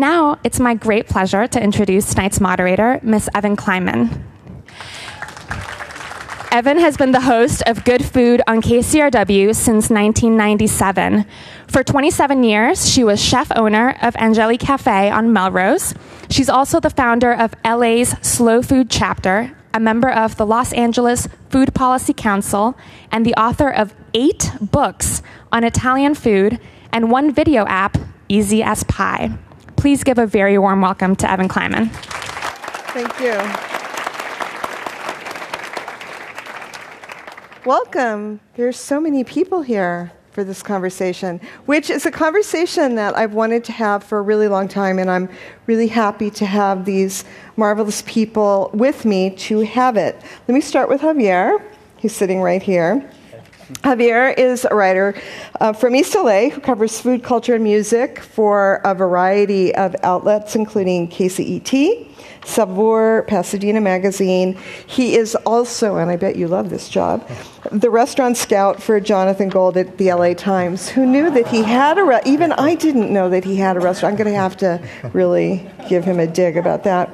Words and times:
Now 0.00 0.38
it's 0.42 0.58
my 0.58 0.72
great 0.72 1.08
pleasure 1.08 1.46
to 1.46 1.62
introduce 1.62 2.14
tonight's 2.14 2.40
moderator, 2.40 3.00
Miss 3.02 3.28
Evan 3.34 3.54
Kleiman. 3.54 4.24
Evan 6.50 6.78
has 6.78 6.96
been 6.96 7.12
the 7.12 7.20
host 7.20 7.62
of 7.66 7.84
Good 7.84 8.02
Food 8.02 8.40
on 8.46 8.62
KCRW 8.62 9.54
since 9.54 9.90
1997. 9.90 11.26
For 11.68 11.84
27 11.84 12.42
years, 12.44 12.90
she 12.90 13.04
was 13.04 13.22
chef 13.22 13.52
owner 13.54 13.94
of 14.00 14.16
Angeli 14.16 14.56
Cafe 14.56 15.10
on 15.10 15.34
Melrose. 15.34 15.92
She's 16.30 16.48
also 16.48 16.80
the 16.80 16.88
founder 16.88 17.34
of 17.34 17.54
LA's 17.62 18.16
Slow 18.22 18.62
Food 18.62 18.88
Chapter, 18.88 19.54
a 19.74 19.80
member 19.80 20.08
of 20.08 20.38
the 20.38 20.46
Los 20.46 20.72
Angeles 20.72 21.28
Food 21.50 21.74
Policy 21.74 22.14
Council, 22.14 22.74
and 23.12 23.26
the 23.26 23.34
author 23.34 23.68
of 23.68 23.94
eight 24.14 24.50
books 24.62 25.20
on 25.52 25.62
Italian 25.62 26.14
food 26.14 26.58
and 26.90 27.10
one 27.10 27.34
video 27.34 27.66
app, 27.66 27.98
Easy 28.30 28.62
as 28.62 28.82
Pie. 28.84 29.36
Please 29.80 30.04
give 30.04 30.18
a 30.18 30.26
very 30.26 30.58
warm 30.58 30.82
welcome 30.82 31.16
to 31.16 31.30
Evan 31.30 31.48
Kleiman. 31.48 31.88
Thank 32.92 33.18
you. 33.18 33.32
Welcome. 37.64 38.40
There's 38.56 38.76
so 38.76 39.00
many 39.00 39.24
people 39.24 39.62
here 39.62 40.12
for 40.32 40.44
this 40.44 40.62
conversation, 40.62 41.40
which 41.64 41.88
is 41.88 42.04
a 42.04 42.10
conversation 42.10 42.96
that 42.96 43.16
I've 43.16 43.32
wanted 43.32 43.64
to 43.64 43.72
have 43.72 44.04
for 44.04 44.18
a 44.18 44.22
really 44.22 44.48
long 44.48 44.68
time, 44.68 44.98
and 44.98 45.10
I'm 45.10 45.30
really 45.64 45.88
happy 45.88 46.28
to 46.32 46.44
have 46.44 46.84
these 46.84 47.24
marvelous 47.56 48.02
people 48.06 48.70
with 48.74 49.06
me 49.06 49.30
to 49.30 49.60
have 49.60 49.96
it. 49.96 50.14
Let 50.46 50.54
me 50.54 50.60
start 50.60 50.90
with 50.90 51.00
Javier. 51.00 51.58
He's 51.96 52.14
sitting 52.14 52.42
right 52.42 52.62
here. 52.62 53.10
Javier 53.82 54.36
is 54.36 54.66
a 54.68 54.74
writer 54.74 55.14
uh, 55.60 55.72
from 55.72 55.94
East 55.94 56.14
LA 56.14 56.48
who 56.48 56.60
covers 56.60 57.00
food, 57.00 57.22
culture, 57.22 57.54
and 57.54 57.62
music 57.64 58.18
for 58.18 58.80
a 58.84 58.94
variety 58.94 59.74
of 59.74 59.94
outlets, 60.02 60.56
including 60.56 61.08
KCET, 61.08 62.08
Saveur, 62.44 63.22
Pasadena 63.28 63.80
Magazine. 63.80 64.58
He 64.86 65.16
is 65.16 65.36
also, 65.46 65.96
and 65.96 66.10
I 66.10 66.16
bet 66.16 66.34
you 66.36 66.48
love 66.48 66.68
this 66.68 66.88
job, 66.88 67.26
the 67.70 67.90
restaurant 67.90 68.36
scout 68.36 68.82
for 68.82 68.98
Jonathan 68.98 69.48
Gold 69.48 69.76
at 69.76 69.98
the 69.98 70.12
LA 70.12 70.34
Times. 70.34 70.88
Who 70.88 71.06
knew 71.06 71.30
that 71.30 71.46
he 71.46 71.62
had 71.62 71.96
a, 71.96 72.20
even 72.28 72.52
I 72.52 72.74
didn't 72.74 73.12
know 73.12 73.30
that 73.30 73.44
he 73.44 73.56
had 73.56 73.76
a 73.76 73.80
restaurant. 73.80 74.14
I'm 74.14 74.18
going 74.18 74.34
to 74.34 74.38
have 74.40 74.56
to 74.58 74.82
really 75.12 75.70
give 75.88 76.04
him 76.04 76.18
a 76.18 76.26
dig 76.26 76.56
about 76.56 76.82
that. 76.84 77.08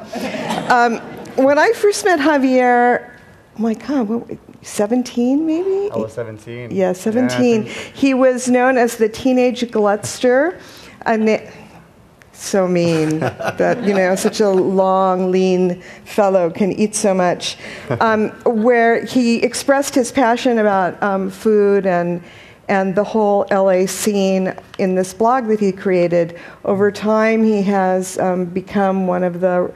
Um, 0.71 0.99
when 1.37 1.59
I 1.59 1.73
first 1.73 2.05
met 2.07 2.19
Javier, 2.19 3.11
my 3.59 3.75
God, 3.75 4.09
what, 4.09 4.39
17 4.67 5.47
maybe? 5.47 5.91
I 5.93 5.97
was 5.97 6.13
17. 6.15 6.71
Yeah, 6.73 6.93
17. 6.93 7.65
Yeah, 7.65 7.73
he 7.95 8.15
was 8.15 8.49
known 8.49 8.77
as 8.77 8.97
the 8.97 9.09
teenage 9.09 9.71
glutster. 9.71 10.59
And 11.03 11.41
so 12.33 12.67
mean 12.67 13.19
that 13.21 13.83
you 13.85 13.95
know 13.95 14.15
such 14.17 14.41
a 14.41 14.49
long, 14.49 15.31
lean 15.31 15.81
fellow 16.05 16.51
can 16.51 16.73
eat 16.73 16.95
so 16.95 17.15
much. 17.15 17.57
Um, 18.01 18.31
where 18.45 19.05
he 19.05 19.37
expressed 19.43 19.95
his 19.95 20.13
passion 20.13 20.59
about 20.59 21.01
um, 21.03 21.31
food 21.31 21.87
and 21.87 22.23
and 22.69 22.97
the 22.97 23.05
whole 23.05 23.47
LA 23.53 23.87
scene 23.87 24.53
in 24.79 24.97
this 24.97 25.15
blog 25.15 25.47
that 25.47 25.61
he 25.61 25.71
created. 25.71 26.37
Over 26.65 26.91
time, 26.91 27.45
he 27.45 27.63
has 27.63 28.19
um, 28.19 28.47
become 28.47 29.07
one 29.07 29.23
of 29.23 29.41
the 29.41 29.73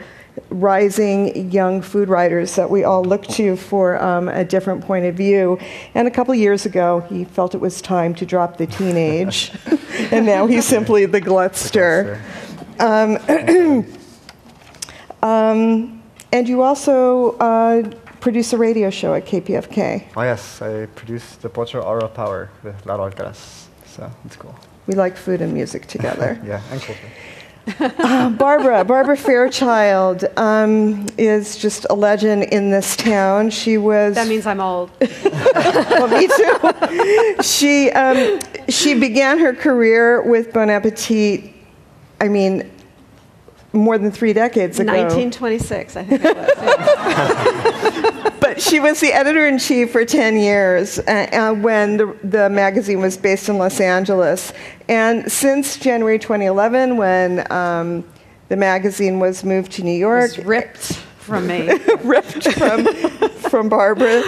rising 0.50 1.50
young 1.50 1.82
food 1.82 2.08
writers 2.08 2.54
that 2.56 2.70
we 2.70 2.84
all 2.84 3.04
look 3.04 3.26
to 3.28 3.56
for 3.56 4.02
um, 4.02 4.28
a 4.28 4.44
different 4.44 4.84
point 4.84 5.06
of 5.06 5.14
view. 5.14 5.58
And 5.94 6.08
a 6.08 6.10
couple 6.10 6.34
years 6.34 6.66
ago, 6.66 7.00
he 7.08 7.24
felt 7.24 7.54
it 7.54 7.60
was 7.60 7.82
time 7.82 8.14
to 8.14 8.26
drop 8.26 8.56
the 8.56 8.66
teenage, 8.66 9.52
and 10.10 10.26
now 10.26 10.46
he's 10.46 10.64
simply 10.64 11.06
the 11.06 11.20
glutster. 11.20 12.20
Um, 12.78 13.18
um, 15.22 16.02
and 16.32 16.48
you 16.48 16.62
also 16.62 17.32
uh, 17.38 17.82
produce 18.20 18.52
a 18.52 18.58
radio 18.58 18.90
show 18.90 19.14
at 19.14 19.26
KPFK. 19.26 20.06
Oh 20.16 20.22
yes, 20.22 20.62
I 20.62 20.86
produce 20.86 21.36
the 21.36 21.48
Pocho 21.48 21.82
Hour 21.82 22.00
of 22.00 22.14
Power 22.14 22.50
with 22.62 22.86
Lalo 22.86 23.10
Alcaraz, 23.10 23.66
so 23.84 24.10
it's 24.24 24.36
cool. 24.36 24.54
We 24.86 24.94
like 24.94 25.16
food 25.16 25.40
and 25.40 25.52
music 25.52 25.86
together. 25.86 26.40
yeah, 26.44 26.62
and 26.70 26.80
culture. 26.80 27.10
Uh, 27.78 28.30
Barbara, 28.30 28.84
Barbara 28.84 29.16
Fairchild 29.16 30.24
um, 30.36 31.06
is 31.16 31.56
just 31.56 31.86
a 31.90 31.94
legend 31.94 32.44
in 32.44 32.70
this 32.70 32.96
town. 32.96 33.50
She 33.50 33.78
was. 33.78 34.14
That 34.14 34.28
means 34.28 34.46
I'm 34.46 34.60
old. 34.60 34.90
well, 35.00 36.08
me 36.08 36.26
too. 36.26 37.42
she 37.42 37.90
um, 37.90 38.40
she 38.68 38.98
began 38.98 39.38
her 39.38 39.54
career 39.54 40.22
with 40.22 40.52
Bon 40.52 40.68
Appetit 40.70 41.54
I 42.20 42.28
mean, 42.28 42.70
more 43.72 43.96
than 43.96 44.10
three 44.10 44.32
decades 44.32 44.78
ago. 44.78 44.92
1926, 44.92 45.96
I 45.96 46.04
think 46.04 46.22
it 46.24 46.36
was. 46.36 46.48
Yeah. 46.58 48.30
but 48.40 48.60
she 48.60 48.78
was 48.78 49.00
the 49.00 49.12
editor 49.12 49.46
in 49.46 49.58
chief 49.58 49.90
for 49.92 50.04
10 50.04 50.36
years 50.36 50.98
uh, 50.98 51.28
uh, 51.32 51.54
when 51.54 51.96
the, 51.96 52.16
the 52.22 52.50
magazine 52.50 53.00
was 53.00 53.16
based 53.16 53.48
in 53.48 53.56
Los 53.56 53.80
Angeles. 53.80 54.52
And 54.90 55.30
since 55.30 55.76
January 55.76 56.18
2011, 56.18 56.96
when 56.96 57.50
um, 57.52 58.04
the 58.48 58.56
magazine 58.56 59.20
was 59.20 59.44
moved 59.44 59.70
to 59.72 59.84
New 59.84 59.96
York, 59.96 60.32
ripped 60.42 60.94
from 61.20 61.46
me, 61.46 61.70
ripped 62.02 62.52
from 62.54 62.86
from 63.50 63.68
Barbara, 63.68 64.20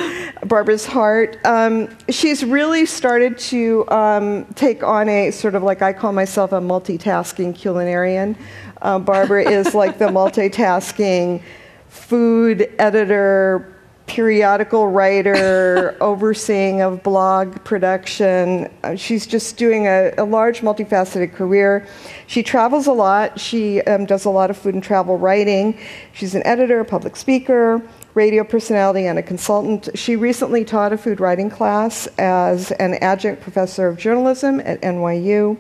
Barbara's 0.47 0.87
heart. 0.87 1.37
Um, 1.45 1.89
she's 2.09 2.45
really 2.45 2.87
started 2.87 3.39
to 3.39 3.89
um, 3.91 4.45
take 4.55 4.85
on 4.85 5.09
a 5.09 5.33
sort 5.33 5.57
of 5.57 5.65
like 5.65 5.83
I 5.83 5.93
call 5.93 6.13
myself 6.13 6.53
a 6.53 6.61
multitasking 6.61 7.55
culinarian. 7.55 8.37
Uh, 8.81 9.01
Barbara 9.01 9.43
is 9.43 9.75
like 9.75 9.99
the 9.99 10.07
multitasking 10.07 11.43
food 11.89 12.73
editor, 12.79 13.72
periodical 14.13 14.89
writer, 14.89 15.97
overseeing 16.03 16.83
of 16.83 17.03
blog 17.03 17.65
production. 17.65 18.71
Uh, 18.85 18.95
she's 18.95 19.27
just 19.27 19.57
doing 19.57 19.87
a, 19.87 20.13
a, 20.19 20.25
large, 20.25 20.61
multifaceted 20.61 21.33
career. 21.33 21.87
She 22.27 22.43
travels 22.43 22.87
a 22.87 22.93
lot. 22.93 23.41
She 23.41 23.81
um, 23.81 24.05
does 24.05 24.27
a 24.27 24.31
lot 24.31 24.51
of 24.51 24.59
food 24.59 24.75
and 24.75 24.83
travel 24.83 25.17
writing. 25.17 25.79
She's 26.13 26.35
an 26.35 26.47
editor, 26.47 26.81
a 26.81 26.85
public 26.85 27.17
speaker, 27.17 27.81
radio 28.13 28.45
personality 28.45 29.07
and 29.07 29.19
a 29.19 29.23
consultant. 29.23 29.89
She 29.95 30.15
recently 30.15 30.63
taught 30.63 30.93
a 30.93 30.99
food 30.99 31.19
writing 31.19 31.49
class 31.49 32.07
as 32.19 32.71
an 32.73 32.95
adjunct 32.97 33.41
professor 33.41 33.89
of 33.89 33.97
journalism 33.97 34.61
at 34.61 34.79
NYU. 34.83 35.57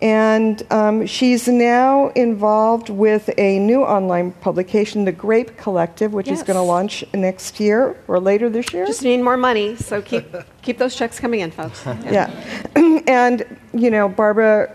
And 0.00 0.64
um, 0.70 1.06
she's 1.06 1.48
now 1.48 2.08
involved 2.10 2.88
with 2.88 3.30
a 3.36 3.58
new 3.58 3.82
online 3.82 4.30
publication, 4.30 5.04
The 5.04 5.12
Grape 5.12 5.56
Collective, 5.56 6.12
which 6.12 6.28
yes. 6.28 6.38
is 6.38 6.44
going 6.44 6.56
to 6.56 6.62
launch 6.62 7.04
next 7.14 7.58
year 7.58 7.96
or 8.06 8.20
later 8.20 8.48
this 8.48 8.72
year. 8.72 8.86
Just 8.86 9.02
need 9.02 9.20
more 9.22 9.36
money, 9.36 9.74
so 9.74 10.00
keep 10.00 10.32
keep 10.62 10.78
those 10.78 10.94
checks 10.94 11.18
coming 11.18 11.40
in, 11.40 11.50
folks. 11.50 11.84
Yeah, 12.04 12.30
yeah. 12.76 13.00
and 13.08 13.58
you 13.72 13.90
know, 13.90 14.08
Barbara 14.08 14.72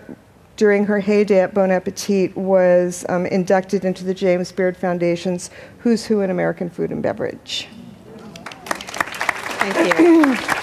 during 0.56 0.86
her 0.86 1.00
heyday 1.00 1.40
at 1.40 1.54
Bon 1.54 1.72
Appetit, 1.72 2.36
was 2.36 3.06
um, 3.10 3.26
inducted 3.26 3.86
into 3.86 4.04
the 4.04 4.14
James 4.14 4.52
Beard 4.52 4.78
Foundation's 4.78 5.50
Who's 5.80 6.06
Who 6.06 6.22
in 6.22 6.30
American 6.30 6.70
Food 6.70 6.92
and 6.92 7.02
Beverage. 7.02 7.68
Thank 9.60 10.00
you. 10.00 10.60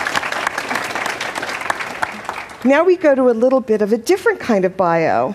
now 2.65 2.85
we 2.85 2.97
go 2.97 3.15
to 3.15 3.31
a 3.31 3.33
little 3.33 3.61
bit 3.61 3.83
of 3.83 3.93
a 3.93 3.99
different 3.99 4.41
kind 4.41 4.65
of 4.65 4.77
bio. 4.77 5.35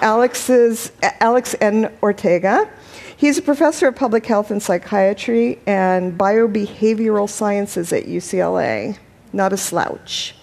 Alex's, 0.00 0.92
Alex 1.02 1.54
N. 1.60 1.92
Ortega. 2.02 2.70
He's 3.16 3.38
a 3.38 3.42
professor 3.42 3.88
of 3.88 3.96
public 3.96 4.26
health 4.26 4.50
and 4.50 4.62
psychiatry 4.62 5.60
and 5.66 6.18
biobehavioral 6.18 7.28
sciences 7.28 7.92
at 7.92 8.06
UCLA. 8.06 8.98
Not 9.32 9.52
a 9.52 9.56
slouch. 9.56 10.34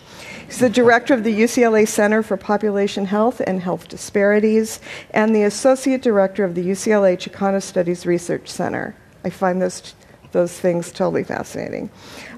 He's 0.45 0.59
the 0.59 0.69
director 0.69 1.13
of 1.13 1.23
the 1.23 1.41
UCLA 1.41 1.87
Center 1.87 2.23
for 2.23 2.35
Population 2.35 3.05
Health 3.05 3.41
and 3.45 3.61
Health 3.61 3.87
Disparities 3.87 4.79
and 5.11 5.35
the 5.35 5.43
associate 5.43 6.01
director 6.01 6.43
of 6.43 6.55
the 6.55 6.63
UCLA 6.63 7.17
Chicano 7.17 7.61
Studies 7.61 8.05
Research 8.05 8.49
Center. 8.49 8.95
I 9.23 9.29
find 9.29 9.61
those, 9.61 9.93
those 10.31 10.57
things 10.57 10.91
totally 10.91 11.23
fascinating. 11.23 11.89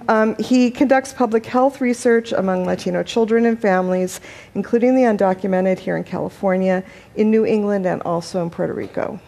Um, 0.08 0.36
he 0.38 0.72
conducts 0.72 1.14
public 1.14 1.46
health 1.46 1.82
research 1.82 2.32
among 2.32 2.66
Latino 2.66 3.04
children 3.04 3.46
and 3.46 3.60
families, 3.60 4.20
including 4.56 4.96
the 4.96 5.04
undocumented 5.04 5.80
here 5.80 5.98
in 5.98 6.04
California, 6.04 6.84
in 7.16 7.32
New 7.32 7.46
England, 7.46 7.86
and 7.86 8.02
also 8.04 8.42
in 8.44 8.50
Puerto 8.50 8.74
Rico. 8.74 9.20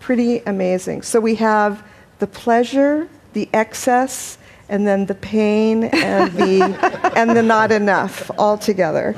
Pretty 0.00 0.38
amazing. 0.40 1.02
So 1.02 1.20
we 1.20 1.34
have 1.36 1.84
the 2.18 2.26
pleasure, 2.26 3.08
the 3.32 3.48
excess, 3.52 4.38
and 4.68 4.86
then 4.86 5.06
the 5.06 5.14
pain 5.14 5.84
and 5.84 6.32
the 6.32 7.12
and 7.16 7.30
the 7.30 7.42
not 7.42 7.72
enough 7.72 8.30
all 8.38 8.56
together 8.56 9.14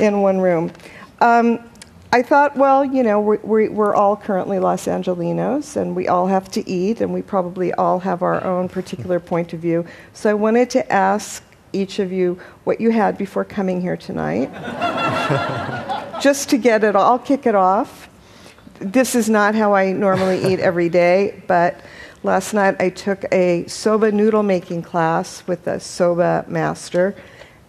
in 0.00 0.20
one 0.20 0.40
room. 0.40 0.70
Um, 1.20 1.69
I 2.12 2.22
thought, 2.22 2.56
well, 2.56 2.84
you 2.84 3.04
know, 3.04 3.20
we're, 3.20 3.70
we're, 3.70 3.94
all 3.94 4.16
currently 4.16 4.58
Los 4.58 4.86
Angelinos, 4.86 5.76
and 5.76 5.94
we 5.94 6.08
all 6.08 6.26
have 6.26 6.50
to 6.50 6.68
eat, 6.68 7.00
and 7.00 7.14
we 7.14 7.22
probably 7.22 7.72
all 7.74 8.00
have 8.00 8.22
our 8.22 8.42
own 8.42 8.68
particular 8.68 9.20
point 9.20 9.52
of 9.52 9.60
view. 9.60 9.86
So 10.12 10.28
I 10.28 10.34
wanted 10.34 10.70
to 10.70 10.92
ask 10.92 11.44
each 11.72 12.00
of 12.00 12.10
you 12.10 12.40
what 12.64 12.80
you 12.80 12.90
had 12.90 13.16
before 13.16 13.44
coming 13.44 13.80
here 13.80 13.96
tonight. 13.96 14.50
just 16.20 16.50
to 16.50 16.58
get 16.58 16.82
it, 16.82 16.96
I'll 16.96 17.18
kick 17.18 17.46
it 17.46 17.54
off. 17.54 18.08
This 18.80 19.14
is 19.14 19.28
not 19.28 19.54
how 19.54 19.74
I 19.74 19.92
normally 19.92 20.52
eat 20.52 20.58
every 20.70 20.88
day, 20.88 21.42
but 21.46 21.80
last 22.22 22.54
night 22.54 22.76
I 22.80 22.90
took 22.90 23.24
a 23.32 23.66
soba 23.68 24.10
noodle 24.10 24.42
making 24.42 24.82
class 24.82 25.46
with 25.46 25.66
a 25.68 25.78
soba 25.78 26.44
master, 26.48 27.14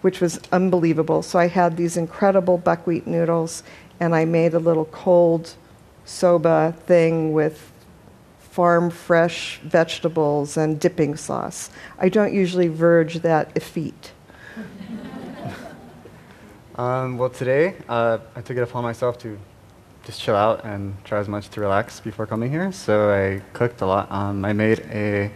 which 0.02 0.20
was 0.20 0.40
unbelievable. 0.52 1.22
So 1.22 1.38
I 1.38 1.48
had 1.48 1.78
these 1.78 1.96
incredible 1.96 2.58
buckwheat 2.58 3.06
noodles, 3.06 3.62
and 4.02 4.16
I 4.16 4.26
made 4.26 4.56
a 4.56 4.60
little 4.60 4.86
cold 4.86 5.56
soba 6.06 6.76
thing 6.88 7.34
with 7.34 7.72
farm 8.40 8.90
fresh 8.90 9.60
vegetables 9.60 10.58
and 10.58 10.80
dipping 10.80 11.16
sauce. 11.16 11.70
I 12.00 12.10
don't 12.10 12.34
usually 12.34 12.68
verge 12.68 13.20
that 13.22 13.56
effete. 13.56 14.12
Um, 16.74 17.18
well, 17.18 17.30
today 17.30 17.76
uh, 17.90 18.18
I 18.34 18.42
took 18.42 18.56
it 18.56 18.64
upon 18.64 18.82
myself 18.82 19.20
to 19.20 19.38
just 20.04 20.22
chill 20.22 20.38
out 20.38 20.64
and 20.64 20.96
try 21.04 21.20
as 21.20 21.28
much 21.28 21.50
to 21.50 21.60
relax 21.60 22.00
before 22.00 22.26
coming 22.26 22.50
here. 22.50 22.72
So 22.72 23.12
I 23.12 23.42
cooked 23.54 23.82
a 23.82 23.86
lot. 23.86 24.10
Um, 24.10 24.46
I 24.46 24.54
made 24.54 24.80
a 24.90 25.30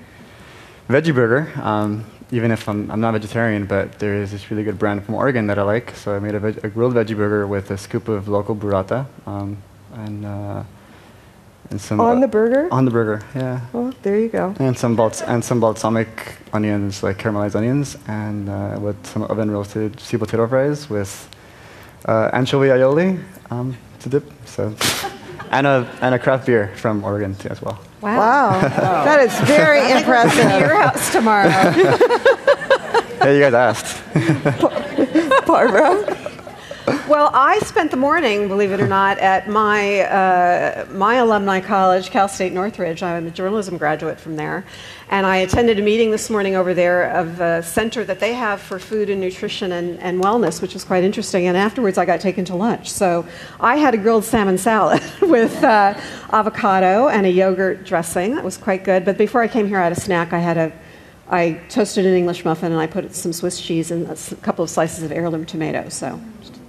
veggie 0.89 1.13
burger. 1.13 1.51
Um, 1.61 2.06
even 2.31 2.51
if 2.51 2.68
I'm, 2.68 2.89
I'm 2.92 3.00
not 3.01 3.13
vegetarian, 3.13 3.66
but 3.66 4.00
there 4.00 4.16
is 4.16 4.31
this 4.31 4.50
really 4.51 4.63
good 4.63 4.80
brand 4.80 5.04
from 5.06 5.16
Oregon 5.16 5.48
that 5.48 5.60
I 5.60 5.63
like. 5.63 5.95
So 5.95 6.16
I 6.16 6.19
made 6.19 6.36
a, 6.36 6.39
veg- 6.39 6.63
a 6.63 6.69
grilled 6.69 6.94
veggie 6.94 7.16
burger 7.16 7.45
with 7.48 7.72
a 7.72 7.77
scoop 7.77 8.07
of 8.07 8.27
local 8.27 8.56
burrata 8.56 9.06
um, 9.27 9.57
and 9.94 10.25
uh, 10.25 10.63
and 11.72 11.81
some 11.81 12.00
On 12.00 12.18
uh, 12.18 12.19
the 12.22 12.27
burger? 12.27 12.68
on 12.72 12.86
the 12.86 12.92
burger, 12.92 13.24
yeah. 13.36 13.60
Well, 13.74 13.92
there 14.04 14.19
you 14.19 14.30
go. 14.30 14.54
And 14.60 14.77
some 14.77 14.95
bals- 14.95 15.24
and 15.24 15.44
some 15.44 15.60
balsamic 15.60 16.36
onions, 16.54 17.01
like 17.01 17.18
caramelized 17.18 17.56
onions, 17.56 17.98
and 18.07 18.50
uh, 18.50 18.78
with 18.80 19.04
some 19.06 19.24
oven 19.24 19.50
roasted 19.50 20.00
sweet 20.00 20.19
potato 20.19 20.48
fries 20.48 20.89
with 20.89 21.28
uh, 22.07 22.30
anchovy 22.33 22.68
aioli 22.68 23.19
um, 23.50 23.75
to 24.00 24.10
dip. 24.10 24.31
So, 24.45 24.75
and 25.51 25.66
a 25.66 25.88
and 26.01 26.13
a 26.13 26.19
craft 26.19 26.45
beer 26.45 26.71
from 26.75 27.04
Oregon 27.04 27.33
too, 27.36 27.50
as 27.50 27.62
well. 27.63 27.80
Wow. 28.06 28.60
That 28.62 29.19
is 29.22 29.34
very 29.48 29.81
to 29.81 29.98
impressive. 29.98 30.60
your 30.60 30.75
house 30.75 31.12
tomorrow. 31.12 31.50
Hey, 33.16 33.38
you 33.38 33.50
guys 33.50 33.54
asked. 33.56 34.04
Barbara? 35.48 36.06
Well, 36.85 37.31
I 37.33 37.59
spent 37.59 37.89
the 37.89 37.97
morning, 37.97 38.47
believe 38.47 38.71
it 38.71 38.79
or 38.79 38.87
not, 38.87 39.17
at 39.17 39.49
my 39.49 40.01
uh, 40.01 40.85
my 40.91 41.15
alumni 41.15 41.59
college, 41.59 42.11
Cal 42.11 42.27
State 42.27 42.53
Northridge. 42.53 43.01
I'm 43.01 43.25
a 43.25 43.31
journalism 43.31 43.77
graduate 43.77 44.19
from 44.19 44.35
there, 44.35 44.63
and 45.09 45.25
I 45.25 45.37
attended 45.37 45.79
a 45.79 45.81
meeting 45.81 46.11
this 46.11 46.29
morning 46.29 46.55
over 46.55 46.73
there 46.75 47.09
of 47.11 47.41
a 47.41 47.63
center 47.63 48.03
that 48.03 48.19
they 48.19 48.33
have 48.33 48.61
for 48.61 48.77
food 48.77 49.09
and 49.09 49.19
nutrition 49.19 49.71
and, 49.71 49.99
and 49.99 50.23
wellness, 50.23 50.61
which 50.61 50.73
was 50.75 50.83
quite 50.83 51.03
interesting. 51.03 51.47
And 51.47 51.57
afterwards, 51.57 51.97
I 51.97 52.05
got 52.05 52.21
taken 52.21 52.45
to 52.45 52.55
lunch. 52.55 52.91
So 52.91 53.25
I 53.59 53.77
had 53.77 53.95
a 53.95 53.97
grilled 53.97 54.23
salmon 54.23 54.57
salad 54.59 55.01
with 55.21 55.63
uh, 55.63 55.99
avocado 56.31 57.07
and 57.07 57.25
a 57.25 57.31
yogurt 57.31 57.83
dressing. 57.83 58.35
That 58.35 58.43
was 58.43 58.57
quite 58.57 58.83
good. 58.83 59.05
But 59.05 59.17
before 59.17 59.41
I 59.41 59.47
came 59.47 59.67
here, 59.67 59.79
I 59.79 59.83
had 59.85 59.91
a 59.91 59.99
snack. 59.99 60.33
I 60.33 60.39
had 60.39 60.57
a 60.57 60.71
I 61.27 61.53
toasted 61.69 62.05
an 62.05 62.13
English 62.13 62.45
muffin 62.45 62.71
and 62.71 62.79
I 62.79 62.85
put 62.85 63.15
some 63.15 63.33
Swiss 63.33 63.59
cheese 63.59 63.89
and 63.89 64.07
a 64.07 64.35
couple 64.43 64.63
of 64.63 64.69
slices 64.69 65.03
of 65.03 65.11
heirloom 65.11 65.45
tomato. 65.45 65.89
So 65.89 66.21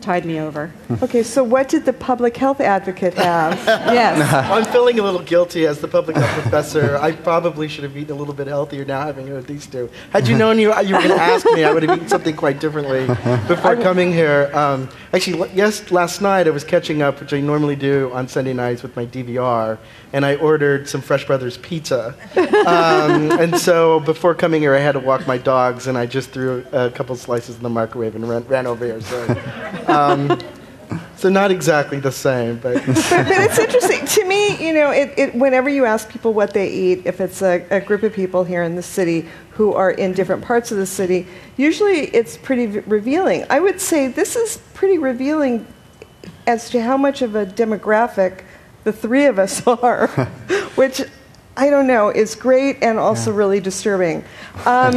tide 0.06 0.24
me 0.24 0.38
over. 0.38 0.72
Okay, 1.02 1.22
so 1.22 1.44
what 1.44 1.68
did 1.68 1.84
the 1.84 1.92
public 1.92 2.36
health 2.36 2.60
advocate 2.60 3.14
have? 3.14 3.54
yes. 3.66 4.32
I'm 4.50 4.64
feeling 4.72 4.98
a 4.98 5.02
little 5.02 5.20
guilty 5.20 5.66
as 5.66 5.78
the 5.80 5.88
public 5.88 6.16
health 6.16 6.42
professor. 6.42 6.96
I 6.96 7.12
probably 7.12 7.68
should 7.68 7.84
have 7.84 7.96
eaten 7.96 8.14
a 8.16 8.18
little 8.18 8.32
bit 8.32 8.46
healthier 8.46 8.84
now, 8.84 9.02
having 9.02 9.26
heard 9.26 9.46
these 9.46 9.66
two. 9.66 9.90
Had 10.10 10.26
you 10.26 10.38
known 10.38 10.58
you, 10.58 10.68
you 10.80 10.94
were 10.94 11.02
going 11.02 11.16
to 11.16 11.20
ask 11.20 11.44
me, 11.52 11.64
I 11.64 11.72
would 11.72 11.82
have 11.82 11.96
eaten 11.96 12.08
something 12.08 12.34
quite 12.34 12.60
differently 12.60 13.06
before 13.46 13.76
coming 13.76 14.10
here. 14.10 14.50
Um, 14.54 14.88
actually, 15.12 15.50
yes, 15.52 15.90
last 15.90 16.22
night 16.22 16.46
I 16.46 16.50
was 16.50 16.64
catching 16.64 17.02
up, 17.02 17.20
which 17.20 17.34
I 17.34 17.40
normally 17.40 17.76
do 17.76 18.10
on 18.12 18.26
Sunday 18.26 18.54
nights 18.54 18.82
with 18.82 18.96
my 18.96 19.04
DVR, 19.06 19.78
and 20.14 20.24
I 20.24 20.36
ordered 20.36 20.88
some 20.88 21.02
Fresh 21.02 21.26
Brothers 21.26 21.58
pizza. 21.58 22.14
Um, 22.66 23.32
and 23.32 23.58
so 23.58 24.00
before 24.00 24.34
coming 24.34 24.62
here, 24.62 24.74
I 24.74 24.80
had 24.80 24.92
to 24.92 25.00
walk 25.00 25.26
my 25.26 25.38
dogs, 25.38 25.88
and 25.88 25.98
I 25.98 26.06
just 26.06 26.30
threw 26.30 26.64
a 26.72 26.90
couple 26.90 27.14
slices 27.16 27.56
in 27.56 27.62
the 27.62 27.68
microwave 27.68 28.14
and 28.14 28.26
ran, 28.28 28.44
ran 28.48 28.66
over 28.66 28.86
here. 28.86 29.00
So, 29.02 29.26
um, 29.96 30.38
so 31.16 31.28
not 31.28 31.50
exactly 31.50 32.00
the 32.00 32.12
same, 32.12 32.58
but. 32.58 32.74
but, 32.86 32.86
but 32.86 33.30
it's 33.30 33.58
interesting 33.58 34.06
to 34.06 34.28
me. 34.28 34.66
You 34.66 34.74
know, 34.74 34.90
it, 34.90 35.14
it, 35.16 35.34
whenever 35.34 35.68
you 35.68 35.84
ask 35.84 36.08
people 36.08 36.32
what 36.32 36.52
they 36.52 36.70
eat, 36.70 37.06
if 37.06 37.20
it's 37.20 37.42
a, 37.42 37.66
a 37.70 37.80
group 37.80 38.02
of 38.02 38.12
people 38.12 38.44
here 38.44 38.62
in 38.62 38.76
the 38.76 38.82
city 38.82 39.28
who 39.50 39.72
are 39.72 39.90
in 39.90 40.12
different 40.12 40.44
parts 40.44 40.70
of 40.70 40.78
the 40.78 40.86
city, 40.86 41.26
usually 41.56 42.08
it's 42.14 42.36
pretty 42.36 42.66
v- 42.66 42.78
revealing. 42.80 43.44
I 43.48 43.60
would 43.60 43.80
say 43.80 44.08
this 44.08 44.36
is 44.36 44.58
pretty 44.74 44.98
revealing 44.98 45.66
as 46.46 46.70
to 46.70 46.82
how 46.82 46.96
much 46.96 47.22
of 47.22 47.34
a 47.34 47.46
demographic 47.46 48.42
the 48.84 48.92
three 48.92 49.26
of 49.26 49.38
us 49.38 49.66
are, 49.66 50.06
which 50.76 51.02
I 51.56 51.70
don't 51.70 51.86
know 51.86 52.10
is 52.10 52.34
great 52.34 52.82
and 52.82 52.98
also 52.98 53.32
really 53.32 53.60
disturbing. 53.60 54.24
Um, 54.64 54.94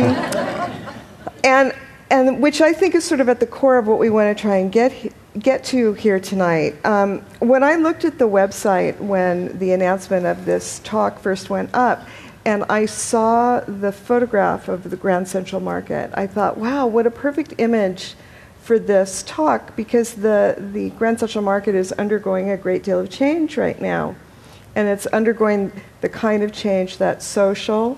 and 1.43 1.73
and 2.09 2.41
which 2.41 2.61
I 2.61 2.73
think 2.73 2.95
is 2.95 3.03
sort 3.03 3.21
of 3.21 3.29
at 3.29 3.39
the 3.39 3.47
core 3.47 3.77
of 3.77 3.87
what 3.87 3.99
we 3.99 4.09
want 4.09 4.35
to 4.35 4.41
try 4.41 4.57
and 4.57 4.71
get 4.71 5.13
get 5.39 5.63
to 5.63 5.93
here 5.93 6.19
tonight. 6.19 6.83
Um, 6.85 7.19
when 7.39 7.63
I 7.63 7.75
looked 7.75 8.03
at 8.03 8.17
the 8.17 8.27
website 8.27 8.97
when 8.99 9.57
the 9.59 9.71
announcement 9.71 10.25
of 10.25 10.45
this 10.45 10.79
talk 10.79 11.19
first 11.19 11.49
went 11.49 11.69
up, 11.73 12.07
and 12.45 12.63
I 12.69 12.85
saw 12.85 13.59
the 13.61 13.91
photograph 13.91 14.67
of 14.67 14.89
the 14.89 14.97
Grand 14.97 15.27
Central 15.27 15.61
Market, 15.61 16.11
I 16.15 16.25
thought, 16.25 16.57
wow, 16.57 16.87
what 16.87 17.05
a 17.05 17.11
perfect 17.11 17.53
image 17.57 18.15
for 18.61 18.79
this 18.79 19.23
talk 19.23 19.75
because 19.75 20.15
the, 20.15 20.55
the 20.57 20.89
Grand 20.91 21.19
Central 21.19 21.43
Market 21.43 21.75
is 21.75 21.91
undergoing 21.93 22.49
a 22.49 22.57
great 22.57 22.83
deal 22.83 22.99
of 22.99 23.09
change 23.09 23.57
right 23.57 23.79
now. 23.79 24.15
And 24.75 24.87
it's 24.87 25.05
undergoing 25.07 25.71
the 26.01 26.09
kind 26.09 26.43
of 26.43 26.51
change 26.51 26.97
that's 26.97 27.25
social 27.25 27.97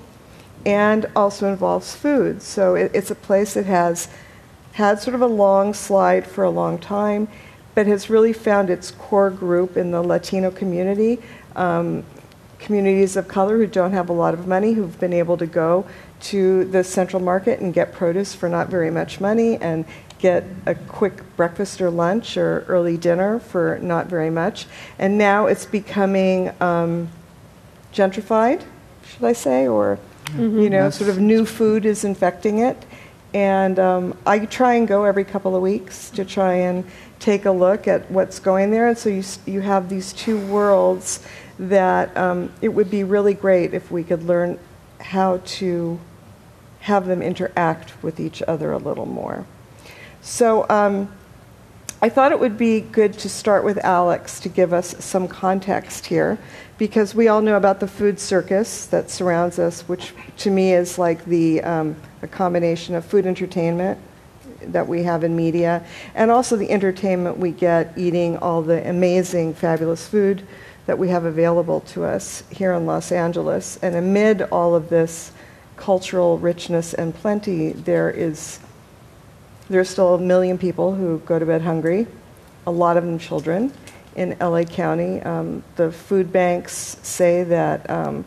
and 0.65 1.05
also 1.15 1.49
involves 1.49 1.95
food. 1.95 2.41
So 2.41 2.75
it, 2.75 2.91
it's 2.93 3.11
a 3.11 3.15
place 3.15 3.53
that 3.55 3.65
has 3.65 4.07
had 4.73 4.99
sort 4.99 5.15
of 5.15 5.21
a 5.21 5.27
long 5.27 5.73
slide 5.73 6.25
for 6.25 6.43
a 6.43 6.49
long 6.49 6.77
time, 6.77 7.27
but 7.75 7.87
has 7.87 8.09
really 8.09 8.33
found 8.33 8.69
its 8.69 8.91
core 8.91 9.29
group 9.29 9.77
in 9.77 9.91
the 9.91 10.01
Latino 10.01 10.51
community. 10.51 11.19
Um, 11.55 12.03
communities 12.59 13.15
of 13.17 13.27
color 13.27 13.57
who 13.57 13.67
don't 13.67 13.91
have 13.91 14.09
a 14.09 14.13
lot 14.13 14.33
of 14.33 14.47
money 14.47 14.73
who've 14.73 14.99
been 14.99 15.13
able 15.13 15.35
to 15.35 15.47
go 15.47 15.85
to 16.19 16.63
the 16.65 16.83
central 16.83 17.21
market 17.21 17.59
and 17.59 17.73
get 17.73 17.91
produce 17.91 18.35
for 18.35 18.47
not 18.47 18.69
very 18.69 18.91
much 18.91 19.19
money 19.19 19.57
and 19.57 19.83
get 20.19 20.43
a 20.67 20.75
quick 20.75 21.23
breakfast 21.35 21.81
or 21.81 21.89
lunch 21.89 22.37
or 22.37 22.63
early 22.67 22.95
dinner 22.95 23.39
for 23.39 23.79
not 23.81 24.05
very 24.05 24.29
much. 24.29 24.67
And 24.99 25.17
now 25.17 25.47
it's 25.47 25.65
becoming 25.65 26.51
um, 26.61 27.09
gentrified, 27.91 28.63
should 29.03 29.23
I 29.23 29.33
say, 29.33 29.67
or 29.67 29.97
you 30.37 30.69
know, 30.69 30.89
sort 30.89 31.09
of 31.09 31.19
new 31.19 31.45
food 31.45 31.85
is 31.85 32.03
infecting 32.03 32.59
it. 32.59 32.77
And 33.33 33.79
um, 33.79 34.17
I 34.25 34.39
try 34.45 34.73
and 34.73 34.87
go 34.87 35.05
every 35.05 35.23
couple 35.23 35.55
of 35.55 35.61
weeks 35.61 36.09
to 36.11 36.25
try 36.25 36.53
and 36.53 36.83
take 37.19 37.45
a 37.45 37.51
look 37.51 37.87
at 37.87 38.09
what's 38.11 38.39
going 38.39 38.71
there. 38.71 38.87
And 38.87 38.97
so 38.97 39.09
you, 39.09 39.23
you 39.45 39.61
have 39.61 39.87
these 39.87 40.11
two 40.11 40.37
worlds 40.47 41.25
that 41.57 42.15
um, 42.17 42.51
it 42.61 42.69
would 42.69 42.89
be 42.89 43.03
really 43.03 43.33
great 43.33 43.73
if 43.73 43.91
we 43.91 44.03
could 44.03 44.23
learn 44.23 44.59
how 44.99 45.41
to 45.45 45.99
have 46.81 47.05
them 47.05 47.21
interact 47.21 48.03
with 48.03 48.19
each 48.19 48.41
other 48.43 48.71
a 48.71 48.77
little 48.77 49.05
more. 49.05 49.45
So 50.21 50.67
um, 50.69 51.11
I 52.01 52.09
thought 52.09 52.31
it 52.31 52.39
would 52.39 52.57
be 52.57 52.81
good 52.81 53.13
to 53.19 53.29
start 53.29 53.63
with 53.63 53.77
Alex 53.85 54.39
to 54.41 54.49
give 54.49 54.73
us 54.73 54.95
some 55.03 55.27
context 55.27 56.07
here, 56.07 56.39
because 56.81 57.13
we 57.13 57.27
all 57.27 57.43
know 57.43 57.57
about 57.57 57.79
the 57.79 57.87
food 57.87 58.19
circus 58.19 58.87
that 58.87 59.07
surrounds 59.07 59.59
us, 59.59 59.87
which 59.87 60.13
to 60.35 60.49
me 60.49 60.73
is 60.73 60.97
like 60.97 61.23
the 61.25 61.61
um, 61.61 61.95
a 62.23 62.27
combination 62.27 62.95
of 62.95 63.05
food 63.05 63.27
entertainment 63.27 63.99
that 64.63 64.87
we 64.87 65.03
have 65.03 65.23
in 65.23 65.35
media, 65.35 65.85
and 66.15 66.31
also 66.31 66.55
the 66.55 66.71
entertainment 66.71 67.37
we 67.37 67.51
get 67.51 67.95
eating 67.95 68.35
all 68.37 68.63
the 68.63 68.89
amazing, 68.89 69.53
fabulous 69.53 70.07
food 70.07 70.41
that 70.87 70.97
we 70.97 71.09
have 71.09 71.23
available 71.23 71.81
to 71.81 72.03
us 72.03 72.41
here 72.49 72.73
in 72.73 72.87
Los 72.87 73.11
Angeles. 73.11 73.77
And 73.83 73.95
amid 73.95 74.41
all 74.41 74.73
of 74.73 74.89
this 74.89 75.33
cultural 75.75 76.39
richness 76.39 76.95
and 76.95 77.13
plenty, 77.13 77.73
there 77.73 78.09
is 78.09 78.59
there's 79.69 79.87
still 79.87 80.15
a 80.15 80.19
million 80.19 80.57
people 80.57 80.95
who 80.95 81.19
go 81.27 81.37
to 81.37 81.45
bed 81.45 81.61
hungry, 81.61 82.07
a 82.65 82.71
lot 82.71 82.97
of 82.97 83.05
them 83.05 83.19
children 83.19 83.71
in 84.15 84.37
LA 84.39 84.63
County. 84.63 85.21
Um, 85.21 85.63
the 85.75 85.91
food 85.91 86.31
banks 86.31 86.97
say 87.01 87.43
that 87.43 87.89
um, 87.89 88.25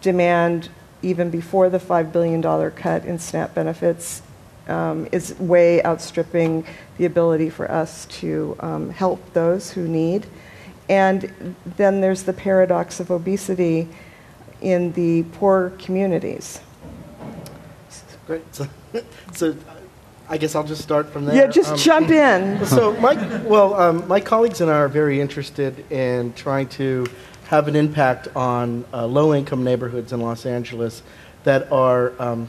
demand, 0.00 0.68
even 1.02 1.30
before 1.30 1.70
the 1.70 1.78
$5 1.78 2.12
billion 2.12 2.42
cut 2.72 3.04
in 3.04 3.18
SNAP 3.18 3.54
benefits, 3.54 4.22
um, 4.68 5.08
is 5.12 5.38
way 5.38 5.82
outstripping 5.84 6.64
the 6.96 7.04
ability 7.04 7.50
for 7.50 7.70
us 7.70 8.06
to 8.06 8.56
um, 8.60 8.90
help 8.90 9.32
those 9.32 9.70
who 9.72 9.86
need. 9.86 10.26
And 10.88 11.54
then 11.64 12.00
there's 12.00 12.24
the 12.24 12.32
paradox 12.32 13.00
of 13.00 13.10
obesity 13.10 13.88
in 14.60 14.92
the 14.92 15.24
poor 15.24 15.70
communities. 15.78 16.60
Great. 18.26 18.42
So, 18.54 18.66
so 19.32 19.54
I 20.28 20.38
guess 20.38 20.54
I'll 20.54 20.64
just 20.64 20.82
start 20.82 21.10
from 21.10 21.26
there. 21.26 21.34
Yeah, 21.36 21.46
just 21.46 21.72
Um, 21.72 21.78
jump 21.78 22.10
in. 22.10 22.64
So, 22.66 22.92
my, 23.00 23.14
well, 23.42 23.74
um, 23.74 24.08
my 24.08 24.20
colleagues 24.20 24.60
and 24.60 24.70
I 24.70 24.74
are 24.74 24.88
very 24.88 25.20
interested 25.20 25.90
in 25.92 26.32
trying 26.32 26.68
to 26.68 27.06
have 27.48 27.68
an 27.68 27.76
impact 27.76 28.28
on 28.34 28.84
uh, 28.92 29.06
low 29.06 29.34
income 29.34 29.64
neighborhoods 29.64 30.12
in 30.12 30.20
Los 30.20 30.46
Angeles 30.46 31.02
that 31.44 31.70
are 31.70 32.12
um, 32.18 32.48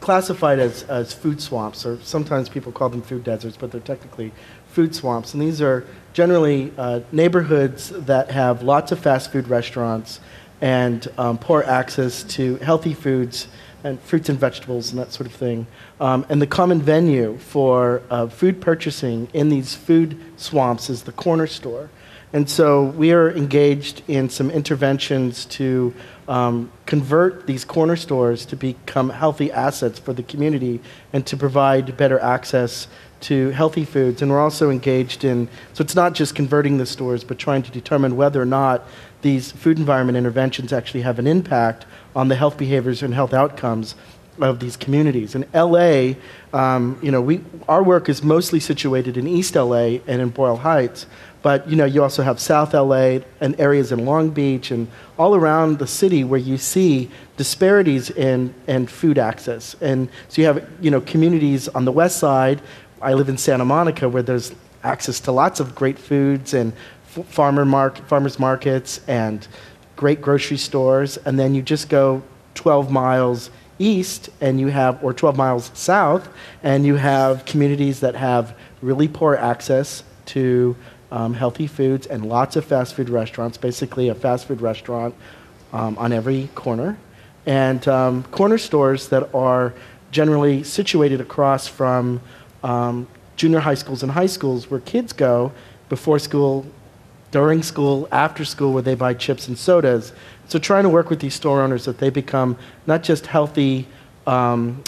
classified 0.00 0.60
as, 0.60 0.84
as 0.84 1.12
food 1.12 1.40
swamps, 1.40 1.84
or 1.84 1.98
sometimes 2.02 2.48
people 2.48 2.70
call 2.70 2.88
them 2.88 3.02
food 3.02 3.24
deserts, 3.24 3.56
but 3.56 3.72
they're 3.72 3.80
technically 3.80 4.32
food 4.68 4.94
swamps. 4.94 5.34
And 5.34 5.42
these 5.42 5.60
are 5.60 5.84
generally 6.12 6.72
uh, 6.78 7.00
neighborhoods 7.10 7.90
that 7.90 8.30
have 8.30 8.62
lots 8.62 8.92
of 8.92 9.00
fast 9.00 9.32
food 9.32 9.48
restaurants 9.48 10.20
and 10.60 11.08
um, 11.18 11.38
poor 11.38 11.64
access 11.64 12.22
to 12.22 12.56
healthy 12.56 12.94
foods 12.94 13.48
and 13.84 14.00
fruits 14.00 14.28
and 14.28 14.40
vegetables 14.40 14.90
and 14.90 14.98
that 14.98 15.12
sort 15.12 15.26
of 15.26 15.32
thing. 15.32 15.66
Um, 16.00 16.26
and 16.28 16.42
the 16.42 16.46
common 16.46 16.82
venue 16.82 17.38
for 17.38 18.02
uh, 18.10 18.26
food 18.26 18.60
purchasing 18.60 19.28
in 19.32 19.50
these 19.50 19.74
food 19.74 20.18
swamps 20.36 20.90
is 20.90 21.02
the 21.02 21.12
corner 21.12 21.46
store. 21.46 21.90
And 22.32 22.50
so 22.50 22.82
we 22.82 23.12
are 23.12 23.30
engaged 23.30 24.02
in 24.08 24.28
some 24.28 24.50
interventions 24.50 25.44
to 25.46 25.94
um, 26.26 26.72
convert 26.84 27.46
these 27.46 27.64
corner 27.64 27.94
stores 27.94 28.44
to 28.46 28.56
become 28.56 29.10
healthy 29.10 29.52
assets 29.52 30.00
for 30.00 30.12
the 30.12 30.24
community 30.24 30.80
and 31.12 31.24
to 31.26 31.36
provide 31.36 31.96
better 31.96 32.18
access 32.18 32.88
to 33.20 33.50
healthy 33.50 33.84
foods. 33.84 34.20
And 34.20 34.32
we're 34.32 34.40
also 34.40 34.68
engaged 34.68 35.22
in, 35.22 35.48
so 35.74 35.82
it's 35.82 35.94
not 35.94 36.14
just 36.14 36.34
converting 36.34 36.78
the 36.78 36.86
stores, 36.86 37.22
but 37.22 37.38
trying 37.38 37.62
to 37.62 37.70
determine 37.70 38.16
whether 38.16 38.42
or 38.42 38.46
not 38.46 38.84
these 39.24 39.50
food 39.50 39.78
environment 39.78 40.18
interventions 40.18 40.70
actually 40.70 41.00
have 41.00 41.18
an 41.18 41.26
impact 41.26 41.86
on 42.14 42.28
the 42.28 42.36
health 42.36 42.58
behaviors 42.58 43.02
and 43.02 43.14
health 43.14 43.32
outcomes 43.32 43.94
of 44.38 44.60
these 44.60 44.76
communities. 44.76 45.34
In 45.34 45.46
LA, 45.54 46.14
um, 46.52 46.98
you 47.02 47.10
know, 47.10 47.22
we, 47.22 47.40
our 47.66 47.82
work 47.82 48.10
is 48.10 48.22
mostly 48.22 48.60
situated 48.60 49.16
in 49.16 49.26
East 49.26 49.54
LA 49.54 49.98
and 50.06 50.20
in 50.20 50.28
Boyle 50.28 50.56
Heights, 50.56 51.06
but 51.40 51.66
you 51.68 51.74
know, 51.74 51.86
you 51.86 52.02
also 52.02 52.22
have 52.22 52.38
South 52.38 52.74
LA 52.74 53.20
and 53.40 53.58
areas 53.58 53.92
in 53.92 54.04
Long 54.04 54.28
Beach 54.28 54.70
and 54.70 54.88
all 55.18 55.34
around 55.34 55.78
the 55.78 55.86
city 55.86 56.22
where 56.22 56.40
you 56.40 56.58
see 56.58 57.10
disparities 57.38 58.10
in, 58.10 58.54
in 58.66 58.86
food 58.86 59.16
access. 59.16 59.74
And 59.80 60.10
so 60.28 60.42
you 60.42 60.48
have, 60.48 60.68
you 60.82 60.90
know, 60.90 61.00
communities 61.00 61.68
on 61.68 61.86
the 61.86 61.92
west 61.92 62.18
side. 62.18 62.60
I 63.00 63.14
live 63.14 63.30
in 63.30 63.38
Santa 63.38 63.64
Monica 63.64 64.06
where 64.06 64.22
there's 64.22 64.54
access 64.82 65.18
to 65.20 65.32
lots 65.32 65.60
of 65.60 65.74
great 65.74 65.98
foods 65.98 66.52
and 66.52 66.74
farmer 67.22 67.64
mark, 67.64 67.98
farmers 68.06 68.38
markets 68.38 69.00
and 69.06 69.46
great 69.96 70.20
grocery 70.20 70.56
stores. 70.56 71.16
And 71.18 71.38
then 71.38 71.54
you 71.54 71.62
just 71.62 71.88
go 71.88 72.22
12 72.54 72.90
miles 72.90 73.50
east 73.78 74.30
and 74.40 74.60
you 74.60 74.68
have, 74.68 75.02
or 75.02 75.12
12 75.12 75.36
miles 75.36 75.70
south, 75.74 76.28
and 76.62 76.86
you 76.86 76.96
have 76.96 77.44
communities 77.44 78.00
that 78.00 78.14
have 78.14 78.56
really 78.82 79.08
poor 79.08 79.34
access 79.34 80.04
to 80.26 80.76
um, 81.10 81.34
healthy 81.34 81.66
foods 81.66 82.06
and 82.06 82.26
lots 82.28 82.56
of 82.56 82.64
fast 82.64 82.94
food 82.94 83.08
restaurants, 83.08 83.56
basically 83.56 84.08
a 84.08 84.14
fast 84.14 84.46
food 84.46 84.60
restaurant 84.60 85.14
um, 85.72 85.96
on 85.98 86.12
every 86.12 86.48
corner. 86.54 86.96
And 87.46 87.86
um, 87.88 88.22
corner 88.24 88.58
stores 88.58 89.08
that 89.08 89.34
are 89.34 89.74
generally 90.10 90.62
situated 90.62 91.20
across 91.20 91.66
from 91.66 92.20
um, 92.62 93.06
junior 93.36 93.60
high 93.60 93.74
schools 93.74 94.02
and 94.02 94.12
high 94.12 94.26
schools 94.26 94.70
where 94.70 94.80
kids 94.80 95.12
go 95.12 95.52
before 95.88 96.18
school, 96.18 96.64
during 97.34 97.64
school, 97.64 98.06
after 98.12 98.44
school, 98.44 98.72
where 98.72 98.82
they 98.84 98.94
buy 98.94 99.12
chips 99.12 99.48
and 99.48 99.58
sodas. 99.58 100.12
So 100.46 100.56
trying 100.60 100.84
to 100.84 100.88
work 100.88 101.10
with 101.10 101.18
these 101.18 101.34
store 101.34 101.62
owners 101.62 101.84
that 101.84 101.98
they 101.98 102.08
become 102.08 102.56
not 102.86 103.02
just 103.02 103.26
healthy 103.26 103.88
um, 104.24 104.84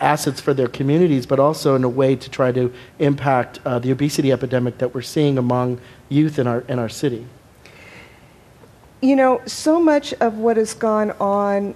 assets 0.00 0.40
for 0.40 0.54
their 0.54 0.68
communities, 0.68 1.26
but 1.26 1.38
also 1.38 1.74
in 1.74 1.84
a 1.84 1.90
way 1.90 2.16
to 2.16 2.30
try 2.30 2.50
to 2.50 2.72
impact 2.98 3.60
uh, 3.66 3.78
the 3.78 3.90
obesity 3.90 4.32
epidemic 4.32 4.78
that 4.78 4.94
we're 4.94 5.02
seeing 5.02 5.36
among 5.36 5.82
youth 6.08 6.38
in 6.38 6.46
our, 6.46 6.60
in 6.60 6.78
our 6.78 6.88
city. 6.88 7.26
You 9.02 9.14
know, 9.14 9.42
so 9.44 9.78
much 9.78 10.14
of 10.14 10.38
what 10.38 10.56
has 10.56 10.72
gone 10.72 11.10
on 11.20 11.74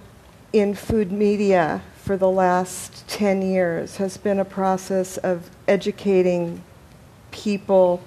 in 0.55 0.75
food 0.75 1.13
media 1.13 1.83
for 1.95 2.17
the 2.17 2.31
last 2.31 3.07
10 3.09 3.43
years 3.43 3.97
has 3.99 4.17
been 4.17 4.41
a 4.41 4.47
process 4.47 5.19
of 5.19 5.51
educating 5.69 6.63
people 7.33 8.03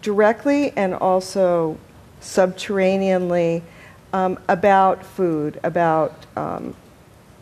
directly 0.00 0.72
and 0.76 0.94
also 0.94 1.78
subterraneanly 2.20 3.62
um, 4.12 4.38
about 4.48 5.04
food, 5.04 5.58
about 5.62 6.14
um, 6.36 6.74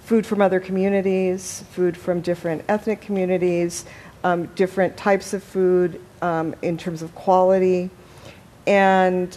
food 0.04 0.26
from 0.26 0.40
other 0.40 0.60
communities, 0.60 1.64
food 1.70 1.96
from 1.96 2.20
different 2.20 2.64
ethnic 2.68 3.00
communities, 3.00 3.84
um, 4.24 4.46
different 4.54 4.96
types 4.96 5.32
of 5.32 5.42
food 5.42 6.00
um, 6.22 6.54
in 6.62 6.76
terms 6.76 7.02
of 7.02 7.14
quality. 7.14 7.90
And, 8.66 9.36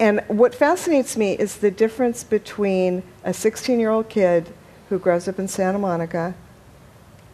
and 0.00 0.22
what 0.28 0.54
fascinates 0.54 1.16
me 1.16 1.32
is 1.32 1.56
the 1.56 1.70
difference 1.70 2.24
between 2.24 3.02
a 3.24 3.32
16 3.32 3.78
year 3.78 3.90
old 3.90 4.08
kid 4.08 4.52
who 4.88 4.98
grows 4.98 5.28
up 5.28 5.38
in 5.38 5.48
Santa 5.48 5.78
Monica 5.78 6.34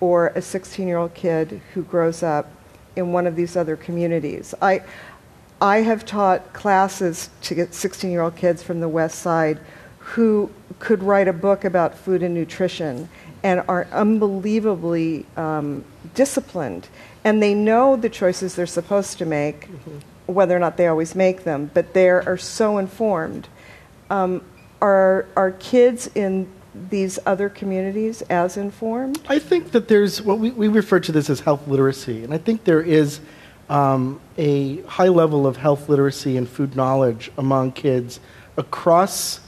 or 0.01 0.29
a 0.29 0.43
16 0.43 0.87
year 0.87 0.99
old 0.99 1.15
kid 1.15 1.61
who 1.75 1.83
grows 1.83 2.23
up 2.23 2.51
in 2.97 3.13
one 3.13 3.27
of 3.27 3.37
these 3.37 3.57
other 3.57 3.77
communities. 3.77 4.55
I, 4.61 4.83
I 5.61 5.79
have 5.79 6.05
taught 6.05 6.53
classes 6.53 7.31
to 7.43 7.55
get 7.55 7.75
16 7.75 8.11
year 8.11 8.23
old 8.23 8.37
kids 8.37 8.63
from 8.63 8.81
the 8.81 8.89
West 8.89 9.19
Side 9.21 9.59
who 9.99 10.51
could 10.79 11.03
write 11.03 11.29
a 11.29 11.33
book 11.33 11.65
about 11.65 11.97
food 11.97 12.23
and 12.23 12.35
nutrition 12.35 13.09
and 13.43 13.63
are 13.69 13.87
unbelievably 13.93 15.27
um, 15.37 15.85
disciplined. 16.15 16.89
And 17.25 17.43
they 17.43 17.55
know 17.55 17.97
the 17.97 18.11
choices 18.11 18.55
they're 18.55 18.67
supposed 18.67 19.19
to 19.19 19.27
make, 19.27 19.69
mm-hmm. 19.69 19.99
whether 20.33 20.55
or 20.55 20.59
not 20.59 20.77
they 20.77 20.87
always 20.89 21.15
make 21.15 21.45
them, 21.45 21.71
but 21.73 21.95
they 21.95 22.09
are 22.11 22.37
so 22.37 22.79
informed. 22.79 23.49
Um, 24.11 24.43
are, 24.83 25.27
are 25.37 25.53
kids 25.53 26.11
in 26.15 26.49
these 26.91 27.19
other 27.27 27.49
communities 27.49 28.23
as 28.23 28.57
informed? 28.57 29.21
I 29.29 29.39
think 29.39 29.73
that 29.73 29.89
there's 29.89 30.21
what 30.21 30.39
we, 30.39 30.51
we 30.51 30.69
refer 30.69 31.01
to 31.01 31.13
this 31.13 31.31
as 31.31 31.41
health 31.41 31.67
literacy, 31.69 32.25
and 32.25 32.35
I 32.35 32.39
think 32.39 32.65
there 32.65 32.83
is 32.83 33.21
um, 33.69 34.21
a 34.37 34.83
high 34.83 35.09
level 35.09 35.47
of 35.47 35.57
health 35.57 35.89
literacy 35.89 36.37
and 36.37 36.49
food 36.49 36.77
knowledge 36.77 37.31
among 37.39 37.73
kids 37.73 38.21
across 38.57 39.41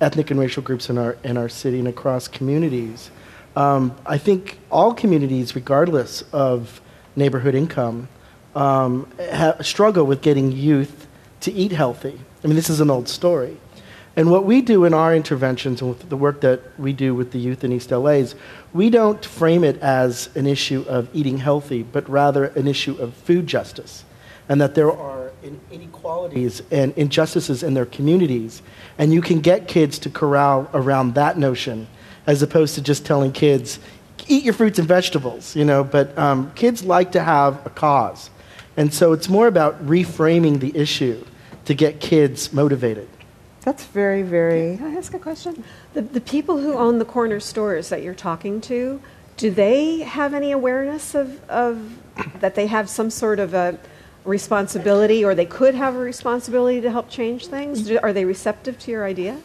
ethnic 0.00 0.30
and 0.30 0.38
racial 0.38 0.62
groups 0.62 0.90
in 0.90 0.98
our, 0.98 1.16
in 1.24 1.36
our 1.36 1.48
city 1.48 1.78
and 1.78 1.88
across 1.88 2.28
communities. 2.28 3.10
Um, 3.56 3.96
I 4.04 4.18
think 4.18 4.58
all 4.70 4.94
communities, 4.94 5.54
regardless 5.54 6.22
of 6.32 6.80
neighborhood 7.16 7.54
income, 7.54 8.08
um, 8.54 9.10
ha- 9.18 9.56
struggle 9.62 10.04
with 10.04 10.22
getting 10.22 10.52
youth 10.52 11.06
to 11.40 11.52
eat 11.52 11.72
healthy. 11.72 12.18
I 12.42 12.46
mean, 12.46 12.56
this 12.56 12.70
is 12.70 12.80
an 12.80 12.90
old 12.90 13.08
story. 13.08 13.56
And 14.16 14.30
what 14.30 14.44
we 14.44 14.60
do 14.60 14.84
in 14.84 14.94
our 14.94 15.14
interventions 15.14 15.80
and 15.80 15.90
with 15.90 16.08
the 16.08 16.16
work 16.16 16.40
that 16.42 16.60
we 16.78 16.92
do 16.92 17.14
with 17.14 17.32
the 17.32 17.38
youth 17.38 17.64
in 17.64 17.72
East 17.72 17.90
LA 17.90 18.10
is 18.10 18.36
we 18.72 18.88
don't 18.88 19.24
frame 19.24 19.64
it 19.64 19.76
as 19.82 20.30
an 20.36 20.46
issue 20.46 20.84
of 20.86 21.08
eating 21.12 21.38
healthy, 21.38 21.82
but 21.82 22.08
rather 22.08 22.44
an 22.44 22.68
issue 22.68 22.96
of 22.96 23.14
food 23.14 23.46
justice. 23.46 24.04
And 24.48 24.60
that 24.60 24.74
there 24.74 24.92
are 24.92 25.32
inequalities 25.70 26.62
and 26.70 26.92
injustices 26.96 27.62
in 27.62 27.74
their 27.74 27.86
communities. 27.86 28.62
And 28.98 29.12
you 29.12 29.20
can 29.20 29.40
get 29.40 29.66
kids 29.66 29.98
to 30.00 30.10
corral 30.10 30.70
around 30.74 31.14
that 31.14 31.36
notion 31.36 31.88
as 32.26 32.40
opposed 32.42 32.74
to 32.76 32.82
just 32.82 33.04
telling 33.04 33.32
kids, 33.32 33.80
eat 34.28 34.44
your 34.44 34.54
fruits 34.54 34.78
and 34.78 34.86
vegetables, 34.86 35.56
you 35.56 35.64
know. 35.64 35.82
But 35.82 36.16
um, 36.16 36.52
kids 36.54 36.84
like 36.84 37.12
to 37.12 37.22
have 37.22 37.64
a 37.66 37.70
cause. 37.70 38.30
And 38.76 38.92
so 38.92 39.12
it's 39.12 39.28
more 39.28 39.46
about 39.46 39.84
reframing 39.86 40.60
the 40.60 40.76
issue 40.76 41.24
to 41.64 41.74
get 41.74 42.00
kids 42.00 42.52
motivated. 42.52 43.08
That's 43.64 43.84
very, 43.86 44.22
very. 44.22 44.76
Can 44.76 44.94
I 44.94 44.96
ask 44.96 45.14
a 45.14 45.18
question? 45.18 45.64
The, 45.94 46.02
the 46.02 46.20
people 46.20 46.58
who 46.58 46.74
own 46.74 46.98
the 46.98 47.04
corner 47.06 47.40
stores 47.40 47.88
that 47.88 48.02
you're 48.02 48.14
talking 48.14 48.60
to, 48.62 49.00
do 49.38 49.50
they 49.50 50.00
have 50.00 50.34
any 50.34 50.52
awareness 50.52 51.14
of, 51.14 51.42
of 51.48 51.98
that 52.40 52.54
they 52.54 52.66
have 52.66 52.90
some 52.90 53.10
sort 53.10 53.38
of 53.38 53.54
a 53.54 53.78
responsibility 54.24 55.24
or 55.24 55.34
they 55.34 55.46
could 55.46 55.74
have 55.74 55.94
a 55.94 55.98
responsibility 55.98 56.82
to 56.82 56.90
help 56.90 57.08
change 57.08 57.46
things? 57.46 57.90
Are 57.90 58.12
they 58.12 58.26
receptive 58.26 58.78
to 58.80 58.90
your 58.90 59.04
idea? 59.04 59.40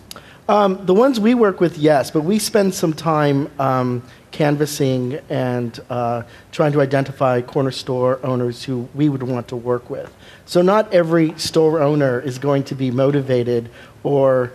Um, 0.50 0.84
the 0.88 0.96
ones 0.96 1.20
we 1.20 1.36
work 1.36 1.62
with, 1.62 1.78
yes, 1.78 2.10
but 2.10 2.22
we 2.22 2.40
spend 2.40 2.74
some 2.74 2.94
time 2.94 3.52
um, 3.60 4.02
canvassing 4.32 5.20
and 5.30 5.80
uh, 5.92 6.24
trying 6.52 6.72
to 6.72 6.82
identify 6.82 7.40
corner 7.42 7.70
store 7.70 8.20
owners 8.26 8.64
who 8.64 8.90
we 8.96 9.10
would 9.10 9.22
want 9.22 9.48
to 9.50 9.56
work 9.56 9.92
with. 9.92 10.12
So, 10.46 10.64
not 10.64 10.92
every 10.92 11.38
store 11.38 11.82
owner 11.82 12.20
is 12.20 12.40
going 12.40 12.64
to 12.64 12.74
be 12.74 12.90
motivated 12.90 13.70
or 14.04 14.52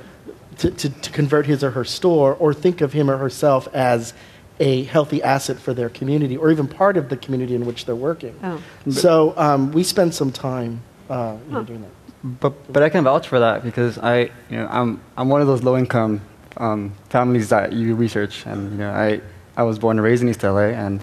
to, 0.58 0.70
to, 0.70 0.88
to, 0.88 1.10
convert 1.10 1.46
his 1.46 1.64
or 1.64 1.70
her 1.70 1.84
store 1.84 2.34
or 2.34 2.54
think 2.54 2.80
of 2.80 2.92
him 2.92 3.10
or 3.10 3.16
herself 3.16 3.68
as 3.74 4.14
a 4.60 4.84
healthy 4.84 5.22
asset 5.22 5.58
for 5.58 5.74
their 5.74 5.88
community 5.88 6.36
or 6.36 6.50
even 6.50 6.68
part 6.68 6.96
of 6.96 7.08
the 7.08 7.16
community 7.16 7.54
in 7.54 7.66
which 7.66 7.86
they're 7.86 7.96
working. 7.96 8.38
Oh. 8.42 8.62
So 8.90 9.34
um, 9.36 9.72
we 9.72 9.82
spend 9.82 10.14
some 10.14 10.30
time 10.30 10.80
uh, 11.10 11.36
huh. 11.50 11.62
doing 11.62 11.82
that. 11.82 11.90
But, 12.40 12.72
but 12.72 12.82
I 12.82 12.88
can 12.88 13.04
vouch 13.04 13.28
for 13.28 13.40
that 13.40 13.64
because 13.64 13.98
I, 13.98 14.30
you 14.48 14.56
know, 14.56 14.68
I'm, 14.70 15.02
I'm 15.16 15.28
one 15.28 15.40
of 15.40 15.46
those 15.46 15.62
low 15.62 15.76
income 15.76 16.20
um, 16.56 16.94
families 17.10 17.48
that 17.48 17.72
you 17.72 17.94
research. 17.94 18.46
And 18.46 18.72
you 18.72 18.78
know, 18.78 18.90
I, 18.90 19.20
I 19.56 19.64
was 19.64 19.78
born 19.78 19.98
and 19.98 20.04
raised 20.04 20.22
in 20.22 20.28
East 20.28 20.42
LA. 20.42 20.68
And 20.68 21.00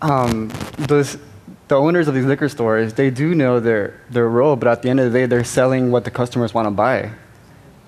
um, 0.00 0.52
those 0.78 1.18
the 1.68 1.76
owners 1.76 2.08
of 2.08 2.14
these 2.14 2.26
liquor 2.26 2.48
stores 2.48 2.94
they 2.94 3.10
do 3.10 3.34
know 3.34 3.60
their 3.60 4.00
their 4.10 4.28
role, 4.28 4.56
but 4.56 4.68
at 4.68 4.82
the 4.82 4.90
end 4.90 5.00
of 5.00 5.12
the 5.12 5.18
day, 5.18 5.26
they're 5.26 5.44
selling 5.44 5.90
what 5.90 6.04
the 6.04 6.10
customers 6.10 6.52
want 6.52 6.66
to 6.66 6.70
buy, 6.70 7.10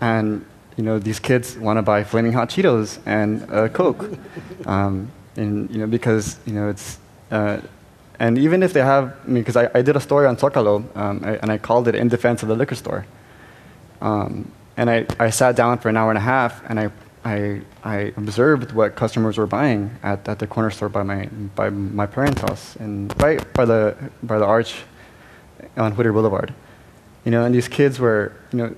and 0.00 0.44
you 0.76 0.84
know 0.84 0.98
these 0.98 1.18
kids 1.18 1.56
want 1.56 1.78
to 1.78 1.82
buy 1.82 2.04
flaming 2.04 2.32
hot 2.32 2.48
Cheetos 2.50 2.98
and 3.06 3.42
a 3.50 3.68
Coke, 3.68 4.10
um, 4.66 5.10
and 5.36 5.70
you 5.70 5.78
know 5.78 5.86
because 5.86 6.38
you 6.46 6.54
know 6.54 6.68
it's. 6.68 6.98
Uh, 7.30 7.60
and 8.18 8.38
even 8.38 8.62
if 8.62 8.72
they 8.72 8.80
have, 8.80 9.14
I 9.24 9.26
mean, 9.26 9.42
because 9.42 9.56
I, 9.56 9.68
I 9.74 9.82
did 9.82 9.94
a 9.94 10.00
story 10.00 10.26
on 10.26 10.38
Zocalo, 10.38 10.84
um, 10.96 11.22
and 11.22 11.52
I 11.52 11.58
called 11.58 11.86
it 11.86 11.94
In 11.94 12.08
Defense 12.08 12.42
of 12.42 12.48
the 12.48 12.54
Liquor 12.54 12.74
Store. 12.74 13.04
Um, 14.00 14.50
and 14.78 14.88
I, 14.88 15.06
I 15.18 15.28
sat 15.28 15.54
down 15.54 15.78
for 15.80 15.90
an 15.90 15.98
hour 15.98 16.10
and 16.10 16.16
a 16.16 16.22
half, 16.22 16.64
and 16.70 16.80
I 16.80 16.90
I, 17.26 17.62
I 17.82 17.96
observed 18.16 18.70
what 18.70 18.94
customers 18.94 19.36
were 19.36 19.48
buying 19.48 19.98
at, 20.04 20.28
at 20.28 20.38
the 20.38 20.46
corner 20.46 20.70
store 20.70 20.88
by 20.88 21.02
my, 21.02 21.26
by 21.56 21.70
my 21.70 22.06
parents' 22.06 22.40
house 22.40 22.76
and 22.76 23.12
right 23.20 23.52
by 23.52 23.64
the, 23.64 23.96
by 24.22 24.38
the 24.38 24.44
arch 24.44 24.76
on 25.76 25.96
Whittier 25.96 26.12
Boulevard. 26.12 26.54
You 27.24 27.32
know, 27.32 27.44
and 27.44 27.52
these 27.52 27.66
kids 27.66 27.98
were, 27.98 28.32
you 28.52 28.58
know, 28.58 28.76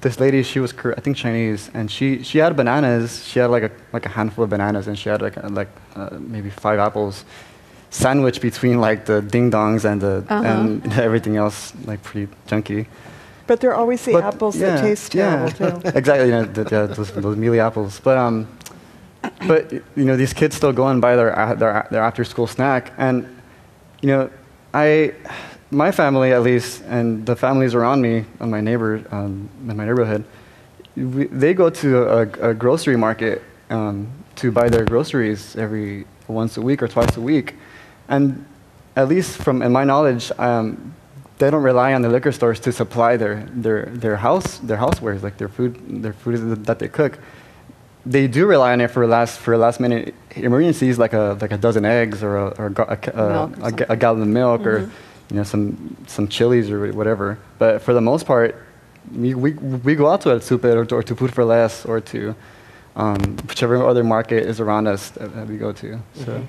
this 0.00 0.20
lady, 0.20 0.42
she 0.42 0.60
was, 0.60 0.72
I 0.96 1.00
think 1.00 1.16
Chinese, 1.16 1.70
and 1.74 1.90
she, 1.90 2.22
she 2.22 2.38
had 2.38 2.56
bananas. 2.56 3.24
She 3.24 3.38
had 3.38 3.50
like 3.50 3.64
a, 3.64 3.70
like 3.92 4.06
a 4.06 4.08
handful 4.08 4.44
of 4.44 4.50
bananas, 4.50 4.86
and 4.88 4.98
she 4.98 5.08
had 5.08 5.20
like, 5.22 5.36
like 5.50 5.68
uh, 5.96 6.10
maybe 6.18 6.50
five 6.50 6.78
apples 6.78 7.24
sandwiched 7.90 8.42
between 8.42 8.80
like 8.80 9.06
the 9.06 9.22
ding 9.22 9.50
dongs 9.50 9.84
and, 9.84 10.00
the, 10.00 10.24
Uh-huh. 10.28 10.44
and 10.44 10.92
everything 10.98 11.36
else, 11.36 11.72
like 11.86 12.02
pretty 12.02 12.32
junky. 12.46 12.86
But 13.46 13.60
they're 13.60 13.74
always 13.74 14.04
the 14.04 14.12
But, 14.12 14.24
apples 14.24 14.56
yeah, 14.56 14.76
that 14.76 14.82
taste 14.82 15.12
terrible 15.12 15.50
too. 15.50 15.80
exactly, 15.98 16.26
you 16.26 16.32
know, 16.32 16.44
the, 16.44 16.62
yeah, 16.70 16.86
those, 16.86 17.10
those 17.12 17.36
mealy 17.36 17.60
apples. 17.60 17.98
But 18.04 18.18
um, 18.18 18.46
but 19.46 19.72
you 19.72 20.04
know, 20.04 20.16
these 20.16 20.34
kids 20.34 20.54
still 20.54 20.72
go 20.72 20.86
and 20.88 21.00
buy 21.00 21.16
their 21.16 21.32
their 21.56 21.88
their 21.90 22.02
after 22.02 22.24
school 22.24 22.46
snack, 22.46 22.92
and 22.98 23.24
you 24.02 24.08
know, 24.08 24.30
I, 24.74 25.14
my 25.70 25.90
family 25.92 26.32
at 26.32 26.42
least, 26.42 26.82
and 26.86 27.26
the 27.26 27.36
families 27.36 27.74
around 27.74 28.00
me, 28.00 28.24
and 28.40 28.50
my 28.50 28.60
neighbor, 28.60 29.04
um, 29.10 29.48
in 29.68 29.76
my 29.76 29.84
neighborhood, 29.84 30.24
we, 30.96 31.26
they 31.26 31.54
go 31.54 31.70
to 31.70 32.02
a, 32.02 32.50
a 32.50 32.54
grocery 32.54 32.96
market 32.96 33.42
um, 33.70 34.08
to 34.36 34.50
buy 34.50 34.68
their 34.68 34.84
groceries 34.84 35.56
every 35.56 36.06
once 36.26 36.56
a 36.56 36.62
week 36.62 36.82
or 36.82 36.88
twice 36.88 37.16
a 37.16 37.20
week, 37.20 37.54
and 38.08 38.44
at 38.96 39.08
least 39.08 39.36
from 39.36 39.62
in 39.62 39.72
my 39.72 39.84
knowledge, 39.84 40.32
um, 40.38 40.94
they 41.38 41.50
don't 41.50 41.62
rely 41.62 41.94
on 41.94 42.02
the 42.02 42.08
liquor 42.08 42.32
stores 42.32 42.58
to 42.60 42.72
supply 42.72 43.16
their, 43.16 43.46
their, 43.52 43.86
their 43.86 44.16
house 44.16 44.58
their 44.58 44.76
housewares 44.76 45.22
like 45.22 45.36
their 45.38 45.48
food 45.48 46.02
their 46.02 46.12
food 46.12 46.64
that 46.64 46.78
they 46.78 46.88
cook. 46.88 47.18
They 48.04 48.26
do 48.26 48.46
rely 48.46 48.72
on 48.72 48.80
it 48.80 48.90
for 48.90 49.06
last 49.06 49.38
for 49.38 49.56
last 49.56 49.78
minute 49.80 50.14
emergencies 50.34 50.98
like 50.98 51.12
a 51.12 51.36
like 51.40 51.52
a 51.52 51.58
dozen 51.58 51.84
eggs 51.84 52.22
or 52.22 52.36
a, 52.36 52.46
or 52.58 52.66
a, 52.66 52.82
a, 52.82 52.96
ca- 52.96 53.12
Milk 53.14 53.80
or 53.80 53.84
a, 53.84 53.92
a 53.92 53.96
gallon 53.96 54.22
of 54.22 54.28
milk 54.28 54.66
or 54.66 54.90
you 55.30 55.36
know 55.36 55.42
some 55.42 55.96
some 56.06 56.28
chilies 56.28 56.70
or 56.70 56.92
whatever. 56.92 57.38
But 57.58 57.82
for 57.82 57.92
the 57.92 58.00
most 58.00 58.26
part, 58.26 58.56
we, 59.14 59.34
we, 59.34 59.52
we 59.52 59.94
go 59.94 60.08
out 60.08 60.20
to 60.22 60.30
El 60.30 60.40
Super 60.40 60.78
or, 60.78 60.84
to- 60.84 60.96
or 60.96 61.02
to 61.02 61.16
Food 61.16 61.32
for 61.32 61.44
Less 61.44 61.84
or 61.84 62.00
to 62.00 62.34
um, 62.96 63.36
whichever 63.48 63.86
other 63.86 64.04
market 64.04 64.44
is 64.44 64.60
around 64.60 64.86
us 64.86 65.10
that, 65.10 65.34
that 65.34 65.46
we 65.46 65.56
go 65.56 65.72
to. 65.72 66.00
So. 66.14 66.24
Mm-hmm. 66.24 66.44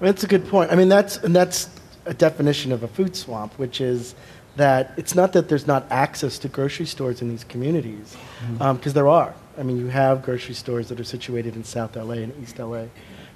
That's 0.00 0.24
a 0.24 0.26
good 0.26 0.46
point. 0.48 0.70
I 0.70 0.74
mean, 0.74 0.88
that's 0.88 1.16
and 1.18 1.34
that's 1.34 1.70
a 2.06 2.14
definition 2.14 2.72
of 2.72 2.82
a 2.82 2.88
food 2.88 3.16
swamp, 3.16 3.58
which 3.58 3.80
is 3.80 4.14
that 4.56 4.92
it's 4.96 5.14
not 5.14 5.32
that 5.32 5.48
there's 5.48 5.66
not 5.66 5.86
access 5.90 6.38
to 6.38 6.48
grocery 6.48 6.86
stores 6.86 7.22
in 7.22 7.28
these 7.28 7.44
communities, 7.44 8.16
mm-hmm. 8.40 8.62
um, 8.62 8.76
because 8.76 8.92
there 8.92 9.08
are. 9.08 9.34
I 9.56 9.62
mean, 9.62 9.78
you 9.78 9.86
have 9.86 10.22
grocery 10.22 10.54
stores 10.54 10.88
that 10.88 11.00
are 11.00 11.04
situated 11.04 11.56
in 11.56 11.64
South 11.64 11.96
LA 11.96 12.14
and 12.14 12.42
East 12.42 12.58
LA, 12.58 12.84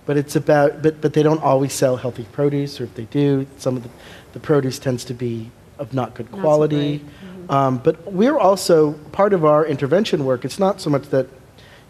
but 0.04 0.16
it's 0.16 0.36
about 0.36 0.82
but 0.82 1.00
but 1.00 1.12
they 1.12 1.22
don't 1.22 1.42
always 1.42 1.72
sell 1.72 1.96
healthy 1.96 2.26
produce, 2.32 2.80
or 2.80 2.84
if 2.84 2.94
they 2.94 3.04
do, 3.04 3.46
some 3.56 3.76
of 3.76 3.84
the, 3.84 3.90
the 4.38 4.47
produce 4.47 4.78
tends 4.78 5.04
to 5.04 5.14
be 5.14 5.50
of 5.78 5.92
not 5.95 6.14
good 6.14 6.30
Not 6.30 6.37
so 6.37 6.42
quality. 6.42 6.99
great. 6.99 7.50
Um, 7.50 7.78
but 7.78 8.12
we're 8.12 8.38
also 8.38 8.92
part 9.12 9.33
of 9.33 9.45
our 9.45 9.66
intervention 9.66 10.25
work. 10.25 10.45
It's 10.45 10.59
not 10.59 10.80
so 10.80 10.90
much 10.90 11.04
that 11.11 11.27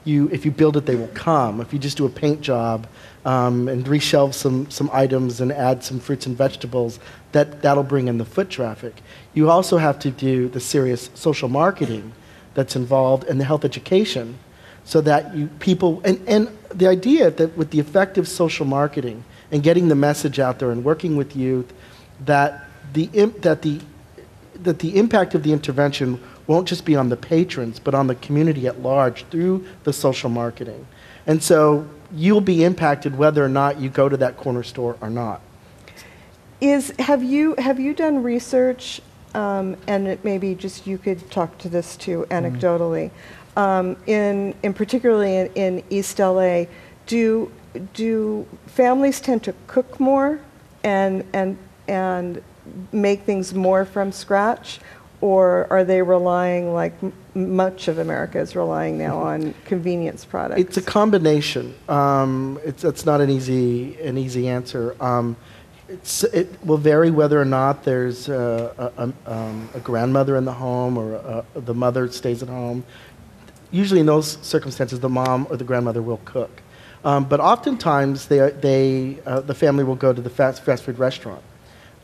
you, 0.05 0.29
if 0.33 0.45
you 0.45 0.51
build 0.51 0.77
it, 0.77 0.87
they 0.87 0.97
will 0.97 1.09
come. 1.09 1.61
If 1.61 1.73
you 1.73 1.79
just 1.79 1.97
do 1.97 2.07
a 2.07 2.09
paint 2.09 2.41
job 2.41 2.87
um, 3.25 3.69
and 3.69 3.85
reshelve 3.85 4.35
some, 4.35 4.71
some 4.71 4.89
items 4.93 5.41
and 5.41 5.53
add 5.53 5.83
some 5.85 6.01
fruits 6.01 6.27
and 6.27 6.37
vegetables, 6.37 7.01
that, 7.33 7.61
that'll 7.61 7.83
bring 7.83 8.09
in 8.09 8.19
the 8.19 8.25
foot 8.25 8.49
traffic. 8.49 9.03
You 9.35 9.51
also 9.51 9.77
have 9.77 9.99
to 10.01 10.11
do 10.11 10.49
the 10.49 10.61
serious 10.61 11.11
social 11.15 11.49
marketing 11.49 12.13
that's 12.55 12.77
involved 12.77 13.25
and 13.25 13.41
the 13.41 13.45
health 13.45 13.65
education 13.65 14.39
so 14.85 15.03
that 15.03 15.35
you 15.35 15.49
people 15.59 16.01
and, 16.05 16.19
and 16.27 16.49
the 16.71 16.87
idea 16.87 17.31
that 17.31 17.57
with 17.59 17.71
the 17.73 17.79
effective 17.79 18.27
social 18.27 18.65
marketing 18.65 19.25
and 19.51 19.63
getting 19.63 19.89
the 19.89 19.95
message 19.95 20.39
out 20.39 20.59
there 20.59 20.71
and 20.71 20.83
working 20.83 21.17
with 21.17 21.37
youth 21.37 21.73
that 22.25 22.65
the 22.93 23.11
imp, 23.13 23.43
that 23.43 23.63
the 23.63 23.81
that 24.63 24.81
the 24.81 24.97
impact 24.99 25.35
of 25.35 25.43
the 25.43 25.53
intervention 25.53 26.21
won't 26.47 26.67
just 26.67 26.85
be 26.85 26.97
on 26.97 27.09
the 27.11 27.17
patrons, 27.17 27.79
but 27.79 27.95
on 27.95 28.07
the 28.07 28.15
community 28.17 28.67
at 28.67 28.83
large 28.83 29.25
through 29.27 29.65
the 29.85 29.93
social 29.93 30.31
marketing. 30.31 30.87
And 31.27 31.43
so 31.43 31.87
you'll 32.13 32.41
be 32.41 32.65
impacted 32.65 33.17
whether 33.17 33.45
or 33.45 33.49
not 33.49 33.79
you 33.79 33.91
go 33.91 34.09
to 34.09 34.17
that 34.17 34.37
corner 34.37 34.63
store 34.63 34.97
or 35.01 35.11
not. 35.11 35.43
Is 36.61 36.93
have 36.99 37.23
you 37.23 37.55
have 37.59 37.79
you 37.79 37.95
done 37.95 38.23
research, 38.23 39.01
um, 39.35 39.77
and 39.87 40.09
it 40.09 40.25
maybe 40.25 40.55
just 40.55 40.87
you 40.87 40.99
could 40.99 41.31
talk 41.31 41.57
to 41.59 41.69
this 41.69 41.97
too 41.97 42.27
anecdotally, 42.31 43.11
um, 43.57 43.97
in 44.07 44.55
in 44.65 44.75
particularly 44.75 45.37
in, 45.37 45.53
in 45.55 45.85
East 45.91 46.19
LA, 46.19 46.65
do 47.07 47.53
do 47.95 48.45
families 48.67 49.21
tend 49.21 49.45
to 49.45 49.55
cook 49.69 50.01
more 50.01 50.41
and 50.83 51.25
and 51.33 51.57
and 51.89 52.43
make 52.93 53.23
things 53.23 53.55
more 53.55 53.85
from 53.85 54.13
scratch, 54.13 54.79
or 55.21 55.67
are 55.71 55.85
they 55.85 56.03
relying 56.03 56.73
like 56.73 56.93
m- 57.03 57.13
much 57.35 57.89
of 57.89 57.99
America 57.99 58.39
is 58.39 58.55
relying 58.55 58.99
now 58.99 59.19
on 59.19 59.55
convenience 59.65 60.25
products? 60.25 60.61
It's 60.61 60.77
a 60.77 60.83
combination. 60.83 61.75
Um, 61.89 62.61
it's, 62.65 62.85
it's 62.85 63.05
not 63.05 63.21
an 63.21 63.31
easy, 63.31 64.01
an 64.01 64.17
easy 64.17 64.49
answer. 64.49 64.95
Um, 65.03 65.37
it's, 65.89 66.23
it 66.25 66.65
will 66.65 66.77
vary 66.77 67.11
whether 67.11 67.41
or 67.41 67.47
not 67.47 67.83
there's 67.83 68.29
a, 68.29 68.93
a, 68.97 69.05
a, 69.05 69.33
um, 69.33 69.69
a 69.75 69.81
grandmother 69.81 70.37
in 70.37 70.45
the 70.45 70.53
home 70.53 70.99
or 70.99 71.15
a, 71.15 71.45
the 71.55 71.75
mother 71.75 72.09
stays 72.13 72.43
at 72.43 72.49
home. 72.49 72.85
Usually, 73.71 74.01
in 74.01 74.07
those 74.07 74.39
circumstances, 74.43 75.01
the 75.01 75.09
mom 75.09 75.47
or 75.51 75.57
the 75.57 75.65
grandmother 75.65 76.03
will 76.03 76.21
cook. 76.25 76.63
Um, 77.05 77.25
but 77.25 77.41
oftentimes, 77.41 78.27
they, 78.27 78.51
they, 78.51 79.19
uh, 79.25 79.41
the 79.41 79.55
family 79.55 79.85
will 79.85 79.95
go 79.95 80.13
to 80.13 80.21
the 80.21 80.31
fast, 80.31 80.63
fast 80.63 80.85
food 80.85 80.99
restaurant 80.99 81.43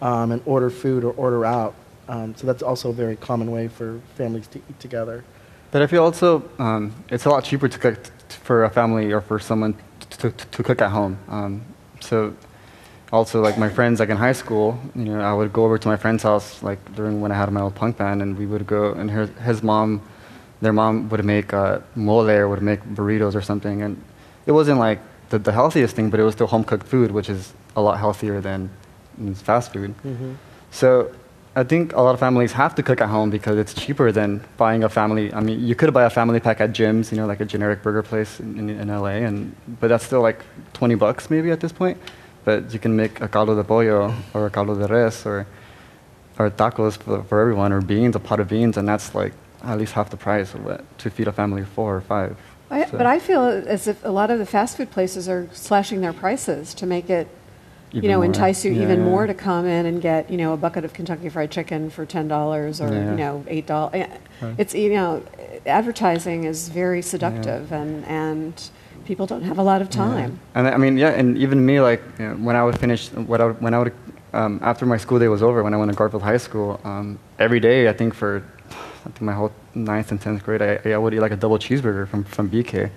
um, 0.05 0.31
and 0.31 0.43
order 0.45 0.71
food 0.71 1.03
or 1.03 1.13
order 1.15 1.45
out. 1.45 1.75
Um, 2.09 2.37
so 2.37 2.47
that's 2.47 2.63
also 2.63 2.91
a 2.91 2.93
very 2.93 3.17
common 3.17 3.51
way 3.51 3.67
for 3.67 4.01
families 4.15 4.47
to 4.49 4.59
eat 4.59 4.79
together. 4.79 5.25
But 5.73 5.83
I 5.83 5.87
feel 5.89 6.05
also 6.05 6.49
um, 6.59 6.95
it's 7.09 7.25
a 7.25 7.31
lot 7.31 7.43
cheaper 7.43 7.69
to 7.69 7.79
cook 7.79 7.99
for 8.29 8.65
a 8.65 8.71
family 8.71 9.13
or 9.13 9.21
for 9.21 9.39
someone 9.41 9.75
to, 10.11 10.19
to, 10.19 10.31
to 10.31 10.63
cook 10.63 10.83
at 10.83 10.91
home. 10.91 11.19
Um, 11.29 11.63
so 12.01 12.35
also 13.11 13.41
like 13.41 13.57
my 13.57 13.71
friends 13.71 14.01
like 14.01 14.11
in 14.11 14.17
high 14.17 14.33
school, 14.33 14.79
you 14.95 15.05
know, 15.05 15.21
I 15.21 15.33
would 15.33 15.53
go 15.53 15.65
over 15.65 15.79
to 15.79 15.89
my 15.89 15.97
friend's 15.97 16.23
house 16.23 16.63
like 16.63 16.95
during 16.95 17.21
when 17.23 17.33
I 17.33 17.37
had 17.37 17.51
my 17.51 17.63
old 17.63 17.75
punk 17.75 17.97
band, 17.97 18.21
and 18.23 18.39
we 18.39 18.47
would 18.47 18.67
go 18.67 18.93
and 18.93 19.11
her, 19.11 19.27
his 19.27 19.63
mom, 19.63 20.03
their 20.61 20.73
mom 20.73 21.09
would 21.09 21.25
make 21.25 21.55
uh, 21.55 21.81
mole 21.95 22.29
or 22.29 22.49
would 22.49 22.63
make 22.63 22.83
burritos 22.85 23.35
or 23.35 23.41
something, 23.41 23.83
and 23.83 24.01
it 24.47 24.53
wasn't 24.53 24.79
like 24.79 25.01
the, 25.31 25.39
the 25.39 25.53
healthiest 25.53 25.97
thing, 25.97 26.11
but 26.11 26.21
it 26.21 26.25
was 26.25 26.35
still 26.35 26.47
home 26.47 26.65
cooked 26.65 26.87
food, 26.87 27.11
which 27.11 27.31
is 27.31 27.55
a 27.75 27.81
lot 27.81 27.99
healthier 27.99 28.41
than 28.41 28.69
than 29.19 29.35
fast 29.35 29.73
food. 29.73 29.95
Mm-hmm. 30.05 30.33
So 30.71 31.11
I 31.57 31.63
think 31.63 31.93
a 31.93 32.01
lot 32.01 32.15
of 32.15 32.21
families 32.21 32.53
have 32.53 32.75
to 32.75 32.83
cook 32.83 33.01
at 33.01 33.09
home 33.09 33.31
because 33.31 33.57
it's 33.59 33.75
cheaper 33.75 34.11
than 34.11 34.41
buying 34.57 34.83
a 34.85 34.89
family. 34.89 35.33
I 35.33 35.41
mean, 35.41 35.65
you 35.65 35.75
could 35.75 35.93
buy 35.95 36.05
a 36.05 36.11
family 36.11 36.41
pack 36.41 36.61
at 36.61 36.73
Jim's, 36.73 37.13
you 37.13 37.17
know, 37.19 37.27
like 37.27 37.41
a 37.41 37.45
generic 37.45 37.83
burger 37.83 38.03
place 38.03 38.41
in, 38.41 38.59
in, 38.59 38.71
in 38.71 38.89
LA, 38.89 39.23
and 39.29 39.55
but 39.81 39.89
that's 39.89 40.05
still 40.05 40.21
like 40.23 40.41
20 40.73 40.97
bucks 40.97 41.31
maybe 41.31 41.51
at 41.51 41.61
this 41.61 41.73
point. 41.73 41.97
But 42.45 42.73
you 42.73 42.79
can 42.79 42.95
make 42.97 43.21
a 43.21 43.29
caldo 43.29 43.55
de 43.55 43.65
pollo 43.65 44.13
or 44.35 44.47
a 44.47 44.51
caldo 44.51 44.75
de 44.75 44.87
res 44.93 45.25
or 45.25 45.47
or 46.39 46.51
tacos 46.51 46.97
for, 46.99 47.23
for 47.23 47.41
everyone 47.41 47.73
or 47.73 47.81
beans, 47.81 48.17
a 48.17 48.21
pot 48.21 48.41
of 48.41 48.49
beans, 48.49 48.77
and 48.77 48.89
that's 48.89 49.15
like 49.15 49.33
at 49.63 49.79
least 49.79 49.93
half 49.93 50.11
the 50.11 50.17
price 50.17 50.53
of 50.55 50.65
what 50.65 50.99
to 50.99 51.09
feed 51.09 51.29
a 51.29 51.33
family 51.33 51.63
of 51.63 51.69
four 51.69 51.97
or 51.97 52.01
five. 52.01 52.37
I, 52.71 52.85
So- 52.87 52.99
But 52.99 53.07
I 53.07 53.19
feel 53.21 53.43
as 53.45 53.87
if 53.87 54.05
a 54.05 54.11
lot 54.11 54.31
of 54.33 54.39
the 54.41 54.47
fast 54.47 54.77
food 54.77 54.91
places 54.91 55.29
are 55.29 55.49
slashing 55.53 56.01
their 56.01 56.13
prices 56.13 56.75
to 56.75 56.87
make 56.87 57.09
it, 57.09 57.29
you 58.03 58.09
know, 58.09 58.17
more. 58.17 58.25
entice 58.25 58.65
you 58.65 58.73
Yeah, 58.73 58.83
even 58.83 58.99
yeah. 59.01 59.05
more 59.05 59.27
to 59.27 59.35
come 59.35 59.67
in 59.67 59.87
and 59.87 60.03
get, 60.03 60.31
you 60.31 60.37
know, 60.37 60.53
a 60.53 60.57
bucket 60.57 60.85
of 60.85 60.93
Kentucky 60.93 61.29
Fried 61.29 61.51
Chicken 61.51 61.91
for 61.91 62.05
ten 62.05 62.29
dollars 62.29 62.81
or 62.81 62.93
Yeah. 62.93 63.11
you 63.11 63.17
know 63.17 63.45
eight 63.49 63.67
dollars. 63.67 64.07
Right. 64.41 64.55
It's 64.59 64.75
you 64.75 64.95
know, 64.95 65.23
advertising 65.67 66.45
is 66.45 66.69
very 66.69 67.03
seductive 67.03 67.73
and 67.73 68.05
and 68.07 68.71
people 69.05 69.27
don't 69.27 69.43
have 69.43 69.59
a 69.59 69.63
lot 69.63 69.81
of 69.83 69.91
time. 69.91 70.39
And 70.55 70.67
I 70.67 70.77
mean, 70.77 70.97
yeah, 70.97 71.11
and 71.11 71.37
even 71.39 71.65
me, 71.65 71.81
like 71.81 72.03
you 72.19 72.29
know, 72.29 72.35
when 72.37 72.57
I 72.57 72.65
would 72.65 72.79
finish, 72.79 73.11
what 73.13 73.41
I 73.41 73.47
would, 73.47 73.61
when 73.61 73.75
I 73.75 73.79
would, 73.79 73.93
um, 74.33 74.59
after 74.63 74.87
my 74.87 74.97
school 74.97 75.19
day 75.19 75.29
was 75.29 75.43
over, 75.43 75.63
when 75.63 75.75
I 75.75 75.77
went 75.77 75.91
to 75.93 75.97
Garfield 75.97 76.23
High 76.23 76.39
School, 76.39 76.81
um, 76.85 77.19
every 77.39 77.61
day 77.61 77.89
I 77.89 77.93
think 77.93 78.15
for, 78.15 78.43
I 78.71 79.11
think 79.11 79.21
my 79.21 79.33
whole 79.35 79.53
ninth 79.75 80.11
and 80.11 80.21
tenth 80.21 80.43
grade, 80.43 80.63
I, 80.63 80.91
I 80.93 80.97
would 80.97 81.13
eat 81.15 81.21
like 81.21 81.33
a 81.33 81.37
double 81.37 81.59
cheeseburger 81.59 82.09
from 82.09 82.25
from 82.25 82.49
BK, 82.51 82.91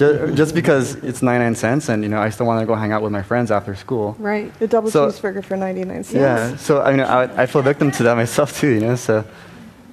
just, 0.00 0.34
just 0.40 0.54
because 0.54 0.94
it's 1.08 1.20
99 1.22 1.54
cents, 1.54 1.88
and 1.90 2.02
you 2.02 2.08
know, 2.08 2.20
I 2.26 2.30
still 2.30 2.46
want 2.46 2.60
to 2.62 2.66
go 2.66 2.74
hang 2.74 2.90
out 2.92 3.02
with 3.02 3.12
my 3.12 3.22
friends 3.22 3.50
after 3.50 3.74
school. 3.74 4.16
Right. 4.18 4.50
A 4.60 4.66
double 4.66 4.90
So- 4.90 5.06
cheeseburger 5.08 5.44
for 5.44 5.56
99 5.56 6.04
cents. 6.04 6.12
Yeah. 6.14 6.56
So 6.56 6.72
I 6.82 6.90
mean, 6.92 7.00
I, 7.00 7.42
I 7.42 7.46
feel 7.46 7.62
victim 7.62 7.90
to 7.92 8.02
that 8.04 8.16
myself 8.24 8.48
too. 8.60 8.68
You 8.76 8.80
know, 8.80 8.96
so 8.96 9.24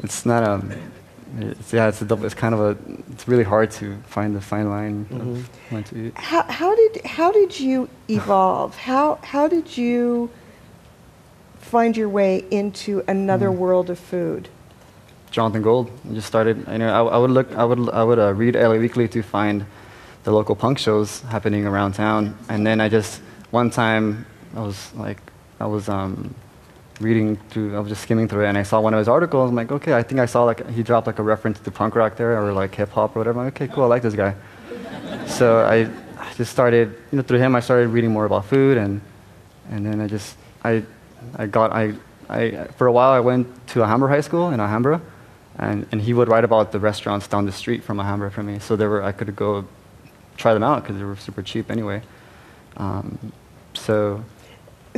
it's 0.03 0.25
not 0.25 0.41
a, 0.43 0.53
it's, 1.39 1.73
yeah, 1.73 1.89
it's 1.89 2.01
a 2.01 2.05
double. 2.05 2.25
It's 2.25 2.33
kind 2.45 2.53
of 2.55 2.61
a. 2.61 2.71
It's 3.11 3.27
really 3.27 3.43
hard 3.43 3.69
to 3.79 3.85
find 4.15 4.29
the 4.35 4.41
fine 4.41 4.69
line 4.69 5.05
of 5.11 5.49
when 5.71 5.83
to 5.89 5.93
eat. 6.07 6.13
How, 6.15 6.43
how 6.43 6.71
did 6.81 7.05
how 7.05 7.29
did 7.39 7.59
you 7.59 7.89
evolve? 8.09 8.75
How 8.77 9.19
how 9.33 9.47
did 9.55 9.67
you 9.77 10.29
find 11.59 11.97
your 11.97 12.09
way 12.09 12.45
into 12.49 13.03
another 13.07 13.49
Mm. 13.49 13.57
world 13.57 13.89
of 13.89 13.99
food? 13.99 14.47
Jonathan 15.31 15.61
Gold. 15.61 15.91
I 16.09 16.13
just 16.13 16.27
started. 16.27 16.55
You 16.71 16.77
know, 16.77 16.89
I, 16.99 17.15
I 17.15 17.17
would 17.17 17.31
look. 17.31 17.51
I 17.55 17.65
would. 17.65 17.89
I 17.89 18.03
would 18.03 18.19
uh, 18.19 18.33
read 18.33 18.55
LA 18.55 18.75
Weekly 18.77 19.07
to 19.09 19.21
find 19.21 19.65
the 20.27 20.33
local 20.33 20.57
punk 20.57 20.77
shows 20.77 21.21
happening 21.21 21.65
around 21.65 21.93
town, 21.93 22.37
and 22.49 22.67
then 22.67 22.81
I 22.81 22.89
just 22.89 23.21
one 23.51 23.69
time 23.69 24.25
I 24.57 24.59
was 24.59 24.93
like, 24.93 25.19
I 25.57 25.65
was 25.65 25.87
um, 25.87 26.35
reading 26.99 27.37
through. 27.49 27.77
I 27.77 27.79
was 27.79 27.87
just 27.87 28.01
skimming 28.01 28.27
through 28.27 28.43
it, 28.43 28.49
and 28.49 28.57
I 28.57 28.63
saw 28.63 28.81
one 28.81 28.93
of 28.93 28.97
his 28.97 29.07
articles. 29.07 29.49
I'm 29.49 29.55
like, 29.55 29.71
okay, 29.71 29.93
I 29.93 30.03
think 30.03 30.19
I 30.19 30.25
saw 30.25 30.43
like 30.43 30.69
he 30.69 30.83
dropped 30.83 31.07
like 31.07 31.19
a 31.19 31.23
reference 31.23 31.61
to 31.61 31.71
punk 31.71 31.95
rock 31.95 32.17
there, 32.17 32.37
or 32.43 32.51
like 32.51 32.75
hip 32.75 32.89
hop 32.89 33.15
or 33.15 33.19
whatever. 33.19 33.39
I'm 33.39 33.45
like, 33.45 33.55
okay, 33.55 33.73
cool, 33.73 33.85
I 33.85 33.87
like 33.87 34.01
this 34.01 34.15
guy. 34.15 34.35
So 35.27 35.61
I, 35.61 35.87
I 36.19 36.33
just 36.33 36.51
started. 36.51 36.89
You 37.13 37.15
know, 37.15 37.23
through 37.23 37.39
him, 37.39 37.55
I 37.55 37.61
started 37.61 37.87
reading 37.87 38.11
more 38.11 38.25
about 38.25 38.43
food, 38.47 38.77
and 38.77 38.99
and 39.71 39.85
then 39.85 40.01
I 40.01 40.07
just 40.07 40.35
I 40.61 40.83
I 41.37 41.45
got 41.45 41.71
I. 41.71 41.93
I, 42.29 42.67
for 42.75 42.87
a 42.87 42.91
while, 42.91 43.11
I 43.11 43.21
went 43.21 43.47
to 43.67 43.81
Alhambra 43.81 44.09
High 44.09 44.25
School 44.29 44.49
in 44.49 44.59
Alhambra, 44.59 44.99
and, 45.57 45.87
and 45.93 46.01
he 46.01 46.11
would 46.13 46.27
write 46.27 46.43
about 46.43 46.73
the 46.73 46.79
restaurants 46.79 47.25
down 47.29 47.45
the 47.45 47.53
street 47.53 47.81
from 47.81 48.01
Alhambra 48.01 48.29
for 48.29 48.43
me. 48.43 48.59
So 48.59 48.75
there 48.75 48.89
were, 48.89 49.01
I 49.01 49.13
could 49.13 49.33
go 49.33 49.63
try 50.37 50.53
them 50.53 50.63
out 50.63 50.83
because 50.83 50.97
they 50.97 51.03
were 51.03 51.15
super 51.17 51.41
cheap 51.41 51.69
anyway. 51.69 52.01
Um, 52.77 53.17
so 53.73 54.23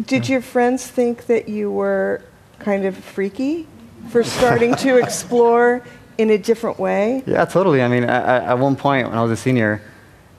Did 0.05 0.29
your 0.29 0.41
friends 0.41 0.85
think 0.87 1.25
that 1.27 1.49
you 1.49 1.71
were 1.71 2.21
kind 2.59 2.85
of 2.85 2.95
freaky 2.97 3.67
for 4.09 4.23
starting 4.23 4.75
to 4.75 4.97
explore 5.03 5.81
in 6.17 6.29
a 6.29 6.37
different 6.37 6.77
way? 6.79 7.23
yeah, 7.25 7.45
totally. 7.45 7.81
I 7.81 7.87
mean, 7.87 8.03
I, 8.03 8.19
I, 8.19 8.51
at 8.51 8.59
one 8.59 8.75
point 8.75 9.07
when 9.07 9.17
I 9.17 9.21
was 9.23 9.31
a 9.31 9.37
senior, 9.37 9.81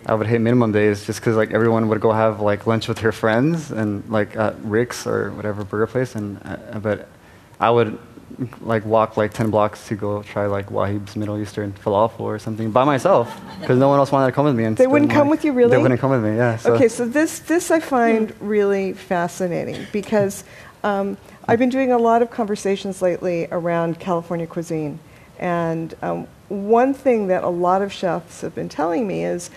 I 0.07 0.15
would 0.15 0.27
hit 0.27 0.41
minimum 0.41 0.73
days 0.73 1.05
just 1.07 1.21
because 1.21 1.37
like 1.37 1.53
everyone 1.53 1.89
would 1.89 2.01
go 2.01 2.13
have 2.13 2.41
like 2.41 2.67
lunch 2.67 2.89
with 2.89 2.99
their 2.99 3.13
friends 3.13 3.71
and 3.71 4.09
like 4.09 4.37
at 4.37 4.59
Rick's 4.63 5.07
or 5.07 5.31
whatever 5.33 5.65
burger 5.65 5.87
place, 5.87 6.15
and 6.15 6.41
uh, 6.45 6.79
but 6.79 7.09
I 7.59 7.71
would 7.71 7.99
like 8.61 8.85
walk 8.85 9.17
like 9.17 9.33
10 9.33 9.51
blocks 9.51 9.89
to 9.89 9.95
go 9.95 10.23
try 10.23 10.47
like 10.47 10.71
Wahib's 10.71 11.17
Middle 11.17 11.41
Eastern 11.41 11.73
falafel 11.73 12.21
or 12.21 12.39
something 12.39 12.71
by 12.71 12.85
myself 12.85 13.41
because 13.61 13.79
no 13.79 13.89
one 13.89 13.99
else 13.99 14.13
wanted 14.13 14.27
to 14.27 14.33
come 14.33 14.45
with 14.45 14.57
me. 14.57 14.65
And 14.65 14.77
They 14.77 14.87
wouldn't 14.87 15.11
come 15.11 15.29
with 15.29 15.45
you, 15.45 15.53
really? 15.53 15.71
They 15.71 15.79
wouldn't 15.79 16.01
come 16.01 16.11
with 16.11 16.25
me. 16.25 16.37
Yeah. 16.37 16.57
So. 16.57 16.75
Okay, 16.75 16.89
so 16.89 17.07
this, 17.07 17.41
this 17.41 17.71
I 17.71 17.81
find 17.81 18.35
really 18.41 18.93
fascinating 18.93 19.87
because 19.93 20.45
um, 20.85 21.17
I've 21.47 21.59
been 21.59 21.69
doing 21.69 21.93
a 21.93 21.99
lot 21.99 22.23
of 22.23 22.31
conversations 22.31 23.03
lately 23.03 23.49
around 23.51 23.99
California 23.99 24.47
cuisine. 24.47 24.99
And 25.39 25.95
um, 26.03 26.27
one 26.49 26.95
thing 26.95 27.29
that 27.29 27.45
a 27.45 27.49
lot 27.49 27.83
of 27.83 27.93
chefs 27.93 28.43
have 28.43 28.55
been 28.55 28.69
telling 28.69 29.07
me 29.07 29.25
is 29.25 29.51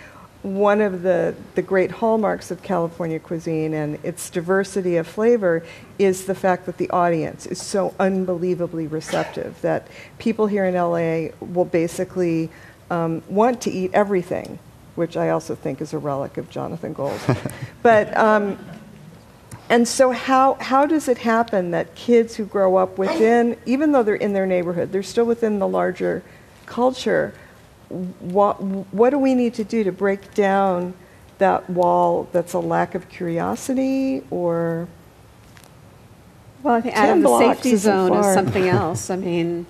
one 0.44 0.82
of 0.82 1.04
the, 1.04 1.34
the 1.56 1.62
great 1.62 1.90
hallmarks 1.90 2.52
of 2.52 2.62
California 2.62 3.18
cuisine 3.18 3.74
and 3.74 3.98
its 4.04 4.30
diversity 4.30 4.98
of 4.98 5.08
flavor 5.08 5.66
is 5.98 6.26
the 6.26 6.36
fact 6.36 6.66
that 6.66 6.78
the 6.78 6.90
audience 6.90 7.46
is 7.46 7.62
so 7.62 7.96
unbelievably 7.98 8.88
receptive 8.88 9.60
that 9.62 9.88
people 10.20 10.48
here 10.48 10.66
in 10.66 10.76
LA 10.76 11.34
will 11.40 11.66
basically 11.66 12.50
um, 12.92 13.24
want 13.30 13.62
to 13.62 13.72
eat 13.72 13.92
everything, 13.94 14.60
which 14.96 15.16
I 15.16 15.30
also 15.30 15.56
think 15.56 15.80
is 15.80 15.94
a 15.94 15.98
relic 15.98 16.38
of 16.38 16.50
Jonathan 16.50 16.92
Gold. 16.92 17.20
but 17.82 18.16
um, 18.18 18.60
and 19.70 19.88
so 19.88 20.12
how 20.12 20.56
how 20.60 20.86
does 20.86 21.08
it 21.08 21.20
happen 21.20 21.72
that 21.72 21.96
kids 21.96 22.36
who 22.36 22.46
grow 22.46 22.76
up 22.76 22.98
within, 22.98 23.58
even 23.66 23.94
though 23.94 24.04
they're 24.04 24.16
in 24.16 24.34
their 24.34 24.46
neighborhood, 24.46 24.92
they're 24.92 25.02
still 25.04 25.26
within 25.26 25.60
the 25.60 25.68
larger 25.68 26.22
culture? 26.66 27.34
What 27.90 28.62
what 28.62 29.10
do 29.12 29.20
we 29.20 29.36
need 29.36 29.54
to 29.56 29.64
do 29.64 29.84
to 29.84 29.92
break 29.92 30.34
down 30.34 30.94
that 31.38 31.70
wall? 31.70 32.28
That's 32.32 32.54
a 32.54 32.60
lack 32.60 32.96
of 32.96 33.10
curiosity, 33.10 34.24
or 34.30 34.88
Well, 36.64 36.76
I 36.76 36.82
think 36.82 36.96
10 36.96 37.10
out 37.10 37.18
of 37.18 37.24
the 37.24 37.40
safety 37.40 37.76
zone 37.76 38.18
is 38.18 38.34
something 38.34 38.68
else. 38.82 39.10
I 39.10 39.16
mean, 39.16 39.66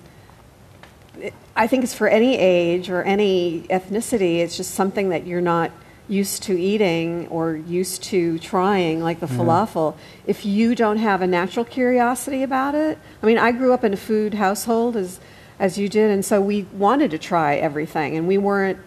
it, 1.18 1.34
I 1.56 1.66
think 1.66 1.84
it's 1.84 1.94
for 1.94 2.08
any 2.08 2.36
age 2.38 2.88
or 2.90 3.02
any 3.02 3.66
ethnicity. 3.70 4.38
It's 4.38 4.56
just 4.56 4.74
something 4.74 5.10
that 5.10 5.26
you're 5.26 5.40
not 5.40 5.70
used 6.08 6.42
to 6.42 6.58
eating 6.58 7.26
or 7.28 7.56
used 7.56 8.02
to 8.02 8.38
trying, 8.38 9.02
like 9.02 9.20
the 9.20 9.26
falafel. 9.26 9.96
If 10.26 10.44
you 10.44 10.74
don't 10.74 10.98
have 10.98 11.22
a 11.22 11.26
natural 11.26 11.64
curiosity 11.64 12.42
about 12.42 12.74
it, 12.74 12.98
I 13.22 13.26
mean, 13.26 13.38
I 13.38 13.52
grew 13.52 13.72
up 13.72 13.84
in 13.84 13.94
a 13.94 13.96
food 13.96 14.34
household 14.34 14.96
as 14.96 15.18
as 15.58 15.78
you 15.78 15.88
did, 15.88 16.10
and 16.10 16.24
so 16.24 16.40
we 16.40 16.62
wanted 16.72 17.10
to 17.12 17.18
try 17.18 17.56
everything, 17.56 18.16
and 18.16 18.26
we 18.26 18.38
weren't 18.38 18.78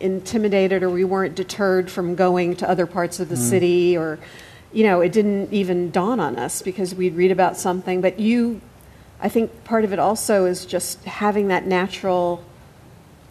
intimidated 0.00 0.82
or 0.82 0.90
we 0.90 1.04
weren't 1.04 1.34
deterred 1.34 1.90
from 1.90 2.14
going 2.14 2.56
to 2.56 2.68
other 2.68 2.86
parts 2.86 3.20
of 3.20 3.28
the 3.28 3.34
mm-hmm. 3.34 3.44
city 3.44 3.96
or 3.96 4.18
you 4.72 4.84
know 4.84 5.00
it 5.00 5.12
didn't 5.12 5.52
even 5.52 5.90
dawn 5.90 6.18
on 6.18 6.36
us 6.36 6.62
because 6.62 6.94
we'd 6.94 7.14
read 7.14 7.30
about 7.30 7.56
something. 7.56 8.00
But 8.00 8.18
you 8.18 8.60
i 9.20 9.28
think 9.28 9.64
part 9.64 9.84
of 9.84 9.92
it 9.92 9.98
also 9.98 10.44
is 10.44 10.66
just 10.66 11.02
having 11.04 11.48
that 11.48 11.66
natural 11.66 12.44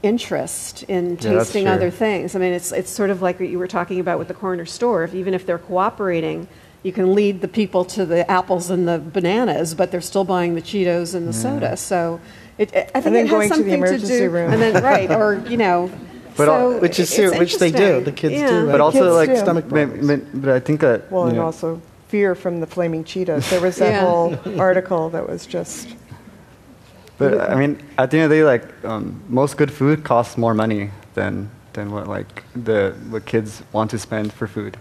interest 0.01 0.83
in 0.83 1.17
tasting 1.17 1.65
true. 1.65 1.73
other 1.73 1.91
things. 1.91 2.35
I 2.35 2.39
mean 2.39 2.53
it's 2.53 2.71
it's 2.71 2.89
sort 2.89 3.09
of 3.09 3.21
like 3.21 3.39
what 3.39 3.49
you 3.49 3.59
were 3.59 3.67
talking 3.67 3.99
about 3.99 4.19
with 4.19 4.27
the 4.27 4.33
corner 4.33 4.65
store. 4.65 5.03
If, 5.03 5.13
even 5.13 5.33
if 5.33 5.45
they're 5.45 5.59
cooperating 5.59 6.47
you 6.81 6.91
can 6.91 7.15
lead 7.15 7.39
the 7.39 7.47
people 7.47 7.85
to 7.85 8.05
the 8.05 8.29
apples 8.29 8.69
and 8.69 8.87
the 8.87 8.99
bananas 8.99 9.73
but 9.73 9.91
they're 9.91 10.01
still 10.01 10.25
buying 10.25 10.55
the 10.55 10.61
cheetos 10.61 11.13
and 11.13 11.27
the 11.27 11.33
soda. 11.33 11.77
So 11.77 12.19
it, 12.57 12.73
i 12.93 13.01
think 13.01 13.03
then 13.03 13.15
it 13.15 13.27
has 13.27 13.29
going 13.29 13.49
to 13.49 13.49
the 13.49 13.55
something 13.55 13.73
emergency 13.73 14.17
do 14.19 14.29
room. 14.29 14.51
and 14.53 14.61
then 14.61 14.83
right 14.83 15.11
or 15.11 15.43
you 15.49 15.57
know 15.57 15.89
But 16.35 16.49
al- 16.49 16.71
so 16.71 16.79
Which 16.79 16.97
is 16.99 17.09
it's 17.11 17.15
true, 17.15 17.37
which 17.37 17.57
they 17.59 17.69
do. 17.69 18.01
The 18.01 18.11
kids 18.11 18.33
Yeah. 18.33 18.49
do. 18.49 18.65
but 18.65 18.71
Right. 18.71 18.81
also 18.81 19.03
Kids 19.03 19.15
like 19.21 19.29
do. 19.29 19.37
Stomach 19.37 19.65
but, 19.69 19.85
problems. 19.85 20.07
but, 20.07 20.41
but 20.41 20.49
I 20.55 20.59
think 20.59 20.81
that 20.81 21.11
well, 21.11 21.27
and 21.27 21.35
know, 21.37 21.45
also 21.45 21.79
fear 22.07 22.33
from 22.33 22.59
the 22.59 22.65
flaming 22.65 23.03
Cheetos. 23.03 23.47
There 23.51 23.61
was 23.61 23.75
that 23.77 23.91
Yeah. 23.91 24.01
whole 24.01 24.35
article 24.59 25.09
that 25.11 25.29
was 25.29 25.45
just 25.45 25.89
But 27.19 27.51
I 27.51 27.53
mean, 27.53 27.77
at 27.99 28.09
the 28.09 28.17
end 28.17 28.23
of 28.23 28.29
the 28.31 28.37
day, 28.37 28.43
like 28.43 28.65
um, 28.83 29.21
most 29.29 29.57
good 29.57 29.71
food 29.71 30.03
costs 30.03 30.35
more 30.35 30.55
money 30.55 30.89
than 31.13 31.51
than 31.73 31.91
what 31.91 32.07
like 32.07 32.43
the 32.55 32.95
what 33.11 33.25
kids 33.25 33.61
want 33.71 33.91
to 33.91 33.99
spend 33.99 34.33
for 34.33 34.47
food. 34.47 34.75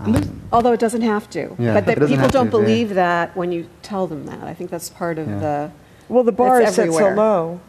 Um, 0.00 0.40
Although 0.50 0.72
it 0.72 0.80
doesn't 0.80 1.02
have 1.02 1.28
to. 1.30 1.54
Yeah, 1.58 1.74
but 1.74 1.84
that 1.86 1.98
people 2.08 2.28
don't 2.28 2.50
to, 2.50 2.56
yeah. 2.56 2.60
believe 2.64 2.94
that 2.94 3.36
when 3.36 3.52
you 3.52 3.66
tell 3.82 4.06
them 4.06 4.24
that. 4.26 4.42
I 4.44 4.54
think 4.54 4.70
that's 4.70 4.88
part 4.88 5.18
of 5.18 5.28
Yeah. 5.28 5.38
the, 5.40 5.70
well, 6.08 6.24
the 6.24 6.32
bar 6.32 6.60
It's 6.60 6.70
is 6.70 6.76
set 6.76 6.92
so 6.92 7.10
low. 7.10 7.60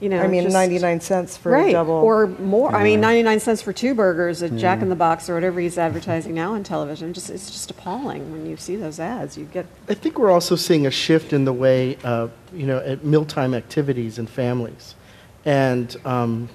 you 0.00 0.08
know. 0.08 0.20
I 0.20 0.26
mean, 0.26 0.44
just- 0.44 0.54
99 0.54 1.00
cents 1.00 1.36
for 1.36 1.52
right. 1.52 1.68
a 1.68 1.72
double. 1.72 1.94
Or 1.94 2.26
more. 2.26 2.74
I 2.74 2.82
mean, 2.82 3.00
99 3.00 3.40
cents 3.40 3.62
for 3.62 3.72
two 3.72 3.94
burgers 3.94 4.42
at 4.42 4.56
Jack 4.56 4.82
in 4.82 4.88
the 4.88 4.96
Box 4.96 5.28
or 5.30 5.34
whatever 5.34 5.60
he's 5.60 5.78
advertising 5.78 6.34
now 6.34 6.54
on 6.54 6.62
television. 6.64 7.12
Just 7.12 7.30
It's 7.30 7.50
just 7.50 7.70
appalling 7.70 8.32
when 8.32 8.46
you 8.46 8.56
see 8.56 8.76
those 8.76 8.98
ads. 9.00 9.38
You 9.38 9.44
get, 9.46 9.66
I 9.88 9.94
think 9.94 10.18
we're 10.18 10.30
also 10.30 10.56
seeing 10.56 10.86
a 10.86 10.90
shift 10.90 11.32
in 11.32 11.44
the 11.44 11.52
way, 11.52 11.96
uh, 12.04 12.28
you 12.52 12.66
know, 12.66 12.78
at 12.78 13.04
mealtime 13.04 13.54
activities 13.54 14.18
and 14.18 14.28
families, 14.28 14.94
and 15.44 15.96
um, 16.04 16.48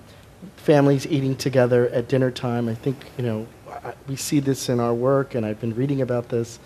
families 0.58 1.08
eating 1.08 1.36
together 1.36 1.88
at 1.90 2.08
dinner 2.08 2.32
time. 2.32 2.68
I 2.68 2.76
think 2.76 2.98
you 3.18 3.24
know 3.24 3.48
I, 3.70 3.94
we 4.08 4.16
see 4.16 4.40
this 4.40 4.70
in 4.70 4.80
our 4.80 4.94
work, 4.94 5.36
and 5.36 5.46
I've 5.46 5.60
been 5.60 5.76
reading 5.76 6.02
about 6.02 6.30
this. 6.30 6.60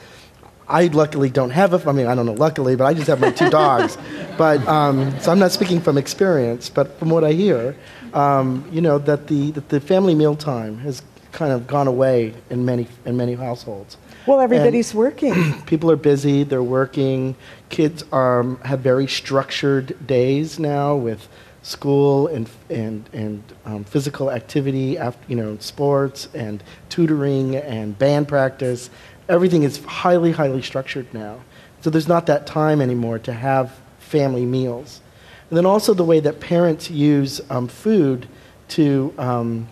I 0.68 0.88
luckily 0.88 1.30
don't 1.30 1.52
have 1.52 1.74
a. 1.74 1.90
I 1.90 1.94
mean, 1.94 2.08
I 2.08 2.16
don't 2.16 2.26
know 2.26 2.34
luckily, 2.34 2.76
but 2.76 2.86
I 2.86 2.94
just 2.94 3.08
have 3.08 3.20
my 3.20 3.32
two 3.32 3.50
dogs. 3.50 3.98
But 4.38 4.68
um, 4.68 5.18
so 5.22 5.32
I'm 5.32 5.40
not 5.40 5.54
speaking 5.54 5.80
from 5.80 5.98
experience, 5.98 6.68
but 6.68 7.00
from 7.00 7.10
what 7.10 7.24
I 7.24 7.32
hear, 7.32 7.74
um, 8.14 8.68
you 8.70 8.82
know, 8.82 8.98
that 8.98 9.28
the 9.28 9.52
that 9.52 9.70
the 9.70 9.80
family 9.80 10.14
mealtime 10.14 10.78
has 10.80 11.02
kind 11.32 11.54
of 11.54 11.68
gone 11.68 11.88
away 11.88 12.34
in 12.50 12.66
many 12.66 12.86
in 13.06 13.16
many 13.16 13.36
households 13.36 13.96
well, 14.26 14.40
everybody's 14.40 14.94
working. 14.94 15.62
people 15.66 15.92
are 15.92 15.96
busy 15.96 16.44
they're 16.44 16.64
working 16.64 17.36
kids 17.70 18.04
are, 18.12 18.56
have 18.64 18.80
very 18.80 19.08
structured 19.08 19.96
days 20.06 20.60
now 20.60 20.96
with 20.96 21.28
school 21.62 22.28
and, 22.28 22.48
and, 22.70 23.10
and 23.12 23.44
um, 23.66 23.84
physical 23.84 24.32
activity 24.32 24.98
after, 24.98 25.24
you 25.28 25.36
know 25.36 25.58
sports 25.60 26.28
and 26.34 26.64
tutoring 26.90 27.56
and 27.56 27.98
band 27.98 28.28
practice 28.28 28.90
everything 29.28 29.64
is 29.64 29.84
highly 29.86 30.32
highly 30.32 30.62
structured 30.62 31.12
now 31.14 31.40
so 31.82 31.90
there's 31.90 32.08
not 32.08 32.26
that 32.26 32.48
time 32.48 32.82
anymore 32.82 33.20
to 33.20 33.34
have 33.34 33.80
family 34.00 34.46
meals 34.46 35.02
and 35.50 35.58
then 35.58 35.66
also 35.66 35.94
the 35.94 36.04
way 36.04 36.20
that 36.20 36.40
parents 36.40 36.90
use 36.90 37.42
um, 37.50 37.68
food 37.68 38.28
to 38.68 39.14
um, 39.18 39.68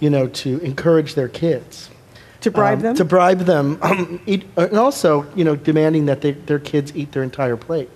you 0.00 0.10
know 0.10 0.26
to 0.28 0.58
encourage 0.60 1.14
their 1.14 1.28
kids 1.28 1.90
To 2.44 2.50
bribe 2.50 2.78
um, 2.78 2.82
them? 2.82 2.96
To 2.96 3.04
bribe 3.04 3.38
them, 3.40 3.78
um, 3.80 4.20
eat, 4.26 4.44
and 4.56 4.76
also, 4.76 5.24
you 5.34 5.44
know, 5.44 5.56
demanding 5.56 6.06
that 6.06 6.20
they, 6.20 6.32
their 6.32 6.58
kids 6.58 6.92
eat 6.94 7.10
their 7.12 7.22
entire 7.22 7.56
plate. 7.56 7.88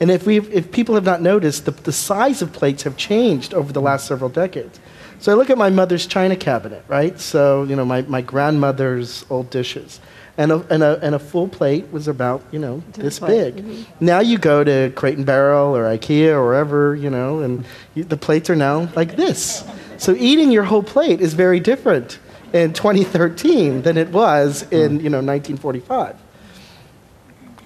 And 0.00 0.10
if 0.10 0.26
we, 0.26 0.40
if 0.40 0.72
people 0.72 0.96
have 0.96 1.04
not 1.04 1.22
noticed, 1.22 1.66
the, 1.66 1.70
the 1.70 1.92
size 1.92 2.42
of 2.42 2.52
plates 2.52 2.82
have 2.82 2.96
changed 2.96 3.54
over 3.54 3.72
the 3.72 3.80
last 3.80 4.08
several 4.08 4.28
decades. 4.28 4.80
So 5.20 5.30
I 5.30 5.36
look 5.36 5.50
at 5.50 5.56
my 5.56 5.70
mother's 5.70 6.04
china 6.06 6.34
cabinet, 6.34 6.82
right? 6.88 7.18
So, 7.20 7.62
you 7.62 7.76
know, 7.76 7.84
my, 7.84 8.02
my 8.02 8.22
grandmother's 8.22 9.24
old 9.30 9.50
dishes. 9.50 10.00
And 10.38 10.52
a, 10.52 10.66
and, 10.68 10.82
a, 10.82 10.98
and 11.02 11.14
a 11.14 11.18
full 11.18 11.48
plate 11.48 11.90
was 11.90 12.08
about, 12.08 12.42
you 12.52 12.58
know, 12.58 12.82
this 12.92 13.18
plate. 13.18 13.54
big. 13.54 13.64
Mm-hmm. 13.64 14.04
Now 14.04 14.20
you 14.20 14.36
go 14.36 14.62
to 14.62 14.92
Crate 14.94 15.16
and 15.16 15.24
Barrel 15.24 15.74
or 15.74 15.84
IKEA 15.84 16.32
or 16.32 16.44
wherever, 16.44 16.94
you 16.94 17.08
know, 17.08 17.40
and 17.40 17.64
you, 17.94 18.04
the 18.04 18.18
plates 18.18 18.50
are 18.50 18.56
now 18.56 18.90
like 18.94 19.16
this. 19.16 19.64
So 19.96 20.14
eating 20.14 20.52
your 20.52 20.64
whole 20.64 20.82
plate 20.82 21.22
is 21.22 21.32
very 21.32 21.58
different 21.58 22.18
in 22.52 22.72
2013 22.72 23.82
than 23.82 23.96
it 23.96 24.08
was 24.10 24.62
in, 24.70 24.98
hmm. 24.98 25.04
you 25.04 25.10
know, 25.10 25.22
1945. 25.22 26.16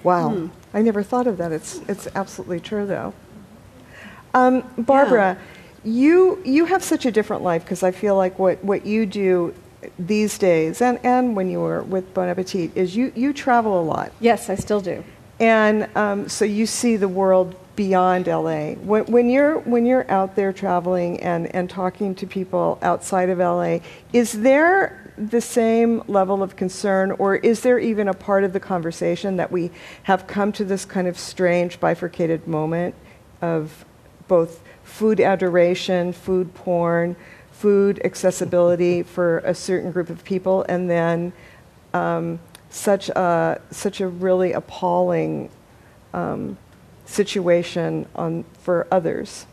Wow. 0.03 0.29
Hmm. 0.29 0.47
I 0.73 0.81
never 0.81 1.03
thought 1.03 1.27
of 1.27 1.37
that. 1.37 1.51
It's, 1.51 1.79
it's 1.87 2.07
absolutely 2.15 2.59
true, 2.59 2.85
though. 2.85 3.13
Um, 4.33 4.63
Barbara, 4.77 5.37
you, 5.83 6.41
you 6.45 6.65
have 6.65 6.83
such 6.83 7.05
a 7.05 7.11
different 7.11 7.43
life 7.43 7.63
because 7.63 7.83
I 7.83 7.91
feel 7.91 8.15
like 8.15 8.39
what, 8.39 8.63
what 8.63 8.85
you 8.85 9.05
do 9.05 9.53
these 9.97 10.37
days 10.37 10.81
and, 10.81 10.99
and 11.03 11.35
when 11.35 11.49
you 11.49 11.59
were 11.59 11.81
with 11.83 12.13
Bon 12.13 12.27
Appetit 12.27 12.71
is 12.75 12.95
you, 12.95 13.11
you 13.15 13.33
travel 13.33 13.79
a 13.79 13.83
lot. 13.83 14.11
Yes, 14.19 14.49
I 14.49 14.55
still 14.55 14.81
do. 14.81 15.03
And 15.39 15.89
um, 15.97 16.29
so 16.29 16.45
you 16.45 16.67
see 16.67 16.97
the 16.97 17.07
world 17.07 17.55
beyond 17.75 18.27
LA. 18.27 18.73
When, 18.73 19.05
when, 19.05 19.29
you're, 19.29 19.59
when 19.59 19.87
you're 19.87 20.09
out 20.11 20.35
there 20.35 20.53
traveling 20.53 21.19
and, 21.21 21.47
and 21.55 21.69
talking 21.69 22.13
to 22.15 22.27
people 22.27 22.77
outside 22.83 23.29
of 23.29 23.39
LA, 23.39 23.79
is 24.13 24.33
there 24.33 25.11
the 25.17 25.41
same 25.41 26.03
level 26.07 26.43
of 26.43 26.55
concern, 26.55 27.11
or 27.11 27.35
is 27.35 27.61
there 27.61 27.79
even 27.79 28.07
a 28.07 28.13
part 28.13 28.43
of 28.43 28.53
the 28.53 28.59
conversation 28.59 29.37
that 29.37 29.51
we 29.51 29.71
have 30.03 30.27
come 30.27 30.51
to 30.51 30.63
this 30.63 30.85
kind 30.85 31.07
of 31.07 31.17
strange 31.17 31.79
bifurcated 31.79 32.47
moment 32.47 32.93
of 33.41 33.85
both 34.27 34.61
food 34.83 35.19
adoration, 35.19 36.13
food 36.13 36.53
porn, 36.53 37.15
food 37.61 38.01
accessibility 38.03 39.03
for 39.03 39.37
a 39.39 39.53
certain 39.53 39.91
group 39.91 40.09
of 40.09 40.23
people, 40.23 40.65
and 40.67 40.89
then 40.89 41.31
um, 41.93 42.39
such 42.71 43.09
a 43.09 43.61
such 43.69 44.01
a 44.01 44.07
really 44.07 44.51
appalling 44.53 45.49
um, 46.13 46.57
situation 47.05 48.07
on 48.15 48.43
for 48.63 48.87
others. 48.89 49.45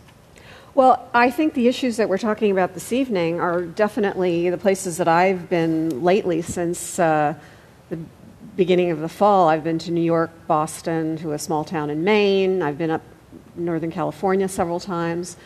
Well, 0.74 1.06
I 1.12 1.30
think 1.30 1.52
the 1.52 1.68
issues 1.68 1.96
that 1.98 2.08
we're 2.08 2.18
talking 2.18 2.50
about 2.50 2.72
this 2.72 2.92
evening 2.92 3.40
are 3.40 3.62
definitely 3.62 4.48
the 4.48 4.58
places 4.58 4.96
that 4.96 5.08
I've 5.08 5.50
been 5.50 6.02
lately 6.02 6.40
since 6.40 6.98
uh, 6.98 7.34
the 7.90 7.98
beginning 8.56 8.90
of 8.90 9.00
the 9.00 9.08
fall. 9.08 9.48
I've 9.48 9.64
been 9.64 9.78
to 9.80 9.90
New 9.90 10.06
York, 10.16 10.30
Boston, 10.46 11.18
to 11.18 11.32
a 11.32 11.38
small 11.38 11.64
town 11.64 11.90
in 11.90 12.04
Maine. 12.04 12.62
I've 12.62 12.78
been 12.78 12.90
up 12.90 13.02
Northern 13.56 13.90
California 13.90 14.48
several 14.48 14.80
times. 14.80 15.36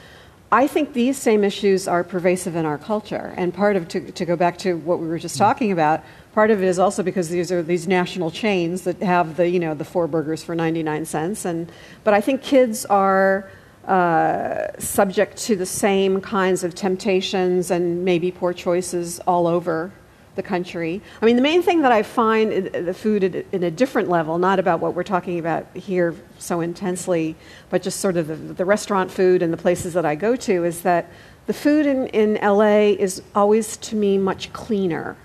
I 0.53 0.67
think 0.67 0.93
these 0.93 1.17
same 1.17 1.45
issues 1.45 1.89
are 1.89 2.05
pervasive 2.05 2.57
in 2.57 2.67
our 2.67 2.77
culture. 2.77 3.33
And 3.39 3.55
part 3.55 3.75
of, 3.75 3.89
to, 3.89 4.13
to 4.13 4.25
go 4.27 4.37
back 4.37 4.59
to 4.59 4.75
what 4.77 4.99
we 4.99 5.09
were 5.09 5.19
just 5.19 5.39
talking 5.39 5.73
about, 5.73 6.05
part 6.35 6.51
of 6.51 6.63
it 6.63 6.67
is 6.67 6.79
also 6.79 7.03
because 7.03 7.31
these 7.31 7.51
are 7.51 7.63
these 7.63 7.89
national 7.89 8.31
chains 8.31 8.83
that 8.83 9.03
have 9.03 9.39
the, 9.39 9.49
you 9.49 9.59
know, 9.59 9.73
the 9.73 9.87
four 9.87 10.07
burgers 10.07 10.45
for 10.45 10.55
99 10.55 11.07
cents. 11.07 11.47
And, 11.47 11.73
but 12.05 12.13
I 12.13 12.21
think 12.21 12.43
kids 12.43 12.85
are 12.85 13.51
uh, 13.87 14.79
subject 14.79 15.39
to 15.39 15.57
the 15.57 15.65
same 15.65 16.21
kinds 16.21 16.65
of 16.65 16.75
temptations 16.75 17.71
and 17.71 18.05
maybe 18.05 18.31
poor 18.31 18.53
choices 18.53 19.21
all 19.21 19.47
over 19.47 19.91
the 20.35 20.43
country. 20.43 21.01
I 21.21 21.27
mean, 21.27 21.37
the 21.37 21.43
main 21.43 21.63
thing 21.63 21.83
that 21.83 21.93
I 21.93 22.03
find 22.03 22.67
the 22.67 22.95
food 22.95 23.23
in 23.53 23.63
a 23.63 23.71
different 23.71 24.09
level, 24.09 24.39
not 24.39 24.59
about 24.59 24.81
what 24.81 24.95
we're 24.95 25.03
talking 25.03 25.39
about 25.39 25.67
here 25.77 26.15
so 26.39 26.61
intensely, 26.61 27.37
but 27.71 27.83
just 27.83 28.01
sort 28.01 28.17
of 28.17 28.29
the, 28.29 28.37
the 28.37 28.65
restaurant 28.65 29.11
food 29.11 29.43
and 29.43 29.53
the 29.53 29.59
places 29.59 29.93
that 29.95 30.07
I 30.07 30.15
go 30.15 30.35
to, 30.37 30.65
is 30.65 30.83
that 30.83 31.11
the 31.47 31.53
food 31.53 31.87
in, 31.87 32.07
in 32.09 32.35
LA 32.43 32.95
is 32.99 33.23
always 33.35 33.77
to 33.79 33.97
me 33.97 34.17
much 34.17 34.53
cleaner. 34.53 35.17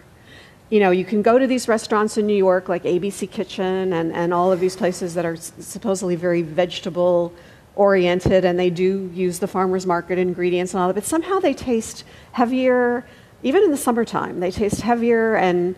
You 0.70 0.82
know, 0.82 0.92
you 0.92 1.06
can 1.06 1.22
go 1.22 1.40
to 1.40 1.48
these 1.48 1.70
restaurants 1.70 2.18
in 2.18 2.28
New 2.28 2.36
York, 2.36 2.68
like 2.68 2.84
ABC 2.84 3.32
Kitchen 3.32 3.94
and, 3.94 4.12
and 4.12 4.34
all 4.34 4.52
of 4.52 4.60
these 4.60 4.76
places 4.76 5.14
that 5.14 5.26
are 5.26 5.38
supposedly 5.38 6.16
very 6.16 6.42
vegetable 6.42 7.34
oriented 7.78 8.44
and 8.44 8.60
they 8.60 8.70
do 8.70 9.10
use 9.14 9.40
the 9.40 9.48
farmer's 9.48 9.86
market 9.86 10.18
ingredients 10.18 10.74
and 10.74 10.82
all 10.82 10.88
that, 10.88 10.96
but 10.96 11.06
somehow 11.06 11.40
they 11.40 11.54
taste 11.54 12.04
heavier 12.32 13.06
even 13.44 13.64
in 13.64 13.72
the 13.72 13.78
summertime, 13.78 14.40
they 14.40 14.52
taste 14.52 14.82
heavier 14.82 15.36
and 15.36 15.76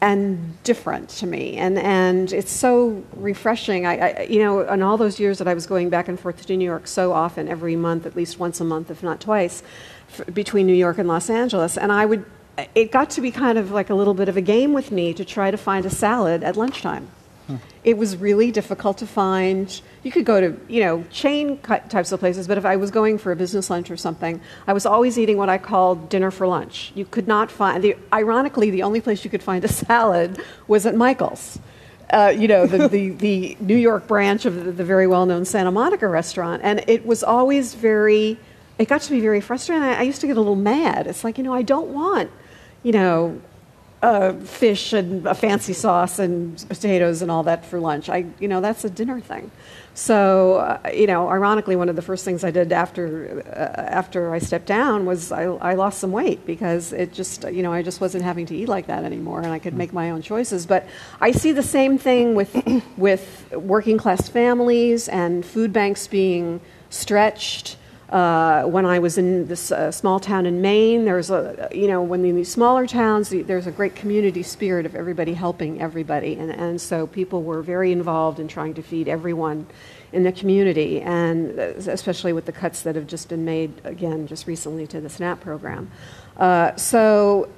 and 0.00 0.62
different 0.64 1.08
to 1.10 1.26
me, 1.26 1.56
and 1.56 1.78
and 1.78 2.32
it's 2.32 2.50
so 2.50 3.04
refreshing. 3.14 3.86
I, 3.86 3.98
I, 3.98 4.22
you 4.22 4.38
know, 4.38 4.60
in 4.60 4.82
all 4.82 4.96
those 4.96 5.20
years 5.20 5.38
that 5.38 5.48
I 5.48 5.54
was 5.54 5.66
going 5.66 5.90
back 5.90 6.08
and 6.08 6.18
forth 6.18 6.46
to 6.46 6.56
New 6.56 6.64
York 6.64 6.86
so 6.86 7.12
often, 7.12 7.48
every 7.48 7.76
month, 7.76 8.06
at 8.06 8.16
least 8.16 8.38
once 8.38 8.60
a 8.60 8.64
month, 8.64 8.90
if 8.90 9.02
not 9.02 9.20
twice, 9.20 9.62
f- 10.18 10.32
between 10.32 10.66
New 10.66 10.74
York 10.74 10.98
and 10.98 11.08
Los 11.08 11.28
Angeles, 11.28 11.76
and 11.76 11.92
I 11.92 12.06
would. 12.06 12.24
It 12.74 12.90
got 12.90 13.10
to 13.10 13.20
be 13.20 13.30
kind 13.30 13.58
of 13.58 13.70
like 13.70 13.90
a 13.90 13.94
little 13.94 14.14
bit 14.14 14.30
of 14.30 14.38
a 14.38 14.40
game 14.40 14.72
with 14.72 14.90
me 14.90 15.12
to 15.12 15.26
try 15.26 15.50
to 15.50 15.58
find 15.58 15.84
a 15.84 15.90
salad 15.90 16.42
at 16.42 16.56
lunchtime. 16.56 17.08
It 17.84 17.96
was 17.96 18.16
really 18.16 18.50
difficult 18.50 18.98
to 18.98 19.06
find. 19.06 19.80
You 20.02 20.10
could 20.10 20.24
go 20.24 20.40
to, 20.40 20.60
you 20.68 20.80
know, 20.80 21.04
chain 21.10 21.58
types 21.58 22.10
of 22.10 22.20
places, 22.20 22.48
but 22.48 22.58
if 22.58 22.64
I 22.64 22.76
was 22.76 22.90
going 22.90 23.18
for 23.18 23.30
a 23.30 23.36
business 23.36 23.70
lunch 23.70 23.90
or 23.90 23.96
something, 23.96 24.40
I 24.66 24.72
was 24.72 24.86
always 24.86 25.18
eating 25.18 25.36
what 25.36 25.48
I 25.48 25.58
called 25.58 26.08
dinner 26.08 26.30
for 26.30 26.46
lunch. 26.46 26.92
You 26.94 27.04
could 27.04 27.28
not 27.28 27.50
find, 27.50 27.84
the, 27.84 27.96
ironically, 28.12 28.70
the 28.70 28.82
only 28.82 29.00
place 29.00 29.24
you 29.24 29.30
could 29.30 29.42
find 29.42 29.64
a 29.64 29.68
salad 29.68 30.42
was 30.66 30.86
at 30.86 30.96
Michael's. 30.96 31.58
Uh, 32.10 32.32
you 32.36 32.46
know, 32.46 32.66
the, 32.66 32.86
the, 32.88 33.10
the, 33.10 33.56
New 33.58 33.76
York 33.76 34.06
branch 34.06 34.44
of 34.46 34.64
the, 34.64 34.70
the 34.70 34.84
very 34.84 35.08
well 35.08 35.26
known 35.26 35.44
Santa 35.44 35.72
Monica 35.72 36.06
restaurant. 36.06 36.62
And 36.64 36.84
it 36.86 37.04
was 37.04 37.24
always 37.24 37.74
very, 37.74 38.38
it 38.78 38.86
got 38.86 39.00
to 39.02 39.10
be 39.10 39.20
very 39.20 39.40
frustrating. 39.40 39.82
I, 39.82 39.98
I 39.98 40.02
used 40.02 40.20
to 40.20 40.28
get 40.28 40.36
a 40.36 40.40
little 40.40 40.54
mad. 40.54 41.08
It's 41.08 41.24
like, 41.24 41.36
you 41.36 41.42
know, 41.42 41.52
I 41.52 41.62
don't 41.62 41.88
want, 41.88 42.30
you 42.84 42.92
know, 42.92 43.40
uh, 44.02 44.32
fish 44.34 44.92
and 44.92 45.26
a 45.26 45.34
fancy 45.34 45.72
sauce 45.72 46.18
and 46.18 46.64
potatoes 46.68 47.22
and 47.22 47.30
all 47.30 47.42
that 47.44 47.64
for 47.64 47.80
lunch. 47.80 48.08
I, 48.08 48.26
you 48.38 48.48
know, 48.48 48.60
that's 48.60 48.84
a 48.84 48.90
dinner 48.90 49.20
thing. 49.20 49.50
So, 49.94 50.56
uh, 50.56 50.90
you 50.92 51.06
know, 51.06 51.30
ironically, 51.30 51.74
one 51.74 51.88
of 51.88 51.96
the 51.96 52.02
first 52.02 52.22
things 52.22 52.44
I 52.44 52.50
did 52.50 52.70
after 52.70 53.42
uh, 53.46 53.80
after 53.80 54.34
I 54.34 54.38
stepped 54.38 54.66
down 54.66 55.06
was 55.06 55.32
I, 55.32 55.44
I, 55.44 55.72
lost 55.72 56.00
some 56.00 56.12
weight 56.12 56.44
because 56.44 56.92
it 56.92 57.14
just, 57.14 57.44
you 57.44 57.62
know, 57.62 57.72
I 57.72 57.82
just 57.82 57.98
wasn't 57.98 58.22
having 58.22 58.44
to 58.46 58.54
eat 58.54 58.68
like 58.68 58.88
that 58.88 59.04
anymore, 59.04 59.40
and 59.40 59.50
I 59.50 59.58
could 59.58 59.72
make 59.72 59.94
my 59.94 60.10
own 60.10 60.20
choices. 60.20 60.66
But 60.66 60.86
I 61.18 61.30
see 61.30 61.52
the 61.52 61.62
same 61.62 61.96
thing 61.96 62.34
with 62.34 62.54
with 62.98 63.50
working 63.52 63.96
class 63.96 64.28
families 64.28 65.08
and 65.08 65.46
food 65.46 65.72
banks 65.72 66.06
being 66.06 66.60
stretched. 66.90 67.75
Uh, 68.08 68.62
when 68.64 68.86
I 68.86 69.00
was 69.00 69.18
in 69.18 69.48
this 69.48 69.72
uh, 69.72 69.90
small 69.90 70.20
town 70.20 70.46
in 70.46 70.60
Maine, 70.60 71.04
there's 71.04 71.30
a, 71.30 71.68
you 71.72 71.88
know, 71.88 72.02
when 72.02 72.24
in 72.24 72.36
these 72.36 72.50
smaller 72.50 72.86
towns, 72.86 73.30
there's 73.30 73.66
a 73.66 73.72
great 73.72 73.96
community 73.96 74.44
spirit 74.44 74.86
of 74.86 74.94
everybody 74.94 75.34
helping 75.34 75.80
everybody. 75.80 76.34
And, 76.34 76.52
and 76.52 76.80
so 76.80 77.08
people 77.08 77.42
were 77.42 77.62
very 77.62 77.90
involved 77.90 78.38
in 78.38 78.46
trying 78.46 78.74
to 78.74 78.82
feed 78.82 79.08
everyone 79.08 79.66
in 80.12 80.22
the 80.22 80.30
community, 80.30 81.00
and 81.00 81.58
uh, 81.58 81.62
especially 81.90 82.32
with 82.32 82.46
the 82.46 82.52
cuts 82.52 82.82
that 82.82 82.94
have 82.94 83.08
just 83.08 83.28
been 83.28 83.44
made, 83.44 83.72
again, 83.82 84.28
just 84.28 84.46
recently 84.46 84.86
to 84.86 85.00
the 85.00 85.08
SNAP 85.08 85.40
program. 85.40 85.90
Uh, 86.36 86.76
so 86.76 87.48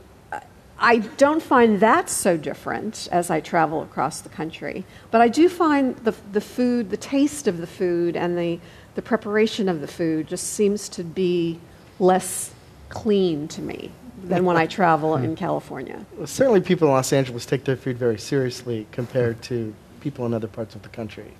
I 0.78 0.98
don't 1.18 1.42
find 1.42 1.80
that 1.80 2.08
so 2.08 2.36
different 2.36 3.08
as 3.10 3.30
I 3.30 3.40
travel 3.40 3.82
across 3.82 4.20
the 4.22 4.28
country, 4.28 4.84
but 5.10 5.20
I 5.20 5.28
do 5.28 5.48
find 5.48 5.96
the, 5.96 6.14
the 6.32 6.40
food, 6.40 6.90
the 6.90 6.96
taste 6.96 7.48
of 7.48 7.58
the 7.58 7.66
food, 7.66 8.16
and 8.16 8.38
the 8.38 8.60
the 8.98 9.02
preparation 9.02 9.68
of 9.68 9.80
the 9.80 9.86
food 9.86 10.26
just 10.26 10.54
seems 10.54 10.88
to 10.88 11.04
be 11.04 11.60
less 12.00 12.50
clean 12.88 13.46
to 13.46 13.62
me 13.62 13.92
than 14.24 14.44
when 14.44 14.56
I 14.56 14.66
travel 14.78 15.14
in 15.14 15.36
California. 15.36 16.04
Well, 16.16 16.26
certainly, 16.26 16.60
people 16.60 16.88
in 16.88 16.94
Los 16.94 17.12
Angeles 17.12 17.46
take 17.46 17.62
their 17.62 17.76
food 17.76 17.96
very 17.96 18.18
seriously 18.18 18.88
compared 18.90 19.40
to 19.42 19.72
people 20.00 20.26
in 20.26 20.34
other 20.34 20.48
parts 20.48 20.74
of 20.74 20.82
the 20.82 20.88
country. 20.88 21.30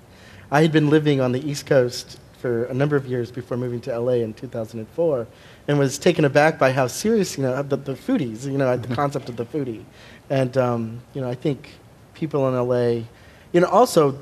I 0.49 0.61
had 0.61 0.71
been 0.71 0.89
living 0.89 1.19
on 1.19 1.33
the 1.33 1.45
East 1.45 1.65
Coast 1.65 2.17
for 2.37 2.63
a 2.63 2.73
number 2.73 2.95
of 2.95 3.05
years 3.05 3.29
before 3.29 3.57
moving 3.57 3.81
to 3.81 3.99
LA 3.99 4.23
in 4.23 4.33
2004 4.33 5.27
and 5.67 5.77
was 5.77 5.99
taken 5.99 6.23
aback 6.23 6.57
by 6.57 6.71
how 6.71 6.87
serious, 6.87 7.37
you 7.37 7.43
know, 7.43 7.61
the, 7.61 7.75
the 7.75 7.93
foodies, 7.93 8.45
you 8.45 8.57
know, 8.57 8.77
the 8.77 8.95
concept 9.01 9.27
of 9.27 9.35
the 9.35 9.45
foodie. 9.45 9.83
And, 10.29 10.57
um, 10.57 11.01
you 11.13 11.19
know, 11.19 11.29
I 11.29 11.35
think 11.35 11.71
people 12.13 12.47
in 12.47 12.55
LA, 12.55 13.03
you 13.51 13.59
know, 13.59 13.67
also 13.67 14.17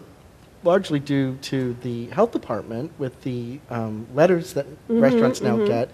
largely 0.67 0.99
due 0.99 1.37
to 1.37 1.75
the 1.81 2.07
health 2.07 2.31
department 2.31 2.91
with 2.99 3.19
the 3.23 3.59
um, 3.69 4.05
letters 4.13 4.53
that 4.53 4.67
mm-hmm, 4.67 4.99
restaurants 4.99 5.41
now 5.41 5.55
mm-hmm. 5.55 5.65
get. 5.65 5.89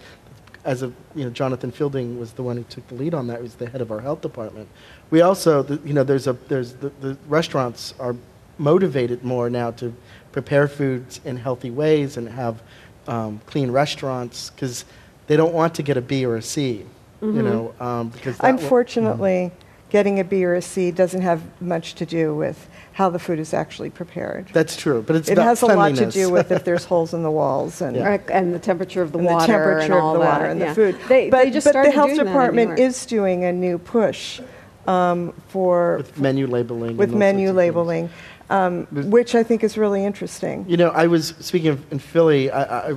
As 0.64 0.82
a 0.82 0.92
you 1.14 1.24
know, 1.24 1.30
Jonathan 1.30 1.70
Fielding 1.70 2.18
was 2.18 2.32
the 2.32 2.42
one 2.42 2.56
who 2.56 2.64
took 2.64 2.86
the 2.88 2.94
lead 2.94 3.14
on 3.14 3.28
that. 3.28 3.36
He 3.36 3.42
was 3.42 3.54
the 3.54 3.68
head 3.68 3.80
of 3.80 3.92
our 3.92 4.00
health 4.00 4.20
department. 4.20 4.68
We 5.10 5.20
also, 5.20 5.62
the, 5.62 5.80
you 5.86 5.94
know, 5.94 6.04
there's 6.04 6.26
a 6.26 6.32
there's 6.48 6.72
the, 6.74 6.90
the 7.00 7.16
restaurants 7.28 7.94
are 8.00 8.16
motivated 8.58 9.22
more 9.24 9.48
now 9.48 9.70
to 9.72 9.94
prepare 10.32 10.66
foods 10.66 11.20
in 11.24 11.36
healthy 11.36 11.70
ways 11.70 12.16
and 12.16 12.28
have 12.28 12.62
um, 13.06 13.40
clean 13.46 13.70
restaurants 13.70 14.50
because 14.50 14.84
they 15.26 15.36
don't 15.36 15.54
want 15.54 15.74
to 15.74 15.82
get 15.82 15.96
a 15.96 16.00
B 16.00 16.24
or 16.24 16.36
a 16.36 16.42
C. 16.42 16.84
Mm-hmm. 17.20 17.36
You 17.36 17.42
know, 17.42 17.74
um, 17.78 18.08
because 18.08 18.36
unfortunately. 18.40 19.52
Getting 19.94 20.18
a 20.18 20.24
B 20.24 20.44
or 20.44 20.56
a 20.56 20.60
C 20.60 20.90
doesn't 20.90 21.20
have 21.20 21.40
much 21.62 21.94
to 21.94 22.04
do 22.04 22.34
with 22.34 22.68
how 22.94 23.08
the 23.10 23.18
food 23.20 23.38
is 23.38 23.54
actually 23.54 23.90
prepared. 23.90 24.48
That's 24.52 24.76
true, 24.76 25.04
but 25.06 25.14
it's 25.14 25.28
it 25.28 25.34
about 25.34 25.44
has 25.44 25.62
a 25.62 25.66
lot 25.66 25.94
to 25.94 26.10
do 26.10 26.30
with 26.30 26.50
if 26.50 26.64
there's 26.68 26.84
holes 26.84 27.14
in 27.14 27.22
the 27.22 27.30
walls 27.30 27.80
and 27.80 27.96
Right, 27.96 28.20
and 28.28 28.52
the 28.52 28.58
temperature 28.58 29.02
of 29.02 29.12
the 29.12 29.18
and 29.18 29.26
water 29.28 29.46
the 29.46 29.52
temperature 29.52 29.84
and 29.84 29.94
all 29.94 30.14
of 30.16 30.18
the 30.18 30.24
that. 30.24 30.32
water 30.32 30.46
and 30.46 30.58
yeah. 30.58 30.68
the 30.70 30.74
food. 30.74 30.98
They, 31.06 31.30
but 31.30 31.44
they 31.44 31.50
just 31.52 31.64
but 31.64 31.74
the 31.84 31.92
health 31.92 32.08
doing 32.08 32.16
that 32.16 32.22
in 32.22 32.26
department 32.26 32.78
is 32.80 33.06
doing 33.06 33.44
a 33.44 33.52
new 33.52 33.78
push 33.78 34.40
um, 34.88 35.32
for 35.46 35.98
with 35.98 36.18
menu 36.18 36.48
labeling. 36.48 36.96
with 36.96 37.14
menu 37.14 37.46
sorts 37.46 37.50
of 37.50 37.56
things. 37.56 37.56
labeling, 37.56 38.10
um, 38.50 38.86
which 39.12 39.36
I 39.36 39.44
think 39.44 39.62
is 39.62 39.78
really 39.78 40.04
interesting. 40.04 40.64
You 40.68 40.76
know, 40.76 40.88
I 40.88 41.06
was 41.06 41.34
speaking 41.38 41.68
of, 41.68 41.92
in 41.92 42.00
Philly. 42.00 42.50
I, 42.50 42.90
I, 42.90 42.96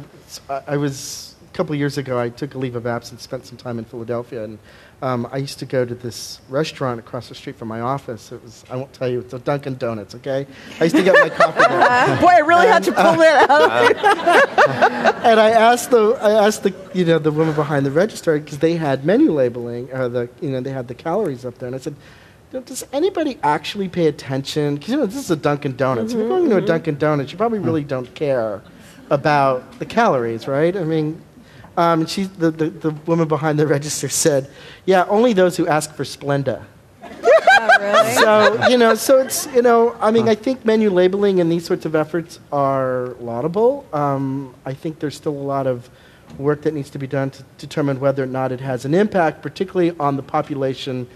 I 0.65 0.77
was 0.77 1.35
a 1.47 1.53
couple 1.55 1.73
of 1.73 1.79
years 1.79 1.99
ago. 1.99 2.19
I 2.19 2.29
took 2.29 2.55
a 2.55 2.57
leave 2.57 2.75
of 2.75 2.87
absence, 2.87 3.21
spent 3.21 3.45
some 3.45 3.57
time 3.59 3.77
in 3.77 3.85
Philadelphia, 3.85 4.43
and 4.43 4.57
um, 5.01 5.27
I 5.31 5.37
used 5.37 5.59
to 5.59 5.65
go 5.65 5.85
to 5.85 5.93
this 5.93 6.41
restaurant 6.49 6.99
across 6.99 7.29
the 7.29 7.35
street 7.35 7.55
from 7.55 7.67
my 7.67 7.81
office. 7.81 8.31
It 8.31 8.41
was 8.41 8.65
I 8.69 8.75
won't 8.75 8.91
tell 8.93 9.07
you. 9.07 9.19
It's 9.19 9.33
a 9.33 9.39
Dunkin' 9.39 9.75
Donuts. 9.75 10.15
Okay, 10.15 10.47
I 10.79 10.83
used 10.83 10.95
to 10.95 11.03
get 11.03 11.13
my 11.13 11.29
coffee 11.29 11.59
there. 11.59 12.17
Boy, 12.21 12.27
I 12.27 12.39
really 12.39 12.67
had 12.67 12.83
to 12.83 12.91
pull 12.91 13.15
that 13.15 13.47
out. 13.49 15.25
and 15.25 15.39
I 15.39 15.51
asked 15.51 15.91
the 15.91 16.17
I 16.19 16.45
asked 16.47 16.63
the 16.63 16.73
you 16.95 17.05
know 17.05 17.19
the 17.19 17.31
woman 17.31 17.53
behind 17.53 17.85
the 17.85 17.91
register 17.91 18.39
because 18.39 18.57
they 18.57 18.75
had 18.75 19.05
menu 19.05 19.31
labeling 19.31 19.91
or 19.91 20.09
the 20.09 20.29
you 20.41 20.49
know 20.49 20.61
they 20.61 20.71
had 20.71 20.87
the 20.87 20.95
calories 20.95 21.45
up 21.45 21.57
there, 21.59 21.67
and 21.67 21.75
I 21.75 21.79
said. 21.79 21.95
Does 22.49 22.85
anybody 22.93 23.37
actually 23.43 23.89
pay 23.89 24.07
attention? 24.07 24.75
Because 24.75 24.89
you 24.89 24.97
know 24.97 25.05
this 25.05 25.17
is 25.17 25.29
a 25.29 25.35
Dunkin' 25.35 25.75
Donuts. 25.75 26.13
If 26.13 26.17
you're 26.17 26.29
mm-hmm, 26.29 26.47
going 26.47 26.49
to 26.49 26.55
a 26.55 26.59
mm-hmm. 26.59 26.67
Dunkin' 26.67 26.97
Donuts, 26.97 27.33
you 27.33 27.37
probably 27.37 27.59
really 27.59 27.83
mm. 27.83 27.89
don't 27.89 28.15
care 28.15 28.61
about 29.09 29.79
the 29.79 29.85
calories, 29.85 30.47
right? 30.47 30.73
I 30.75 30.85
mean, 30.85 31.21
um, 31.77 32.07
she, 32.07 32.23
the, 32.23 32.51
the 32.51 32.69
the 32.69 32.91
woman 33.05 33.27
behind 33.27 33.59
the 33.59 33.67
register 33.67 34.09
said, 34.09 34.49
"Yeah, 34.85 35.05
only 35.07 35.33
those 35.33 35.55
who 35.55 35.67
ask 35.67 35.93
for 35.93 36.03
Splenda." 36.03 36.65
so 38.15 38.67
you 38.67 38.77
know, 38.77 38.95
so 38.95 39.19
it's 39.19 39.47
you 39.53 39.61
know, 39.61 39.95
I 40.01 40.11
mean, 40.11 40.27
I 40.27 40.35
think 40.35 40.65
menu 40.65 40.89
labeling 40.89 41.39
and 41.39 41.51
these 41.51 41.65
sorts 41.65 41.85
of 41.85 41.95
efforts 41.95 42.39
are 42.51 43.15
laudable. 43.19 43.85
Um, 43.93 44.55
I 44.65 44.73
think 44.73 44.99
there's 44.99 45.15
still 45.15 45.33
a 45.33 45.47
lot 45.55 45.67
of 45.67 45.89
work 46.37 46.63
that 46.63 46.73
needs 46.73 46.89
to 46.89 46.99
be 46.99 47.07
done 47.07 47.29
to 47.29 47.43
determine 47.57 47.99
whether 47.99 48.23
or 48.23 48.27
not 48.27 48.51
it 48.51 48.59
has 48.59 48.83
an 48.83 48.93
impact, 48.93 49.41
particularly 49.41 49.95
on 49.99 50.17
the 50.17 50.23
population 50.23 51.07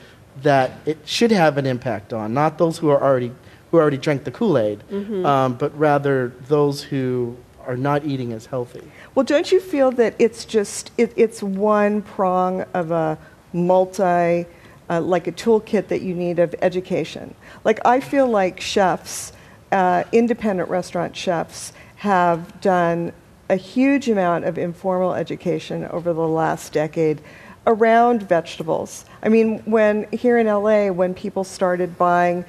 that 0.43 0.71
it 0.85 0.97
should 1.05 1.31
have 1.31 1.57
an 1.57 1.65
impact 1.65 2.13
on, 2.13 2.33
not 2.33 2.57
those 2.57 2.77
who 2.77 2.89
are 2.89 3.01
already 3.01 3.31
who 3.71 3.77
already 3.77 3.97
drank 3.97 4.25
the 4.25 4.31
Kool 4.31 4.57
Aid, 4.57 4.83
um, 5.25 5.55
but 5.55 5.77
rather 5.77 6.33
those 6.47 6.83
who 6.83 7.37
are 7.71 7.77
not 7.77 8.03
eating 8.05 8.33
as 8.33 8.47
healthy. 8.47 8.83
Well, 9.15 9.23
don't 9.23 9.49
you 9.49 9.61
feel 9.61 9.91
that 9.91 10.13
it's 10.19 10.43
just 10.43 10.91
it, 10.97 11.13
it's 11.15 11.41
one 11.41 12.01
prong 12.01 12.63
of 12.73 12.91
a 12.91 13.17
multi, 13.53 14.45
uh, 14.89 14.99
like 14.99 15.27
a 15.27 15.31
toolkit 15.31 15.87
that 15.87 16.01
you 16.01 16.13
need 16.13 16.37
of 16.39 16.53
education? 16.61 17.33
Like 17.63 17.79
I 17.85 18.01
feel 18.01 18.27
like 18.27 18.59
chefs, 18.59 19.31
uh, 19.71 20.03
independent 20.11 20.69
restaurant 20.69 21.15
chefs, 21.15 21.71
have 21.95 22.59
done 22.59 23.13
a 23.47 23.55
huge 23.55 24.09
amount 24.09 24.43
of 24.43 24.57
informal 24.57 25.13
education 25.13 25.85
over 25.85 26.11
the 26.11 26.27
last 26.27 26.73
decade 26.73 27.21
around 27.67 28.23
vegetables. 28.23 29.05
I 29.23 29.29
mean, 29.29 29.59
when 29.59 30.11
here 30.11 30.37
in 30.39 30.47
LA, 30.47 30.87
when 30.87 31.13
people 31.13 31.45
started 31.45 31.97
buying. 31.97 32.43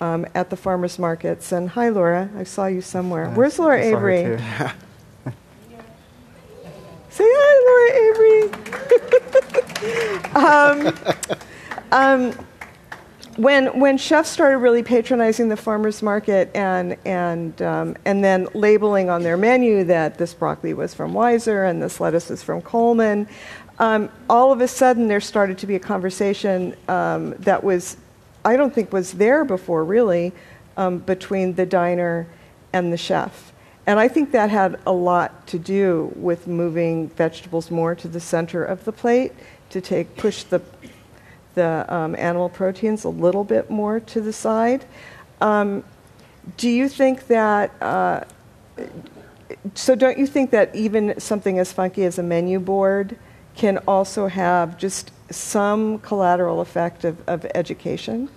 Um, 0.00 0.26
at 0.34 0.48
the 0.48 0.56
farmers 0.56 0.96
markets 0.96 1.50
and 1.50 1.70
hi 1.70 1.88
Laura, 1.88 2.30
I 2.36 2.44
saw 2.44 2.66
you 2.66 2.80
somewhere. 2.80 3.30
Where's 3.30 3.58
Laura 3.58 3.80
I 3.80 3.90
saw 3.90 3.98
her 3.98 4.10
Avery? 4.10 4.38
Say 7.10 7.24
hi, 7.26 7.54
Laura 7.66 7.92
Avery. 8.06 8.42
um, 10.34 10.94
um, 11.90 12.32
when 13.38 13.78
when 13.78 13.96
chefs 13.98 14.28
started 14.30 14.58
really 14.58 14.82
patronizing 14.82 15.48
the 15.48 15.56
farmers 15.56 16.02
market 16.02 16.50
and 16.54 16.96
and 17.04 17.60
um, 17.62 17.96
and 18.04 18.22
then 18.22 18.46
labeling 18.54 19.10
on 19.10 19.22
their 19.22 19.36
menu 19.36 19.84
that 19.84 20.18
this 20.18 20.34
broccoli 20.34 20.74
was 20.74 20.92
from 20.94 21.12
Weiser 21.12 21.68
and 21.68 21.82
this 21.82 22.00
lettuce 22.00 22.30
is 22.30 22.42
from 22.42 22.60
Coleman, 22.62 23.26
um, 23.78 24.10
all 24.28 24.52
of 24.52 24.60
a 24.60 24.68
sudden 24.68 25.08
there 25.08 25.20
started 25.20 25.58
to 25.58 25.66
be 25.66 25.76
a 25.76 25.80
conversation 25.80 26.76
um, 26.88 27.34
that 27.38 27.62
was 27.62 27.96
I 28.48 28.56
don't 28.56 28.74
think 28.74 28.92
was 28.92 29.12
there 29.12 29.44
before 29.44 29.84
really 29.84 30.32
um, 30.76 30.98
between 30.98 31.54
the 31.54 31.66
diner 31.66 32.26
and 32.72 32.92
the 32.92 32.96
chef. 32.96 33.52
And 33.86 33.98
I 33.98 34.08
think 34.08 34.32
that 34.32 34.50
had 34.50 34.78
a 34.86 34.92
lot 34.92 35.46
to 35.48 35.58
do 35.58 36.12
with 36.16 36.46
moving 36.46 37.08
vegetables 37.10 37.70
more 37.70 37.94
to 37.94 38.08
the 38.08 38.20
center 38.20 38.64
of 38.64 38.84
the 38.84 38.92
plate 38.92 39.32
to 39.70 39.80
take 39.80 40.16
push 40.16 40.44
the 40.44 40.60
the 41.54 41.84
um, 41.92 42.14
animal 42.16 42.48
proteins 42.48 43.04
a 43.04 43.08
little 43.08 43.44
bit 43.44 43.68
more 43.68 43.98
to 43.98 44.20
the 44.20 44.32
side. 44.32 44.84
Um, 45.40 45.84
do 46.56 46.70
you 46.70 46.88
think 46.88 47.26
that? 47.26 47.70
Uh, 47.82 48.24
so 49.74 49.94
don't 49.94 50.18
you 50.18 50.26
think 50.26 50.50
that 50.50 50.74
even 50.74 51.18
something 51.18 51.58
as 51.58 51.72
funky 51.72 52.04
as 52.04 52.18
a 52.18 52.22
menu 52.22 52.60
board 52.60 53.16
can 53.56 53.78
also 53.88 54.28
have 54.28 54.78
just 54.78 55.10
some 55.30 55.98
collateral 55.98 56.60
effect 56.60 57.04
of, 57.04 57.16
of 57.26 57.44
education? 57.54 58.28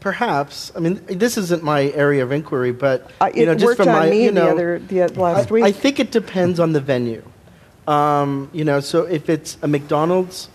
Perhaps. 0.00 0.72
I 0.74 0.80
mean, 0.80 1.00
this 1.06 1.36
isn't 1.36 1.62
my 1.62 1.90
area 1.90 2.22
of 2.22 2.32
inquiry, 2.32 2.72
but 2.72 3.10
Uh, 3.20 3.30
you 3.34 3.42
it 3.42 3.46
know, 3.46 3.54
just 3.54 3.64
worked 3.64 3.76
from 3.76 3.88
on 3.88 3.94
my 3.94 4.10
me 4.10 4.24
you 4.24 4.32
know, 4.32 4.46
the 4.46 4.50
other 4.50 4.78
the 4.78 5.20
last 5.20 5.50
I, 5.50 5.54
week. 5.54 5.64
I 5.64 5.72
think 5.72 6.00
it 6.00 6.10
depends 6.10 6.58
on 6.58 6.72
the 6.72 6.80
venue. 6.80 7.22
Um, 7.86 8.50
you 8.52 8.64
know, 8.64 8.80
so 8.80 9.04
if 9.04 9.28
it's 9.28 9.58
a 9.62 9.68
McDonald's 9.68 10.48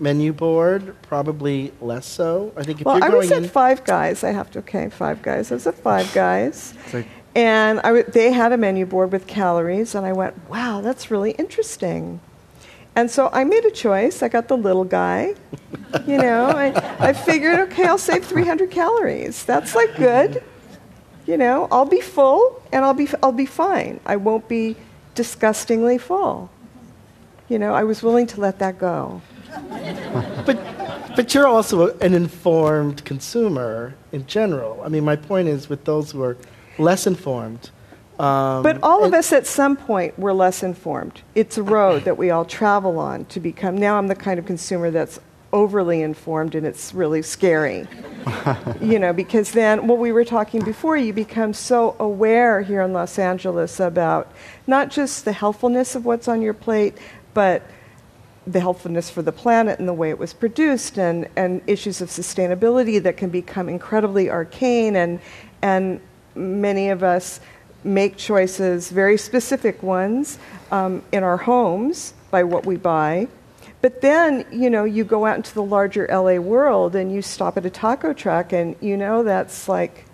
menu 0.00 0.32
board, 0.32 0.94
probably 1.02 1.72
less 1.80 2.06
so. 2.06 2.52
I 2.56 2.62
think 2.62 2.80
if 2.80 2.86
well, 2.86 2.96
you're 2.96 3.04
I 3.04 3.08
going 3.08 3.18
was 3.18 3.32
at 3.32 3.50
Five 3.50 3.84
Guys. 3.84 4.24
I 4.24 4.30
have 4.30 4.50
to 4.52 4.60
okay, 4.60 4.88
Five 4.88 5.22
Guys. 5.22 5.50
I 5.50 5.54
was 5.54 5.66
at 5.66 5.74
Five 5.76 6.12
Guys, 6.14 6.74
like, 6.92 7.06
and 7.34 7.80
I 7.80 7.88
w- 7.88 8.04
they 8.04 8.32
had 8.32 8.52
a 8.52 8.56
menu 8.56 8.86
board 8.86 9.12
with 9.12 9.26
calories, 9.26 9.94
and 9.94 10.06
I 10.06 10.12
went, 10.12 10.48
"Wow, 10.48 10.80
that's 10.80 11.10
really 11.10 11.32
interesting." 11.32 12.20
And 12.98 13.08
so 13.08 13.30
I 13.32 13.44
made 13.44 13.64
a 13.64 13.70
choice. 13.70 14.24
I 14.24 14.28
got 14.28 14.48
the 14.48 14.56
little 14.56 14.82
guy. 14.82 15.36
You 16.04 16.18
know, 16.18 16.46
I, 16.46 16.72
I 16.98 17.12
figured, 17.12 17.60
okay, 17.60 17.84
I'll 17.84 17.96
save 17.96 18.24
300 18.24 18.72
calories. 18.72 19.44
That's 19.44 19.76
like 19.76 19.94
good. 19.94 20.42
You 21.24 21.36
know, 21.36 21.68
I'll 21.70 21.84
be 21.84 22.00
full 22.00 22.60
and 22.72 22.84
I'll 22.84 22.94
be 22.94 23.06
I'll 23.22 23.30
be 23.30 23.46
fine. 23.46 24.00
I 24.04 24.16
won't 24.16 24.48
be 24.48 24.74
disgustingly 25.14 25.96
full. 25.96 26.50
You 27.48 27.60
know, 27.60 27.72
I 27.72 27.84
was 27.84 28.02
willing 28.02 28.26
to 28.28 28.40
let 28.40 28.58
that 28.58 28.80
go. 28.80 29.22
but 30.44 30.58
but 31.14 31.32
you're 31.34 31.46
also 31.46 31.96
an 31.98 32.14
informed 32.14 33.04
consumer 33.04 33.94
in 34.10 34.26
general. 34.26 34.82
I 34.84 34.88
mean, 34.88 35.04
my 35.04 35.14
point 35.14 35.46
is 35.46 35.68
with 35.68 35.84
those 35.84 36.10
who 36.10 36.22
are 36.24 36.36
less 36.78 37.06
informed. 37.06 37.70
Um, 38.18 38.62
But 38.62 38.82
all 38.82 39.04
of 39.04 39.14
us 39.14 39.32
at 39.32 39.46
some 39.46 39.76
point 39.76 40.18
were 40.18 40.32
less 40.32 40.62
informed. 40.62 41.22
It's 41.34 41.56
a 41.56 41.62
road 41.62 42.04
that 42.04 42.18
we 42.18 42.30
all 42.30 42.44
travel 42.44 42.98
on 42.98 43.24
to 43.26 43.40
become. 43.40 43.76
Now 43.76 43.96
I'm 43.96 44.08
the 44.08 44.16
kind 44.16 44.38
of 44.38 44.46
consumer 44.46 44.90
that's 44.90 45.20
overly 45.52 46.02
informed 46.02 46.54
and 46.54 46.66
it's 46.66 46.92
really 46.92 47.22
scary. 47.22 47.86
you 48.80 48.98
know, 48.98 49.12
because 49.12 49.52
then, 49.52 49.86
well, 49.86 49.96
we 49.96 50.12
were 50.12 50.24
talking 50.24 50.62
before, 50.62 50.96
you 50.96 51.12
become 51.12 51.54
so 51.54 51.96
aware 51.98 52.60
here 52.60 52.82
in 52.82 52.92
Los 52.92 53.18
Angeles 53.18 53.80
about 53.80 54.32
not 54.66 54.90
just 54.90 55.24
the 55.24 55.32
healthfulness 55.32 55.94
of 55.94 56.04
what's 56.04 56.28
on 56.28 56.42
your 56.42 56.54
plate, 56.54 56.98
but 57.34 57.62
the 58.46 58.60
healthfulness 58.60 59.10
for 59.10 59.22
the 59.22 59.32
planet 59.32 59.78
and 59.78 59.86
the 59.86 59.94
way 59.94 60.10
it 60.10 60.18
was 60.18 60.32
produced 60.32 60.98
and, 60.98 61.28
and 61.36 61.62
issues 61.66 62.00
of 62.00 62.08
sustainability 62.08 63.02
that 63.02 63.16
can 63.16 63.30
become 63.30 63.68
incredibly 63.68 64.30
arcane 64.30 64.96
and, 64.96 65.20
and 65.62 66.00
many 66.34 66.88
of 66.88 67.02
us 67.02 67.40
make 67.84 68.16
choices, 68.16 68.90
very 68.90 69.16
specific 69.16 69.82
ones, 69.82 70.38
um, 70.70 71.02
in 71.12 71.22
our 71.22 71.36
homes 71.36 72.14
by 72.30 72.42
what 72.42 72.66
we 72.66 72.76
buy. 72.76 73.28
But 73.80 74.00
then, 74.00 74.44
you 74.50 74.70
know, 74.70 74.84
you 74.84 75.04
go 75.04 75.24
out 75.24 75.36
into 75.36 75.54
the 75.54 75.62
larger 75.62 76.06
LA 76.10 76.36
world 76.36 76.96
and 76.96 77.12
you 77.12 77.22
stop 77.22 77.56
at 77.56 77.64
a 77.64 77.70
taco 77.70 78.12
truck 78.12 78.52
and 78.52 78.74
you 78.80 78.96
know 78.96 79.22
that's 79.22 79.68
like 79.68 80.04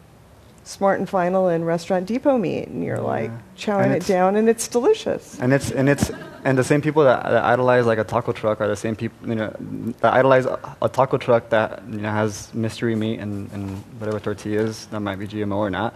Smart 0.64 0.98
and 0.98 1.08
Final 1.08 1.48
and 1.48 1.66
Restaurant 1.66 2.06
Depot 2.06 2.38
meat 2.38 2.68
and 2.68 2.84
you're 2.84 3.00
like 3.00 3.30
chowing 3.56 3.94
it 3.94 4.06
down 4.06 4.36
and 4.36 4.48
it's 4.48 4.68
delicious. 4.68 5.38
and 5.40 5.52
it's 5.52 5.70
and 5.70 5.88
it's 5.88 6.10
and 6.44 6.58
the 6.58 6.64
same 6.64 6.82
people 6.82 7.04
that, 7.04 7.22
that 7.22 7.44
idolize 7.44 7.86
like 7.86 7.98
a 7.98 8.04
taco 8.04 8.32
truck 8.32 8.60
are 8.60 8.68
the 8.68 8.76
same 8.76 8.96
people 8.96 9.28
you 9.28 9.34
know 9.34 9.54
that 10.00 10.12
idolize 10.12 10.44
a, 10.44 10.76
a 10.82 10.88
taco 10.88 11.16
truck 11.16 11.48
that 11.50 11.82
you 11.90 12.00
know 12.00 12.10
has 12.10 12.52
mystery 12.54 12.94
meat 12.94 13.18
and, 13.18 13.50
and 13.52 13.78
whatever 13.98 14.20
tortillas 14.20 14.86
that 14.86 15.00
might 15.00 15.16
be 15.18 15.26
GMO 15.26 15.56
or 15.56 15.70
not. 15.70 15.94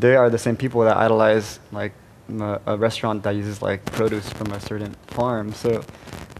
They 0.00 0.16
are 0.16 0.30
the 0.30 0.38
same 0.38 0.56
people 0.56 0.80
that 0.82 0.96
idolize 0.96 1.60
like 1.72 1.92
a, 2.28 2.60
a 2.66 2.76
restaurant 2.76 3.22
that 3.24 3.34
uses 3.36 3.62
like 3.62 3.84
produce 3.92 4.28
from 4.30 4.52
a 4.52 4.60
certain 4.60 4.94
farm. 5.08 5.52
So, 5.52 5.84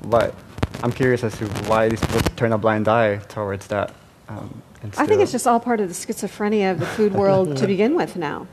but 0.07 0.35
I'm 0.83 0.93
curious 0.93 1.25
as 1.25 1.37
to 1.39 1.47
why 1.69 1.89
these 1.89 2.01
people 2.01 2.21
turn 2.37 2.53
a 2.53 2.59
blind 2.59 2.89
eye 2.89 3.17
towards 3.29 3.67
that. 3.69 3.95
Um, 4.29 4.63
I 4.97 5.07
think 5.07 5.21
it's 5.21 5.33
just 5.33 5.47
all 5.47 5.61
part 5.61 5.81
of 5.81 5.89
the 5.89 5.95
schizophrenia 5.95 6.73
of 6.73 6.81
the 6.81 6.87
food 6.87 7.13
world 7.23 7.57
to 7.59 7.67
begin 7.67 7.95
with 7.95 8.17
now. 8.17 8.47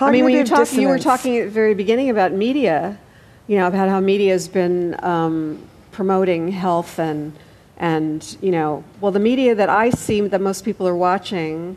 I 0.00 0.10
mean, 0.10 0.24
when 0.24 0.34
you, 0.34 0.44
talk, 0.44 0.72
you 0.72 0.88
were 0.88 0.98
talking 0.98 1.38
at 1.38 1.44
the 1.46 1.50
very 1.50 1.74
beginning 1.74 2.10
about 2.10 2.32
media, 2.32 2.98
you 3.46 3.56
know, 3.58 3.66
about 3.66 3.88
how 3.88 4.00
media 4.00 4.32
has 4.32 4.48
been 4.48 4.96
um, 5.04 5.62
promoting 5.92 6.52
health 6.52 6.98
and 6.98 7.32
And, 7.78 8.36
you 8.40 8.50
know, 8.50 8.84
well, 9.00 9.12
the 9.12 9.20
media 9.20 9.54
that 9.54 9.68
I 9.68 9.90
see 9.90 10.20
that 10.22 10.40
most 10.40 10.64
people 10.64 10.88
are 10.88 10.96
watching 10.96 11.76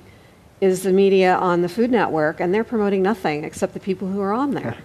is 0.62 0.84
the 0.84 0.92
media 0.92 1.36
on 1.36 1.62
the 1.62 1.70
Food 1.70 1.92
Network, 1.92 2.40
and 2.40 2.54
they're 2.54 2.64
promoting 2.64 3.02
nothing 3.02 3.44
except 3.44 3.74
the 3.74 3.80
people 3.80 4.08
who 4.08 4.20
are 4.22 4.34
on 4.34 4.52
there. 4.52 4.76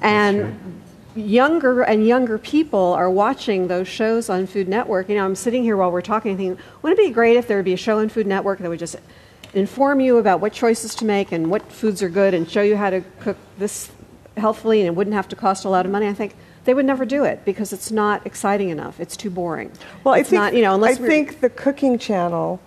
and 0.00 0.82
younger 1.16 1.82
and 1.82 2.06
younger 2.06 2.38
people 2.38 2.92
are 2.92 3.08
watching 3.08 3.68
those 3.68 3.86
shows 3.86 4.28
on 4.28 4.46
Food 4.46 4.68
Network. 4.68 5.08
You 5.08 5.16
know, 5.16 5.24
I'm 5.24 5.36
sitting 5.36 5.62
here 5.62 5.76
while 5.76 5.92
we're 5.92 6.02
talking 6.02 6.36
thinking, 6.36 6.58
wouldn't 6.82 6.98
it 6.98 7.08
be 7.08 7.12
great 7.12 7.36
if 7.36 7.46
there 7.46 7.56
would 7.56 7.64
be 7.64 7.72
a 7.72 7.78
show 7.78 7.98
on 7.98 8.08
Food 8.08 8.26
Network 8.26 8.58
that 8.58 8.68
would 8.68 8.78
just 8.78 8.96
inform 9.54 10.00
you 10.00 10.18
about 10.18 10.40
what 10.40 10.52
choices 10.52 10.94
to 10.96 11.04
make 11.04 11.30
and 11.30 11.50
what 11.50 11.70
foods 11.70 12.02
are 12.02 12.08
good 12.08 12.34
and 12.34 12.50
show 12.50 12.62
you 12.62 12.76
how 12.76 12.90
to 12.90 13.00
cook 13.20 13.36
this 13.58 13.92
healthfully 14.36 14.80
and 14.80 14.88
it 14.88 14.94
wouldn't 14.96 15.14
have 15.14 15.28
to 15.28 15.36
cost 15.36 15.64
a 15.64 15.68
lot 15.68 15.86
of 15.86 15.92
money? 15.92 16.08
I 16.08 16.14
think 16.14 16.34
they 16.64 16.74
would 16.74 16.86
never 16.86 17.04
do 17.04 17.24
it 17.24 17.44
because 17.44 17.72
it's 17.72 17.90
not 17.92 18.26
exciting 18.26 18.70
enough. 18.70 18.98
It's 18.98 19.16
too 19.16 19.30
boring. 19.30 19.70
Well, 20.02 20.14
it's 20.14 20.28
I 20.28 20.30
think, 20.30 20.40
not, 20.40 20.54
you 20.54 20.62
know, 20.62 20.74
unless 20.74 21.00
I 21.00 21.06
think 21.06 21.40
the 21.40 21.50
cooking 21.50 21.98
channel 21.98 22.60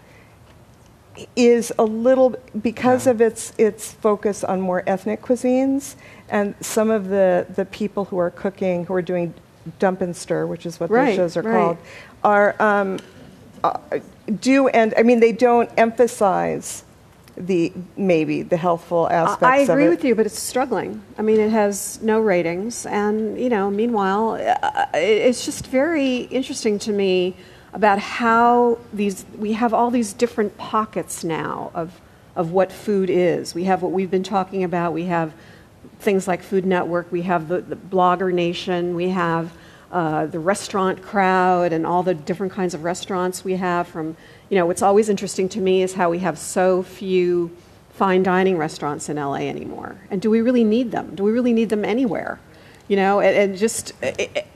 is 1.35 1.71
a 1.79 1.83
little 1.83 2.35
because 2.61 3.07
of 3.07 3.21
its 3.21 3.53
its 3.57 3.91
focus 3.93 4.43
on 4.43 4.61
more 4.61 4.83
ethnic 4.87 5.21
cuisines 5.21 5.95
and 6.29 6.55
some 6.61 6.89
of 6.89 7.09
the 7.09 7.45
the 7.55 7.65
people 7.65 8.05
who 8.05 8.17
are 8.17 8.29
cooking 8.29 8.85
who 8.85 8.93
are 8.93 9.01
doing 9.01 9.33
dump 9.79 10.01
and 10.01 10.15
stir, 10.15 10.45
which 10.45 10.65
is 10.65 10.79
what 10.79 10.89
Right, 10.89 11.07
those 11.07 11.15
shows 11.15 11.37
are 11.37 11.41
right. 11.41 11.53
called, 11.53 11.77
are 12.23 12.61
um, 12.61 12.99
uh, 13.63 13.79
do 14.39 14.67
and 14.69 14.93
I 14.97 15.03
mean 15.03 15.19
they 15.19 15.31
don't 15.31 15.69
emphasize 15.77 16.83
the 17.35 17.71
maybe 17.95 18.41
the 18.41 18.57
healthful 18.57 19.07
aspects. 19.09 19.43
I 19.43 19.57
agree 19.57 19.89
with 19.89 20.03
you, 20.03 20.15
but 20.15 20.25
it's 20.25 20.39
struggling. 20.39 21.03
I 21.17 21.21
mean, 21.21 21.39
it 21.39 21.51
has 21.51 22.01
no 22.01 22.19
ratings, 22.19 22.85
and 22.85 23.39
you 23.39 23.49
know, 23.49 23.69
meanwhile, 23.69 24.31
uh, 24.31 24.85
it's 24.95 25.45
just 25.45 25.67
very 25.67 26.21
interesting 26.21 26.79
to 26.79 26.91
me 26.91 27.35
about 27.77 27.99
how 27.99 28.79
these 28.91 29.23
we 29.37 29.53
have 29.53 29.71
all 29.71 29.91
these 29.91 30.11
different 30.11 30.57
pockets 30.57 31.23
now 31.23 31.69
of 31.75 32.01
of 32.35 32.51
what 32.51 32.71
food 32.71 33.07
is. 33.07 33.53
We 33.53 33.65
have 33.65 33.83
what 33.83 33.91
we've 33.91 34.09
been 34.09 34.23
talking 34.23 34.63
about. 34.63 34.93
We 34.93 35.05
have 35.05 35.31
things 35.99 36.27
like 36.27 36.41
Food 36.41 36.65
Network. 36.65 37.11
We 37.11 37.21
have 37.21 37.47
the, 37.47 37.61
the 37.61 37.75
Blogger 37.75 38.33
Nation. 38.33 38.95
We 38.95 39.09
have 39.09 39.53
uh, 39.91 40.25
the 40.25 40.39
restaurant 40.39 41.03
crowd 41.03 41.71
and 41.71 41.85
all 41.85 42.01
the 42.01 42.15
different 42.15 42.51
kinds 42.51 42.73
of 42.73 42.83
restaurants 42.83 43.43
we 43.43 43.53
have. 43.53 43.87
From 43.87 44.17
you 44.49 44.57
know, 44.57 44.65
what's 44.65 44.81
always 44.81 45.07
interesting 45.07 45.47
to 45.49 45.61
me 45.61 45.83
is 45.83 45.93
how 45.93 46.09
we 46.09 46.17
have 46.19 46.39
so 46.39 46.81
few 46.81 47.55
fine 47.91 48.23
dining 48.23 48.57
restaurants 48.57 49.07
in 49.07 49.17
LA 49.17 49.45
anymore. 49.53 49.97
And 50.09 50.19
do 50.19 50.31
we 50.31 50.41
really 50.41 50.63
need 50.63 50.89
them? 50.89 51.13
Do 51.13 51.21
we 51.21 51.31
really 51.31 51.53
need 51.53 51.69
them 51.69 51.85
anywhere? 51.85 52.39
You 52.87 52.95
know, 52.95 53.19
and, 53.19 53.35
and 53.37 53.57
just 53.57 53.93
it, 54.01 54.47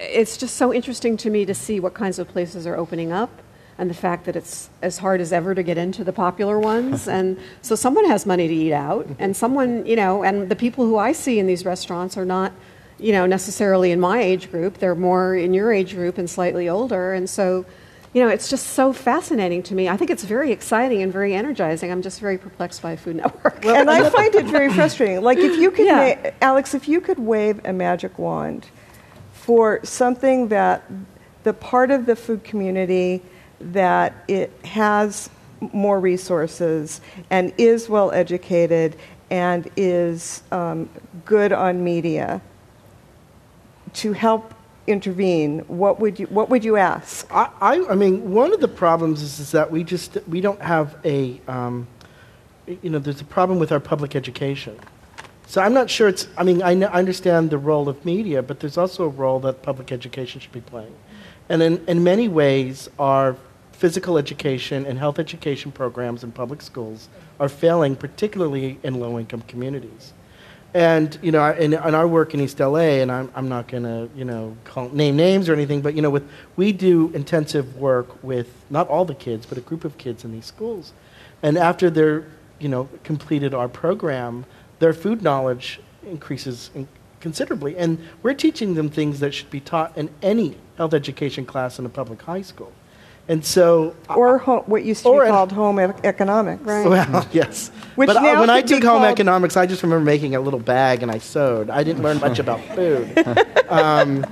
it's 0.00 0.36
just 0.36 0.56
so 0.56 0.72
interesting 0.72 1.16
to 1.18 1.30
me 1.30 1.44
to 1.44 1.54
see 1.54 1.80
what 1.80 1.94
kinds 1.94 2.18
of 2.18 2.28
places 2.28 2.66
are 2.66 2.76
opening 2.76 3.12
up 3.12 3.30
and 3.78 3.88
the 3.88 3.94
fact 3.94 4.26
that 4.26 4.36
it's 4.36 4.68
as 4.82 4.98
hard 4.98 5.20
as 5.20 5.32
ever 5.32 5.54
to 5.54 5.62
get 5.62 5.78
into 5.78 6.04
the 6.04 6.12
popular 6.12 6.58
ones. 6.58 7.08
And 7.08 7.38
so 7.62 7.74
someone 7.74 8.04
has 8.06 8.26
money 8.26 8.46
to 8.46 8.54
eat 8.54 8.72
out 8.72 9.06
and 9.18 9.36
someone 9.36 9.84
you 9.86 9.96
know 9.96 10.22
and 10.22 10.48
the 10.48 10.56
people 10.56 10.84
who 10.86 10.98
i 10.98 11.12
see 11.12 11.38
in 11.38 11.46
these 11.46 11.64
restaurants 11.64 12.16
are 12.16 12.24
not 12.26 12.52
you 12.98 13.12
know 13.12 13.26
necessarily 13.26 13.90
in 13.90 13.98
my 14.00 14.20
age 14.20 14.50
group. 14.50 14.78
They're 14.78 14.94
more 14.94 15.34
in 15.34 15.54
your 15.54 15.72
age 15.72 15.94
group 15.94 16.18
and 16.18 16.28
slightly 16.28 16.68
older. 16.68 17.12
And 17.14 17.28
so 17.28 17.64
you 18.12 18.22
know 18.22 18.28
it's 18.28 18.50
just 18.50 18.66
so 18.74 18.92
fascinating 18.92 19.62
to 19.64 19.74
me. 19.74 19.88
I 19.88 19.96
think 19.96 20.10
it's 20.10 20.22
very 20.24 20.52
exciting 20.52 21.02
and 21.02 21.10
very 21.12 21.34
energizing. 21.34 21.90
I'm 21.90 22.02
just 22.02 22.20
very 22.20 22.36
perplexed 22.38 22.82
by 22.82 22.94
food 22.96 23.16
network. 23.16 23.64
And 23.64 23.88
I 23.90 24.08
find 24.18 24.34
it 24.34 24.44
very 24.46 24.70
frustrating. 24.72 25.22
Like 25.22 25.38
if 25.38 25.56
you 25.58 25.70
could, 25.70 25.86
Yeah. 25.86 26.18
ma- 26.22 26.30
Alex, 26.42 26.74
if 26.74 26.88
you 26.88 27.00
could 27.00 27.18
wave 27.18 27.60
a 27.64 27.72
magic 27.72 28.18
wand 28.18 28.66
for 29.42 29.84
something 29.84 30.46
that 30.48 30.84
the 31.42 31.52
part 31.52 31.90
of 31.90 32.06
the 32.06 32.14
food 32.14 32.44
community 32.44 33.20
that 33.60 34.14
it 34.28 34.52
has 34.64 35.28
more 35.72 35.98
resources 35.98 37.00
and 37.28 37.52
is 37.58 37.88
well 37.88 38.12
educated 38.12 38.96
and 39.30 39.68
is 39.76 40.44
um, 40.52 40.88
good 41.24 41.52
on 41.52 41.82
media 41.82 42.40
to 43.94 44.12
help 44.12 44.54
intervene, 44.86 45.58
what 45.66 45.98
would 45.98 46.20
you 46.20 46.26
what 46.26 46.48
would 46.48 46.64
you 46.64 46.76
ask? 46.76 47.26
I, 47.32 47.50
I, 47.60 47.86
I 47.90 47.94
mean, 47.96 48.30
one 48.30 48.52
of 48.54 48.60
the 48.60 48.68
problems 48.68 49.22
is, 49.22 49.40
is 49.40 49.50
that 49.50 49.72
we 49.72 49.82
just 49.82 50.18
we 50.28 50.40
don't 50.40 50.62
have 50.62 50.96
a, 51.04 51.40
um, 51.48 51.88
you 52.66 52.90
know, 52.90 53.00
there's 53.00 53.20
a 53.20 53.24
problem 53.24 53.58
with 53.58 53.72
our 53.72 53.80
public 53.80 54.14
education. 54.14 54.78
So 55.52 55.60
I'm 55.60 55.74
not 55.74 55.90
sure 55.90 56.08
it's. 56.08 56.28
I 56.38 56.44
mean, 56.44 56.62
I, 56.62 56.74
understand 56.74 57.50
the 57.50 57.58
role 57.58 57.86
of 57.86 58.06
media, 58.06 58.42
but 58.42 58.60
there's 58.60 58.78
also 58.78 59.04
a 59.04 59.08
role 59.08 59.38
that 59.40 59.60
public 59.60 59.92
education 59.92 60.40
should 60.40 60.50
be 60.50 60.62
playing, 60.62 60.94
and 61.50 61.62
in 61.62 61.84
in 61.86 62.02
many 62.02 62.26
ways, 62.26 62.88
our 62.98 63.36
physical 63.72 64.16
education 64.16 64.86
and 64.86 64.98
health 64.98 65.18
education 65.18 65.70
programs 65.70 66.24
in 66.24 66.32
public 66.32 66.62
schools 66.62 67.10
are 67.38 67.50
failing, 67.50 67.96
particularly 67.96 68.78
in 68.82 68.98
low-income 68.98 69.42
communities. 69.42 70.14
And 70.72 71.18
you 71.20 71.30
know, 71.30 71.52
in, 71.52 71.74
in 71.74 71.94
our 71.94 72.08
work 72.08 72.32
in 72.32 72.40
East 72.40 72.58
LA, 72.58 73.02
and 73.02 73.12
I'm, 73.12 73.30
I'm 73.34 73.50
not 73.50 73.68
going 73.68 73.82
to 73.82 74.08
you 74.16 74.24
know 74.24 74.56
call, 74.64 74.88
name 74.88 75.16
names 75.16 75.50
or 75.50 75.52
anything, 75.52 75.82
but 75.82 75.92
you 75.92 76.00
know, 76.00 76.08
with 76.08 76.26
we 76.56 76.72
do 76.72 77.10
intensive 77.12 77.76
work 77.76 78.24
with 78.24 78.48
not 78.70 78.88
all 78.88 79.04
the 79.04 79.14
kids, 79.14 79.44
but 79.44 79.58
a 79.58 79.60
group 79.60 79.84
of 79.84 79.98
kids 79.98 80.24
in 80.24 80.32
these 80.32 80.46
schools, 80.46 80.94
and 81.42 81.58
after 81.58 81.90
they're 81.90 82.24
you 82.58 82.70
know 82.70 82.88
completed 83.04 83.52
our 83.52 83.68
program, 83.68 84.46
their 84.82 84.92
food 84.92 85.22
knowledge 85.22 85.78
increases 86.04 86.72
in, 86.74 86.88
considerably, 87.20 87.78
and 87.78 87.98
we're 88.20 88.34
teaching 88.34 88.74
them 88.74 88.90
things 88.90 89.20
that 89.20 89.32
should 89.32 89.48
be 89.48 89.60
taught 89.60 89.96
in 89.96 90.10
any 90.22 90.56
health 90.76 90.92
education 90.92 91.46
class 91.46 91.78
in 91.78 91.86
a 91.86 91.88
public 91.88 92.20
high 92.22 92.42
school, 92.42 92.72
and 93.28 93.44
so 93.44 93.94
Or 94.08 94.38
ho- 94.38 94.64
what 94.66 94.84
used 94.84 95.02
to 95.04 95.08
Or 95.08 95.22
be 95.22 95.28
at- 95.28 95.30
called 95.32 95.52
home 95.52 95.78
ec- 95.78 96.04
economics. 96.04 96.62
Right. 96.62 96.86
well, 96.86 97.26
yes. 97.32 97.70
Which 97.94 98.06
but 98.08 98.16
uh, 98.16 98.20
now 98.22 98.40
when 98.40 98.50
I 98.50 98.62
took 98.62 98.82
home 98.82 99.04
economics, 99.04 99.56
I 99.56 99.66
just 99.66 99.82
remember 99.82 100.04
making 100.04 100.34
a 100.34 100.40
little 100.40 100.58
bag 100.60 101.02
and 101.02 101.10
I 101.12 101.18
sewed. 101.18 101.70
I 101.70 101.82
didn't 101.84 102.02
learn 102.02 102.18
much 102.20 102.38
about 102.38 102.60
food. 102.74 103.08
Um, 103.72 104.26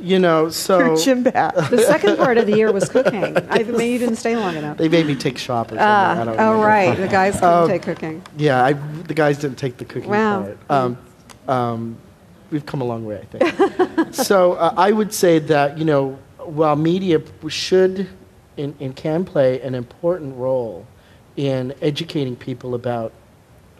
you 0.00 0.18
know, 0.18 0.48
so 0.48 0.78
Your 0.78 0.96
gym 0.96 1.22
bag. 1.22 1.54
the 1.70 1.78
second 1.86 2.16
part 2.16 2.38
of 2.38 2.46
the 2.46 2.56
year 2.56 2.72
was 2.72 2.88
cooking 2.88 3.36
i 3.50 3.62
mean 3.62 3.92
you 3.92 3.98
didn't 3.98 4.16
stay 4.16 4.34
long 4.34 4.56
enough 4.56 4.78
they 4.78 4.88
made 4.88 5.06
me 5.06 5.14
take 5.14 5.38
shop 5.38 5.66
or 5.66 5.76
something. 5.76 5.86
Ah, 5.86 6.12
I 6.12 6.24
don't 6.24 6.28
oh 6.40 6.52
remember. 6.52 6.66
right 6.66 6.96
the 6.98 7.06
guys 7.06 7.34
didn't 7.34 7.44
Um, 7.48 7.68
take 7.68 7.82
cooking 7.82 8.22
Yeah, 8.36 8.64
I, 8.64 8.72
the 8.72 9.14
guys 9.14 9.38
didn't 9.38 9.58
take 9.58 9.76
the 9.76 9.84
cooking 9.84 10.10
Wow. 10.10 10.42
part. 10.42 10.58
Um, 10.70 10.98
um, 11.46 11.96
we've 12.50 12.66
come 12.66 12.80
a 12.80 12.84
long 12.84 13.04
way, 13.04 13.20
I 13.22 13.38
think. 13.38 14.14
so 14.14 14.54
uh, 14.54 14.74
I 14.76 14.90
would 14.90 15.12
say 15.12 15.38
that 15.38 15.78
you 15.78 15.84
know, 15.84 16.18
while 16.38 16.74
media 16.76 17.20
should 17.48 18.08
and, 18.60 18.74
and 18.80 18.94
can 18.94 19.24
play 19.24 19.60
an 19.60 19.74
important 19.74 20.36
role 20.36 20.86
in 21.36 21.74
educating 21.80 22.36
people 22.36 22.74
about 22.74 23.12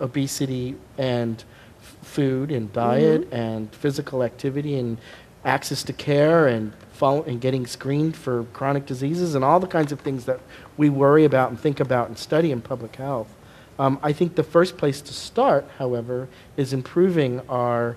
obesity 0.01 0.77
and 0.99 1.45
f- 1.81 1.97
food 2.03 2.51
and 2.51 2.73
diet 2.73 3.29
and 3.33 3.73
physical 3.75 4.23
activity 4.23 4.79
and 4.79 4.99
access 5.45 5.83
to 5.83 5.93
care 5.93 6.47
and 6.47 6.73
follow, 6.93 7.23
and 7.25 7.41
getting 7.41 7.67
screened 7.67 8.17
for 8.17 8.45
chronic 8.53 8.87
diseases 8.87 9.35
and 9.35 9.45
all 9.45 9.61
the 9.61 9.67
kinds 9.67 9.93
of 9.93 10.01
things 10.01 10.25
that 10.27 10.41
we 10.77 10.91
worry 10.91 11.25
about 11.25 11.51
and 11.51 11.59
think 11.59 11.81
about 11.81 12.09
and 12.09 12.19
study 12.19 12.53
in 12.53 12.61
public 12.61 12.97
health. 12.97 13.35
Um, 13.79 13.99
I 14.03 14.13
think 14.13 14.35
the 14.35 14.43
first 14.43 14.77
place 14.77 15.01
to 15.01 15.15
start, 15.15 15.67
however, 15.79 16.29
is 16.57 16.73
improving 16.73 17.41
our 17.49 17.97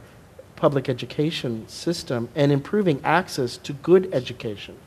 public 0.56 0.88
education 0.88 1.68
system 1.68 2.30
and 2.36 2.52
improving 2.52 3.02
access 3.04 3.58
to 3.58 3.74
good 3.74 4.10
education. 4.14 4.78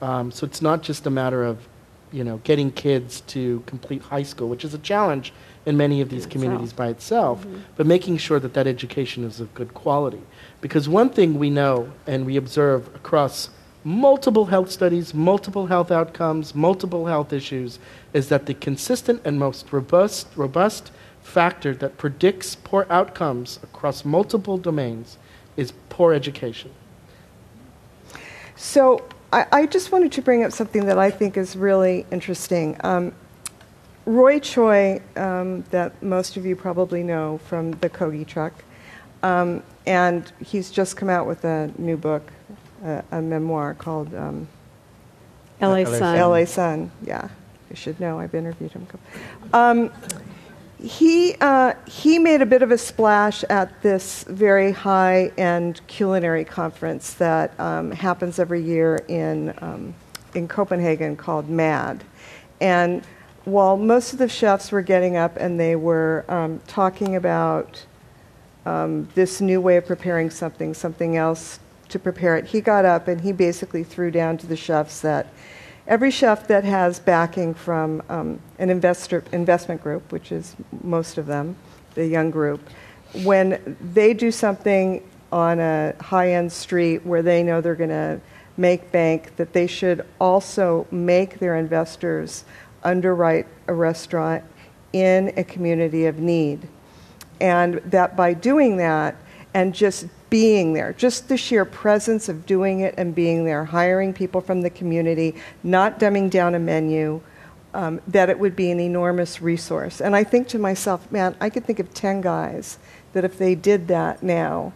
Um, 0.00 0.30
so 0.30 0.46
it's 0.46 0.62
not 0.62 0.82
just 0.82 1.06
a 1.06 1.10
matter 1.10 1.44
of, 1.44 1.66
you 2.12 2.24
know, 2.24 2.38
getting 2.44 2.70
kids 2.70 3.20
to 3.22 3.62
complete 3.66 4.02
high 4.02 4.22
school, 4.22 4.48
which 4.48 4.64
is 4.64 4.74
a 4.74 4.78
challenge 4.78 5.32
in 5.66 5.76
many 5.76 6.00
of 6.00 6.08
these 6.08 6.24
itself. 6.24 6.32
communities 6.32 6.72
by 6.72 6.88
itself, 6.88 7.46
but 7.76 7.86
making 7.86 8.16
sure 8.16 8.40
that 8.40 8.54
that 8.54 8.66
education 8.66 9.24
is 9.24 9.40
of 9.40 9.52
good 9.54 9.74
quality. 9.74 10.22
Because 10.60 10.88
one 10.88 11.10
thing 11.10 11.38
we 11.38 11.50
know 11.50 11.92
and 12.06 12.24
we 12.24 12.36
observe 12.36 12.88
across 12.94 13.50
multiple 13.84 14.46
health 14.46 14.70
studies, 14.70 15.12
multiple 15.12 15.66
health 15.66 15.90
outcomes, 15.90 16.54
multiple 16.54 17.06
health 17.06 17.32
issues, 17.32 17.78
is 18.12 18.28
that 18.28 18.46
the 18.46 18.54
consistent 18.54 19.20
and 19.24 19.38
most 19.38 19.72
robust, 19.72 20.26
robust 20.36 20.90
factor 21.22 21.74
that 21.74 21.98
predicts 21.98 22.54
poor 22.54 22.86
outcomes 22.88 23.58
across 23.62 24.04
multiple 24.04 24.56
domains 24.56 25.18
is 25.56 25.72
poor 25.88 26.12
education. 26.12 26.70
So 28.56 29.04
I, 29.32 29.46
I 29.52 29.66
just 29.66 29.92
wanted 29.92 30.12
to 30.12 30.22
bring 30.22 30.44
up 30.44 30.52
something 30.52 30.86
that 30.86 30.98
I 30.98 31.10
think 31.10 31.36
is 31.36 31.56
really 31.56 32.06
interesting. 32.10 32.76
Um, 32.80 33.12
Roy 34.06 34.38
Choi, 34.38 35.02
um, 35.16 35.62
that 35.70 36.02
most 36.02 36.36
of 36.38 36.46
you 36.46 36.56
probably 36.56 37.02
know 37.02 37.38
from 37.46 37.72
the 37.72 37.90
Kogi 37.90 38.26
truck, 38.26 38.64
um, 39.22 39.62
and 39.86 40.32
he's 40.42 40.70
just 40.70 40.96
come 40.96 41.10
out 41.10 41.26
with 41.26 41.44
a 41.44 41.70
new 41.76 41.96
book, 41.96 42.32
a, 42.82 43.04
a 43.10 43.20
memoir 43.20 43.74
called 43.74 44.14
um, 44.14 44.48
la 45.60 45.68
LA 45.68 45.84
Son 45.84 46.18
LA 46.18 46.44
Son. 46.46 46.90
Yeah, 47.04 47.28
you 47.68 47.76
should 47.76 48.00
know. 48.00 48.18
I've 48.18 48.34
interviewed 48.34 48.72
him. 48.72 48.86
He 50.80 51.34
uh, 51.40 51.74
he 51.86 52.20
made 52.20 52.40
a 52.40 52.46
bit 52.46 52.62
of 52.62 52.70
a 52.70 52.78
splash 52.78 53.42
at 53.44 53.82
this 53.82 54.22
very 54.24 54.70
high 54.70 55.32
end 55.36 55.80
culinary 55.88 56.44
conference 56.44 57.14
that 57.14 57.58
um, 57.58 57.90
happens 57.90 58.38
every 58.38 58.62
year 58.62 59.04
in 59.08 59.54
um, 59.58 59.94
in 60.34 60.46
Copenhagen 60.46 61.16
called 61.16 61.48
MAD. 61.48 62.04
And 62.60 63.04
while 63.44 63.76
most 63.76 64.12
of 64.12 64.18
the 64.18 64.28
chefs 64.28 64.70
were 64.70 64.82
getting 64.82 65.16
up 65.16 65.36
and 65.36 65.58
they 65.58 65.74
were 65.74 66.24
um, 66.28 66.60
talking 66.66 67.16
about 67.16 67.84
um, 68.66 69.08
this 69.14 69.40
new 69.40 69.60
way 69.60 69.78
of 69.78 69.86
preparing 69.86 70.30
something, 70.30 70.74
something 70.74 71.16
else 71.16 71.58
to 71.88 71.98
prepare 71.98 72.36
it, 72.36 72.44
he 72.46 72.60
got 72.60 72.84
up 72.84 73.08
and 73.08 73.22
he 73.22 73.32
basically 73.32 73.82
threw 73.82 74.10
down 74.10 74.36
to 74.38 74.46
the 74.46 74.56
chefs 74.56 75.00
that 75.00 75.26
every 75.88 76.10
chef 76.10 76.46
that 76.46 76.64
has 76.64 77.00
backing 77.00 77.54
from 77.54 78.02
um, 78.08 78.38
an 78.58 78.70
investor, 78.70 79.24
investment 79.32 79.82
group, 79.82 80.12
which 80.12 80.30
is 80.30 80.54
most 80.84 81.18
of 81.18 81.26
them, 81.26 81.56
the 81.94 82.06
young 82.06 82.30
group, 82.30 82.60
when 83.24 83.76
they 83.80 84.12
do 84.12 84.30
something 84.30 85.02
on 85.32 85.58
a 85.58 85.94
high 86.00 86.32
end 86.32 86.52
street 86.52 87.04
where 87.04 87.22
they 87.22 87.42
know 87.42 87.60
they're 87.60 87.74
going 87.74 87.88
to 87.88 88.20
make 88.58 88.92
bank, 88.92 89.34
that 89.36 89.52
they 89.54 89.66
should 89.66 90.04
also 90.20 90.86
make 90.90 91.38
their 91.38 91.56
investors 91.56 92.44
underwrite 92.84 93.46
a 93.66 93.72
restaurant 93.72 94.44
in 94.92 95.32
a 95.36 95.44
community 95.44 96.06
of 96.06 96.18
need. 96.18 96.68
And 97.40 97.76
that 97.76 98.16
by 98.16 98.34
doing 98.34 98.76
that 98.76 99.16
and 99.54 99.74
just 99.74 100.06
being 100.30 100.74
there, 100.74 100.92
just 100.92 101.28
the 101.28 101.36
sheer 101.36 101.64
presence 101.64 102.28
of 102.28 102.44
doing 102.46 102.80
it 102.80 102.94
and 102.98 103.14
being 103.14 103.44
there, 103.44 103.64
hiring 103.64 104.12
people 104.12 104.40
from 104.40 104.60
the 104.62 104.70
community, 104.70 105.34
not 105.62 105.98
dumbing 105.98 106.30
down 106.30 106.54
a 106.54 106.58
menu, 106.58 107.20
um, 107.74 108.00
that 108.06 108.28
it 108.28 108.38
would 108.38 108.56
be 108.56 108.70
an 108.70 108.80
enormous 108.80 109.40
resource. 109.40 110.00
And 110.00 110.14
I 110.14 110.24
think 110.24 110.48
to 110.48 110.58
myself, 110.58 111.10
man, 111.10 111.36
I 111.40 111.50
could 111.50 111.64
think 111.64 111.78
of 111.78 111.92
10 111.94 112.20
guys 112.20 112.78
that 113.12 113.24
if 113.24 113.38
they 113.38 113.54
did 113.54 113.88
that 113.88 114.22
now, 114.22 114.72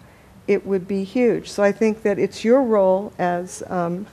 it 0.46 0.66
would 0.66 0.88
be 0.88 1.04
huge. 1.04 1.50
So 1.50 1.62
I 1.62 1.72
think 1.72 2.02
that 2.02 2.18
it's 2.18 2.44
your 2.44 2.62
role 2.62 3.12
as 3.18 3.62
um, 3.68 4.06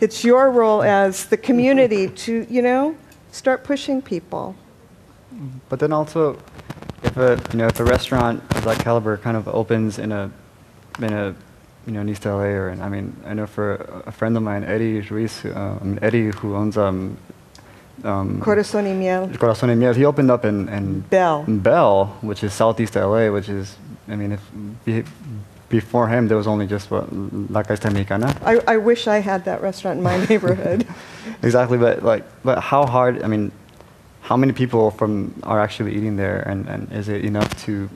it's 0.00 0.24
your 0.24 0.50
role 0.50 0.82
as 0.82 1.26
the 1.26 1.36
community 1.36 2.08
to 2.08 2.46
you 2.48 2.62
know 2.62 2.96
start 3.30 3.64
pushing 3.64 4.00
people. 4.00 4.56
But 5.68 5.80
then 5.80 5.92
also, 5.92 6.38
if 7.04 7.16
a 7.16 7.40
you 7.52 7.58
know 7.58 7.66
if 7.66 7.78
a 7.80 7.84
restaurant 7.84 8.42
of 8.56 8.64
that 8.64 8.78
caliber 8.78 9.16
kind 9.16 9.36
of 9.36 9.46
opens 9.48 9.98
in 9.98 10.12
a 10.12 10.30
in 10.98 11.12
a 11.12 11.34
you 11.86 11.92
know 11.92 12.00
in 12.00 12.08
East 12.08 12.24
LA 12.24 12.54
or 12.60 12.70
in, 12.70 12.80
I 12.80 12.88
mean 12.88 13.16
I 13.26 13.34
know 13.34 13.46
for 13.46 14.02
a, 14.06 14.12
friend 14.12 14.36
of 14.36 14.42
mine 14.42 14.64
Eddie 14.64 15.00
Ruiz 15.00 15.40
who, 15.40 15.54
um, 15.54 15.98
Eddie 16.02 16.30
who 16.30 16.56
owns 16.56 16.76
um, 16.76 17.16
um, 18.02 18.40
Corazon 18.40 18.84
y 18.84 18.92
Miel. 18.92 19.30
Corazon 19.38 19.68
y 19.68 19.74
Miel 19.74 19.94
he 19.94 20.04
opened 20.04 20.30
up 20.30 20.44
in, 20.44 20.68
in 20.68 21.00
Bell. 21.00 21.44
in 21.46 21.58
Bell 21.60 22.16
which 22.22 22.42
is 22.42 22.52
southeast 22.52 22.96
LA 22.96 23.30
which 23.30 23.48
is 23.48 23.76
I 24.08 24.16
mean 24.16 24.32
if 24.86 25.06
before 25.68 26.08
him 26.08 26.28
there 26.28 26.36
was 26.36 26.46
only 26.46 26.66
just 26.66 26.90
what 26.90 27.12
La 27.50 27.62
Casita 27.62 27.90
Mexicana 27.90 28.34
I, 28.44 28.60
I 28.66 28.76
wish 28.76 29.06
I 29.06 29.18
had 29.18 29.44
that 29.44 29.60
restaurant 29.60 29.98
in 29.98 30.04
my 30.04 30.24
neighborhood. 30.28 30.86
exactly 31.42 31.78
but 31.78 32.02
like 32.02 32.24
but 32.42 32.60
how 32.60 32.86
hard 32.86 33.22
I 33.22 33.26
mean 33.28 33.52
how 34.24 34.38
many 34.38 34.52
people 34.54 34.90
from 34.90 35.34
are 35.42 35.60
actually 35.60 35.94
eating 35.94 36.16
there 36.16 36.40
and, 36.48 36.66
and 36.66 36.90
is 36.92 37.08
it 37.08 37.24
enough 37.24 37.50
to 37.66 37.90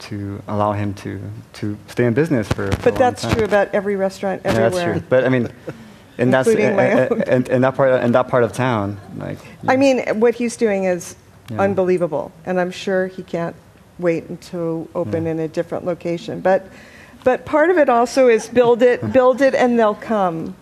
to 0.00 0.42
allow 0.48 0.72
him 0.72 0.92
to 0.94 1.20
to 1.52 1.78
stay 1.86 2.04
in 2.04 2.12
business 2.14 2.48
for, 2.48 2.72
for 2.72 2.82
but 2.82 2.96
that's 2.96 3.22
time? 3.22 3.34
true 3.36 3.44
about 3.44 3.68
every 3.72 3.94
restaurant 3.94 4.42
Yeah, 4.44 4.50
everywhere. 4.50 4.70
that's 4.70 4.98
true. 5.00 5.06
But 5.08 5.24
I 5.24 5.28
mean, 5.28 5.48
and 6.18 6.32
that's 6.34 6.48
Including 6.48 6.76
my 6.76 6.82
and, 6.84 7.12
own. 7.12 7.22
and, 7.22 7.48
and 7.48 7.64
that 7.64 7.76
part 7.76 8.02
in 8.04 8.10
that 8.12 8.26
part 8.28 8.42
of 8.42 8.52
town, 8.52 8.98
like. 9.16 9.38
I 9.68 9.76
mean, 9.76 10.00
what 10.18 10.34
he's 10.34 10.56
doing 10.56 10.84
is 10.84 11.14
Yeah. 11.50 11.60
unbelievable, 11.62 12.30
and 12.46 12.58
I'm 12.60 12.70
sure 12.72 13.06
he 13.06 13.22
can't 13.22 13.54
wait 13.98 14.28
until 14.28 14.88
open 14.94 15.24
Yeah. 15.24 15.32
in 15.32 15.38
a 15.38 15.48
different 15.48 15.84
location. 15.84 16.40
But, 16.40 16.66
but 17.24 17.44
part 17.44 17.70
of 17.70 17.78
it 17.78 17.88
also 17.88 18.28
is 18.28 18.48
build 18.48 18.82
it, 18.82 18.98
build 19.12 19.40
it, 19.40 19.54
and 19.54 19.78
they'll 19.78 19.94
come. 20.16 20.54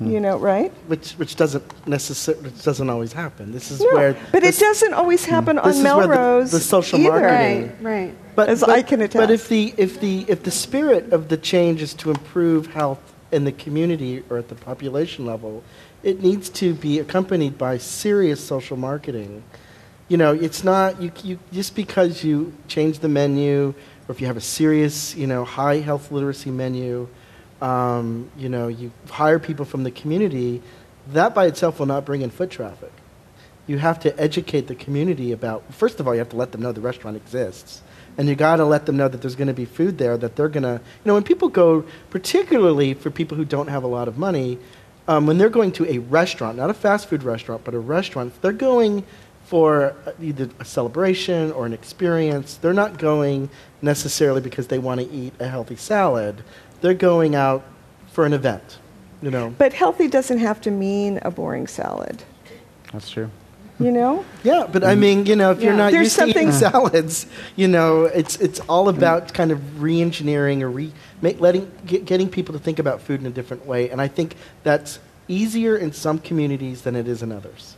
Hmm. 0.00 0.10
You 0.10 0.20
know, 0.20 0.38
right? 0.38 0.72
which 0.86 1.12
which 1.12 1.36
doesn't 1.36 1.62
necessarily 1.86 2.44
which 2.44 2.62
doesn't 2.64 2.88
always 2.88 3.12
happen. 3.12 3.52
This 3.52 3.70
is 3.70 3.80
No, 3.80 3.92
where 3.94 4.16
but 4.32 4.40
this, 4.40 4.56
it 4.56 4.64
doesn't 4.64 4.94
always 4.94 5.26
happen 5.26 5.56
this 5.56 5.64
on 5.64 5.70
is 5.72 5.82
where 5.84 6.06
the- 6.06 6.08
Melrose 6.08 6.50
the 6.50 6.60
social 6.60 6.98
either. 6.98 7.10
marketing- 7.20 7.72
Right, 7.80 7.92
right. 8.08 8.14
But, 8.34 8.48
as 8.48 8.60
but, 8.60 8.70
I 8.70 8.80
can 8.82 9.02
attest. 9.02 9.18
But 9.18 9.30
if 9.30 9.48
the 9.50 9.74
if 9.76 10.00
the 10.00 10.24
if 10.26 10.42
the 10.42 10.50
spirit 10.50 11.12
of 11.12 11.28
the 11.28 11.36
change 11.36 11.82
is 11.82 11.92
to 11.94 12.08
improve 12.10 12.68
health 12.68 13.00
in 13.30 13.44
the 13.44 13.52
community 13.52 14.22
or 14.30 14.38
at 14.38 14.48
the 14.48 14.54
population 14.54 15.26
level, 15.26 15.62
it 16.02 16.22
needs 16.22 16.48
to 16.48 16.72
be 16.72 16.98
accompanied 16.98 17.58
by 17.58 17.76
serious 17.76 18.42
social 18.42 18.78
marketing. 18.78 19.42
You 20.08 20.16
know, 20.16 20.32
it's 20.32 20.64
not 20.64 21.00
you, 21.02 21.12
you 21.22 21.38
just 21.52 21.74
because 21.76 22.24
you 22.24 22.54
change 22.68 23.00
the 23.00 23.08
menu 23.08 23.74
or 24.08 24.12
if 24.12 24.20
you 24.22 24.26
have 24.28 24.38
a 24.38 24.40
serious, 24.40 25.14
you 25.14 25.26
know, 25.26 25.44
high 25.44 25.76
health 25.76 26.10
literacy 26.10 26.50
menu, 26.50 27.06
um, 27.60 28.30
you 28.36 28.48
know, 28.48 28.68
you 28.68 28.90
hire 29.08 29.38
people 29.38 29.64
from 29.64 29.84
the 29.84 29.90
community, 29.90 30.62
that 31.08 31.34
by 31.34 31.46
itself 31.46 31.78
will 31.78 31.86
not 31.86 32.04
bring 32.04 32.22
in 32.22 32.30
foot 32.30 32.50
traffic. 32.50 32.92
You 33.66 33.78
have 33.78 34.00
to 34.00 34.20
educate 34.20 34.66
the 34.66 34.74
community 34.74 35.32
about 35.32 35.62
first 35.72 36.00
of 36.00 36.08
all 36.08 36.14
you 36.14 36.18
have 36.18 36.30
to 36.30 36.36
let 36.36 36.52
them 36.52 36.62
know 36.62 36.72
the 36.72 36.80
restaurant 36.80 37.16
exists. 37.16 37.82
And 38.18 38.28
you 38.28 38.34
got 38.34 38.56
to 38.56 38.64
let 38.64 38.86
them 38.86 38.96
know 38.96 39.08
that 39.08 39.22
there's 39.22 39.36
going 39.36 39.48
to 39.48 39.54
be 39.54 39.64
food 39.64 39.96
there 39.98 40.16
that 40.18 40.36
they're 40.36 40.48
going 40.48 40.64
to 40.64 40.80
you 40.82 41.06
know 41.06 41.14
when 41.14 41.22
people 41.22 41.48
go 41.48 41.84
particularly 42.10 42.94
for 42.94 43.10
people 43.10 43.36
who 43.36 43.44
don't 43.44 43.68
have 43.68 43.84
a 43.84 43.86
lot 43.86 44.08
of 44.08 44.18
money 44.18 44.58
um, 45.06 45.26
when 45.26 45.38
they're 45.38 45.48
going 45.48 45.72
to 45.72 45.86
a 45.86 45.98
restaurant 45.98 46.56
not 46.56 46.68
a 46.68 46.74
fast 46.74 47.08
food 47.08 47.22
restaurant 47.22 47.62
but 47.64 47.72
a 47.72 47.78
restaurant 47.78 48.32
they're 48.42 48.52
going 48.52 49.04
for 49.50 49.96
either 50.22 50.48
a 50.60 50.64
celebration 50.64 51.50
or 51.50 51.66
an 51.66 51.72
experience. 51.72 52.54
They're 52.54 52.72
not 52.72 52.98
going 52.98 53.50
necessarily 53.82 54.40
because 54.40 54.68
they 54.68 54.78
want 54.78 55.00
to 55.00 55.10
eat 55.10 55.32
a 55.40 55.48
healthy 55.48 55.74
salad 55.74 56.44
they're 56.80 56.94
going 56.94 57.34
out 57.34 57.64
for 58.12 58.26
an 58.26 58.32
event 58.32 58.78
you 59.22 59.30
know 59.30 59.54
But 59.58 59.72
healthy 59.72 60.08
doesn't 60.08 60.38
have 60.38 60.60
to 60.62 60.70
mean 60.70 61.18
a 61.22 61.30
boring 61.30 61.66
salad. 61.66 62.22
That's 62.92 63.10
true. 63.10 63.30
You 63.78 63.90
know? 63.90 64.26
Yeah, 64.42 64.68
but 64.70 64.84
I 64.84 64.94
mean, 64.94 65.24
you 65.24 65.36
know, 65.36 65.52
if 65.52 65.62
you're 65.62 65.72
not 65.72 65.92
There's 65.92 66.08
used 66.08 66.18
to 66.18 66.26
eating 66.26 66.52
salads, 66.52 67.26
you 67.56 67.66
know, 67.66 68.04
it's 68.04 68.36
it's 68.36 68.60
all 68.60 68.90
about 68.90 69.32
kind 69.32 69.50
of 69.50 69.82
re-engineering 69.82 70.62
or 70.62 70.70
re 70.70 70.92
ma- 71.22 71.30
letting 71.38 71.70
get, 71.86 72.04
getting 72.04 72.28
people 72.28 72.52
to 72.52 72.58
think 72.58 72.78
about 72.78 73.00
food 73.00 73.20
in 73.20 73.26
a 73.26 73.30
different 73.30 73.64
way, 73.64 73.88
and 73.88 74.00
I 74.00 74.08
think 74.08 74.36
that's 74.64 74.98
easier 75.28 75.76
in 75.76 75.92
some 75.92 76.18
communities 76.18 76.82
than 76.82 76.94
it 76.94 77.08
is 77.08 77.22
in 77.22 77.32
others. 77.32 77.76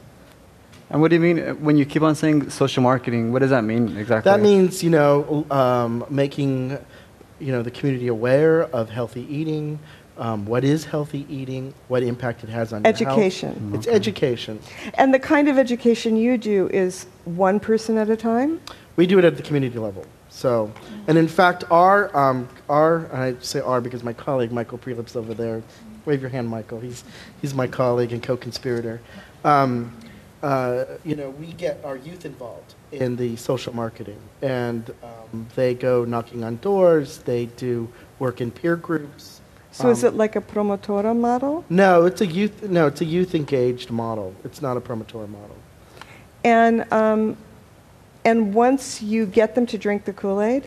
And 0.91 1.01
what 1.01 1.09
do 1.09 1.17
you 1.17 1.21
mean 1.21 1.39
uh, 1.39 1.55
when 1.55 1.77
you 1.77 1.87
keep 1.87 2.03
on 2.03 2.17
saying 2.17 2.51
social 2.51 2.83
marketing? 2.83 3.33
What 3.33 3.39
does 3.39 3.51
that 3.51 3.63
mean 3.63 3.97
exactly? 3.97 4.29
That 4.29 4.41
means 4.41 4.83
you 4.83 4.91
know 4.91 5.47
um, 5.53 6.05
making 6.11 6.79
you 7.43 7.53
know 7.53 7.63
the 7.63 7.71
community 7.71 8.09
aware 8.09 8.63
of 8.65 8.91
healthy 8.91 9.27
eating. 9.29 9.79
Um, 10.19 10.45
what 10.45 10.63
is 10.63 10.85
healthy 10.85 11.27
eating? 11.29 11.75
What 11.89 12.03
impact 12.03 12.45
it 12.45 12.51
has 12.51 12.73
on 12.73 12.85
your 12.85 12.93
health. 12.93 13.01
Education. 13.03 13.73
It's 13.75 13.87
education. 13.87 14.61
And 14.95 15.13
the 15.13 15.19
kind 15.19 15.49
of 15.49 15.59
education 15.59 16.17
you 16.17 16.37
do 16.37 16.69
is 16.69 17.07
one 17.25 17.59
person 17.59 17.97
at 17.97 18.11
a 18.11 18.17
time? 18.17 18.61
We 18.97 19.07
do 19.07 19.19
it 19.19 19.25
at 19.25 19.37
the 19.37 19.43
community 19.43 19.79
level. 19.79 20.05
So, 20.29 20.73
and 21.09 21.17
in 21.19 21.29
fact, 21.29 21.65
our, 21.71 22.15
um, 22.17 22.49
our, 22.69 23.07
and 23.07 23.23
I 23.23 23.35
say 23.41 23.61
our 23.61 23.81
because 23.81 24.03
my 24.03 24.13
colleague 24.13 24.53
Michael 24.53 24.79
Prelip's 24.79 25.17
over 25.17 25.35
there. 25.35 25.63
Wave 26.05 26.21
your 26.21 26.31
hand, 26.31 26.49
Michael. 26.49 26.81
He's, 26.81 27.05
he's 27.41 27.55
my 27.55 27.67
colleague 27.67 28.13
and 28.13 28.23
co-conspirator. 28.23 29.01
Um, 29.45 29.97
uh, 30.43 30.85
you 31.05 31.15
know, 31.17 31.31
we 31.31 31.47
get 31.53 31.81
our 31.85 31.97
youth 31.97 32.25
involved 32.25 32.75
in 32.91 33.17
the 33.17 33.37
social 33.37 33.75
marketing, 33.75 34.19
and 34.43 34.91
um, 35.03 35.47
they 35.55 35.75
go 35.75 36.05
knocking 36.05 36.43
on 36.45 36.57
doors. 36.57 37.19
They 37.19 37.47
do 37.47 37.89
work 38.19 38.41
in 38.41 38.51
peer 38.51 38.77
groups. 38.77 39.41
So 39.71 39.89
is 39.89 40.05
Um, 40.05 40.09
it 40.09 40.17
like 40.17 40.37
a 40.37 40.41
promotora 40.41 41.17
model? 41.17 41.65
No, 41.71 42.05
it's 42.05 42.21
a 42.21 42.27
youth. 42.27 42.63
No, 42.69 42.87
it's 42.87 43.01
a 43.01 43.05
youth 43.07 43.35
engaged 43.35 43.91
model. 43.91 44.35
It's 44.45 44.61
not 44.61 44.77
a 44.77 44.81
promotor 44.81 45.27
model. 45.27 45.57
And, 46.45 46.93
um, 46.93 47.37
and 48.25 48.53
once 48.53 49.01
you 49.01 49.27
get 49.27 49.55
them 49.55 49.65
to 49.67 49.79
drink 49.79 50.05
the 50.05 50.13
Kool 50.13 50.41
Aid, 50.43 50.67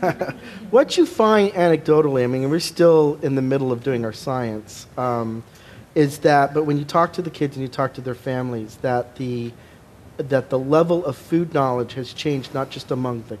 What 0.70 0.96
you 0.96 1.04
find 1.06 1.52
anecdotally, 1.52 2.22
I 2.24 2.26
mean, 2.28 2.48
we're 2.50 2.60
still 2.60 3.18
in 3.22 3.34
the 3.34 3.42
middle 3.42 3.72
of 3.72 3.82
doing 3.82 4.04
our 4.04 4.12
science, 4.12 4.86
um, 4.96 5.42
is 5.94 6.18
that, 6.18 6.54
but 6.54 6.64
when 6.64 6.78
you 6.78 6.84
talk 6.84 7.12
to 7.14 7.22
the 7.22 7.30
kids 7.30 7.56
and 7.56 7.62
you 7.62 7.68
talk 7.68 7.94
to 7.94 8.00
their 8.00 8.14
families, 8.14 8.76
that 8.82 9.16
the, 9.16 9.52
that 10.16 10.50
the 10.50 10.58
level 10.58 11.04
of 11.04 11.16
food 11.16 11.52
knowledge 11.52 11.94
has 11.94 12.12
changed 12.12 12.54
not 12.54 12.70
just 12.70 12.90
among 12.90 13.24
the, 13.28 13.38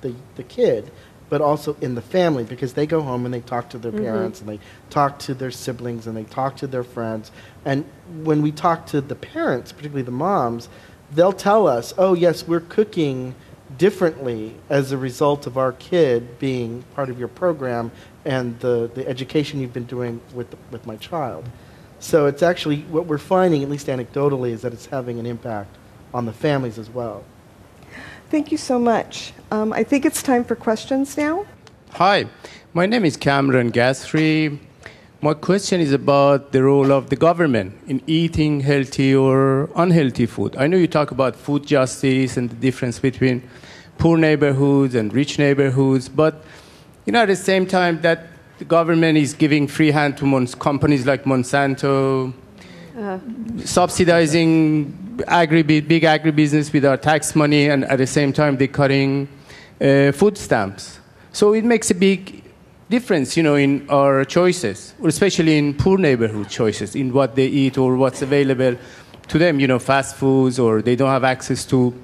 the, 0.00 0.14
the 0.36 0.42
kid, 0.42 0.90
but 1.28 1.40
also 1.40 1.76
in 1.80 1.94
the 1.94 2.02
family 2.02 2.44
because 2.44 2.72
they 2.72 2.86
go 2.86 3.02
home 3.02 3.24
and 3.24 3.34
they 3.34 3.40
talk 3.40 3.68
to 3.70 3.78
their 3.78 3.92
mm-hmm. 3.92 4.04
parents 4.04 4.40
and 4.40 4.48
they 4.48 4.58
talk 4.90 5.18
to 5.18 5.34
their 5.34 5.50
siblings 5.50 6.06
and 6.06 6.16
they 6.16 6.24
talk 6.24 6.56
to 6.56 6.66
their 6.66 6.84
friends. 6.84 7.30
And 7.64 7.84
when 8.22 8.42
we 8.42 8.52
talk 8.52 8.86
to 8.86 9.00
the 9.00 9.14
parents, 9.14 9.72
particularly 9.72 10.02
the 10.02 10.10
moms, 10.10 10.68
they'll 11.12 11.32
tell 11.32 11.66
us, 11.66 11.92
oh, 11.98 12.14
yes, 12.14 12.46
we're 12.46 12.60
cooking 12.60 13.34
differently 13.76 14.54
as 14.70 14.92
a 14.92 14.96
result 14.96 15.46
of 15.46 15.58
our 15.58 15.72
kid 15.72 16.38
being 16.38 16.82
part 16.94 17.10
of 17.10 17.18
your 17.18 17.28
program 17.28 17.90
and 18.24 18.58
the, 18.60 18.90
the 18.94 19.06
education 19.06 19.60
you've 19.60 19.74
been 19.74 19.84
doing 19.84 20.20
with, 20.32 20.50
the, 20.50 20.56
with 20.70 20.86
my 20.86 20.96
child. 20.96 21.44
So 22.00 22.26
it's 22.26 22.42
actually 22.42 22.82
what 22.82 23.06
we're 23.06 23.18
finding, 23.18 23.62
at 23.62 23.70
least 23.70 23.86
anecdotally, 23.88 24.50
is 24.50 24.62
that 24.62 24.72
it's 24.72 24.86
having 24.86 25.18
an 25.18 25.26
impact 25.26 25.76
on 26.14 26.26
the 26.26 26.32
families 26.32 26.78
as 26.78 26.88
well. 26.90 27.24
thank 28.30 28.52
you 28.52 28.58
so 28.58 28.78
much. 28.78 29.32
Um, 29.50 29.72
I 29.72 29.82
think 29.84 30.04
it's 30.04 30.22
time 30.22 30.44
for 30.44 30.54
questions 30.54 31.16
now. 31.16 31.46
Hi, 31.92 32.26
my 32.74 32.86
name 32.86 33.04
is 33.04 33.16
Cameron 33.16 33.70
Guthrie. 33.70 34.60
My 35.20 35.34
question 35.34 35.80
is 35.80 35.92
about 35.92 36.52
the 36.52 36.62
role 36.62 36.92
of 36.92 37.10
the 37.10 37.16
government 37.16 37.74
in 37.88 38.00
eating 38.06 38.60
healthy 38.60 39.14
or 39.14 39.68
unhealthy 39.74 40.26
food. 40.26 40.54
I 40.56 40.68
know 40.68 40.76
you 40.76 40.86
talk 40.86 41.10
about 41.10 41.34
food 41.34 41.66
justice 41.66 42.36
and 42.36 42.48
the 42.48 42.54
difference 42.54 43.00
between 43.00 43.42
poor 43.96 44.16
neighborhoods 44.16 44.94
and 44.94 45.12
rich 45.12 45.38
neighborhoods, 45.38 46.08
but 46.08 46.44
you 47.04 47.12
know 47.12 47.22
at 47.22 47.26
the 47.26 47.36
same 47.36 47.66
time 47.66 48.00
that 48.02 48.28
the 48.58 48.64
government 48.64 49.16
is 49.16 49.34
giving 49.34 49.68
free 49.68 49.90
hand 49.90 50.16
to 50.18 50.24
mon- 50.24 50.46
companies 50.46 51.06
like 51.06 51.24
Monsanto, 51.24 52.32
uh, 52.98 53.18
subsidizing 53.64 55.24
agri- 55.28 55.62
big 55.62 56.02
agribusiness 56.02 56.72
with 56.72 56.84
our 56.84 56.96
tax 56.96 57.34
money, 57.36 57.68
and 57.68 57.84
at 57.84 57.98
the 57.98 58.06
same 58.06 58.32
time 58.32 58.56
they're 58.56 58.66
cutting 58.66 59.28
uh, 59.80 60.12
food 60.12 60.36
stamps. 60.36 60.98
So 61.32 61.52
it 61.54 61.64
makes 61.64 61.90
a 61.90 61.94
big 61.94 62.42
difference, 62.90 63.36
you 63.36 63.42
know, 63.44 63.54
in 63.54 63.88
our 63.90 64.24
choices, 64.24 64.94
especially 65.04 65.56
in 65.56 65.74
poor 65.74 65.98
neighborhood 65.98 66.48
choices, 66.48 66.96
in 66.96 67.12
what 67.12 67.36
they 67.36 67.46
eat 67.46 67.78
or 67.78 67.96
what's 67.96 68.22
available 68.22 68.76
to 69.28 69.38
them, 69.38 69.60
you 69.60 69.68
know, 69.68 69.78
fast 69.78 70.16
foods, 70.16 70.58
or 70.58 70.82
they 70.82 70.96
don't 70.96 71.10
have 71.10 71.22
access 71.22 71.64
to 71.66 71.94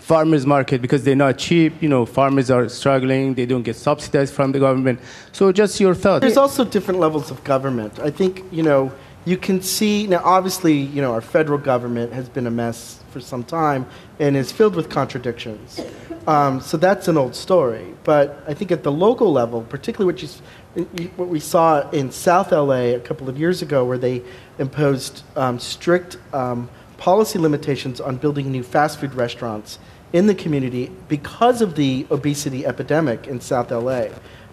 farmers 0.00 0.46
market 0.46 0.80
because 0.80 1.04
they're 1.04 1.16
not 1.16 1.38
cheap. 1.38 1.82
You 1.82 1.88
know, 1.88 2.06
farmers 2.06 2.50
are 2.50 2.68
struggling; 2.68 3.34
they 3.34 3.46
don't 3.46 3.62
get 3.62 3.76
subsidized 3.76 4.34
from 4.34 4.52
the 4.52 4.58
government. 4.58 5.00
So, 5.32 5.52
just 5.52 5.80
your 5.80 5.94
thoughts. 5.94 6.22
There's 6.22 6.36
also 6.36 6.64
different 6.64 7.00
levels 7.00 7.30
of 7.30 7.42
government. 7.44 7.98
I 7.98 8.10
think 8.10 8.44
you 8.50 8.62
know 8.62 8.92
you 9.24 9.36
can 9.36 9.62
see 9.62 10.06
now. 10.06 10.22
Obviously, 10.24 10.74
you 10.74 11.02
know, 11.02 11.12
our 11.12 11.20
federal 11.20 11.58
government 11.58 12.12
has 12.12 12.28
been 12.28 12.46
a 12.46 12.50
mess 12.50 13.02
for 13.10 13.20
some 13.20 13.44
time 13.44 13.86
and 14.18 14.36
is 14.36 14.50
filled 14.50 14.74
with 14.74 14.88
contradictions. 14.88 15.80
Um, 16.26 16.60
so 16.60 16.76
that's 16.76 17.08
an 17.08 17.16
old 17.16 17.34
story. 17.34 17.94
But 18.04 18.42
I 18.48 18.54
think 18.54 18.72
at 18.72 18.82
the 18.82 18.92
local 18.92 19.32
level, 19.32 19.62
particularly 19.62 20.12
what, 20.12 20.22
you, 20.22 21.08
what 21.16 21.28
we 21.28 21.40
saw 21.40 21.88
in 21.90 22.10
South 22.10 22.52
LA 22.52 22.94
a 22.94 23.00
couple 23.00 23.28
of 23.28 23.38
years 23.38 23.62
ago, 23.62 23.84
where 23.84 23.98
they 23.98 24.22
imposed 24.58 25.22
um, 25.36 25.58
strict 25.58 26.16
um, 26.32 26.70
policy 27.02 27.36
limitations 27.36 28.00
on 28.00 28.16
building 28.16 28.52
new 28.52 28.62
fast 28.62 29.00
food 29.00 29.12
restaurants 29.12 29.80
in 30.12 30.28
the 30.28 30.34
community 30.36 30.88
because 31.08 31.60
of 31.60 31.74
the 31.74 32.06
obesity 32.12 32.64
epidemic 32.64 33.26
in 33.26 33.40
South 33.40 33.72
LA. 33.72 34.04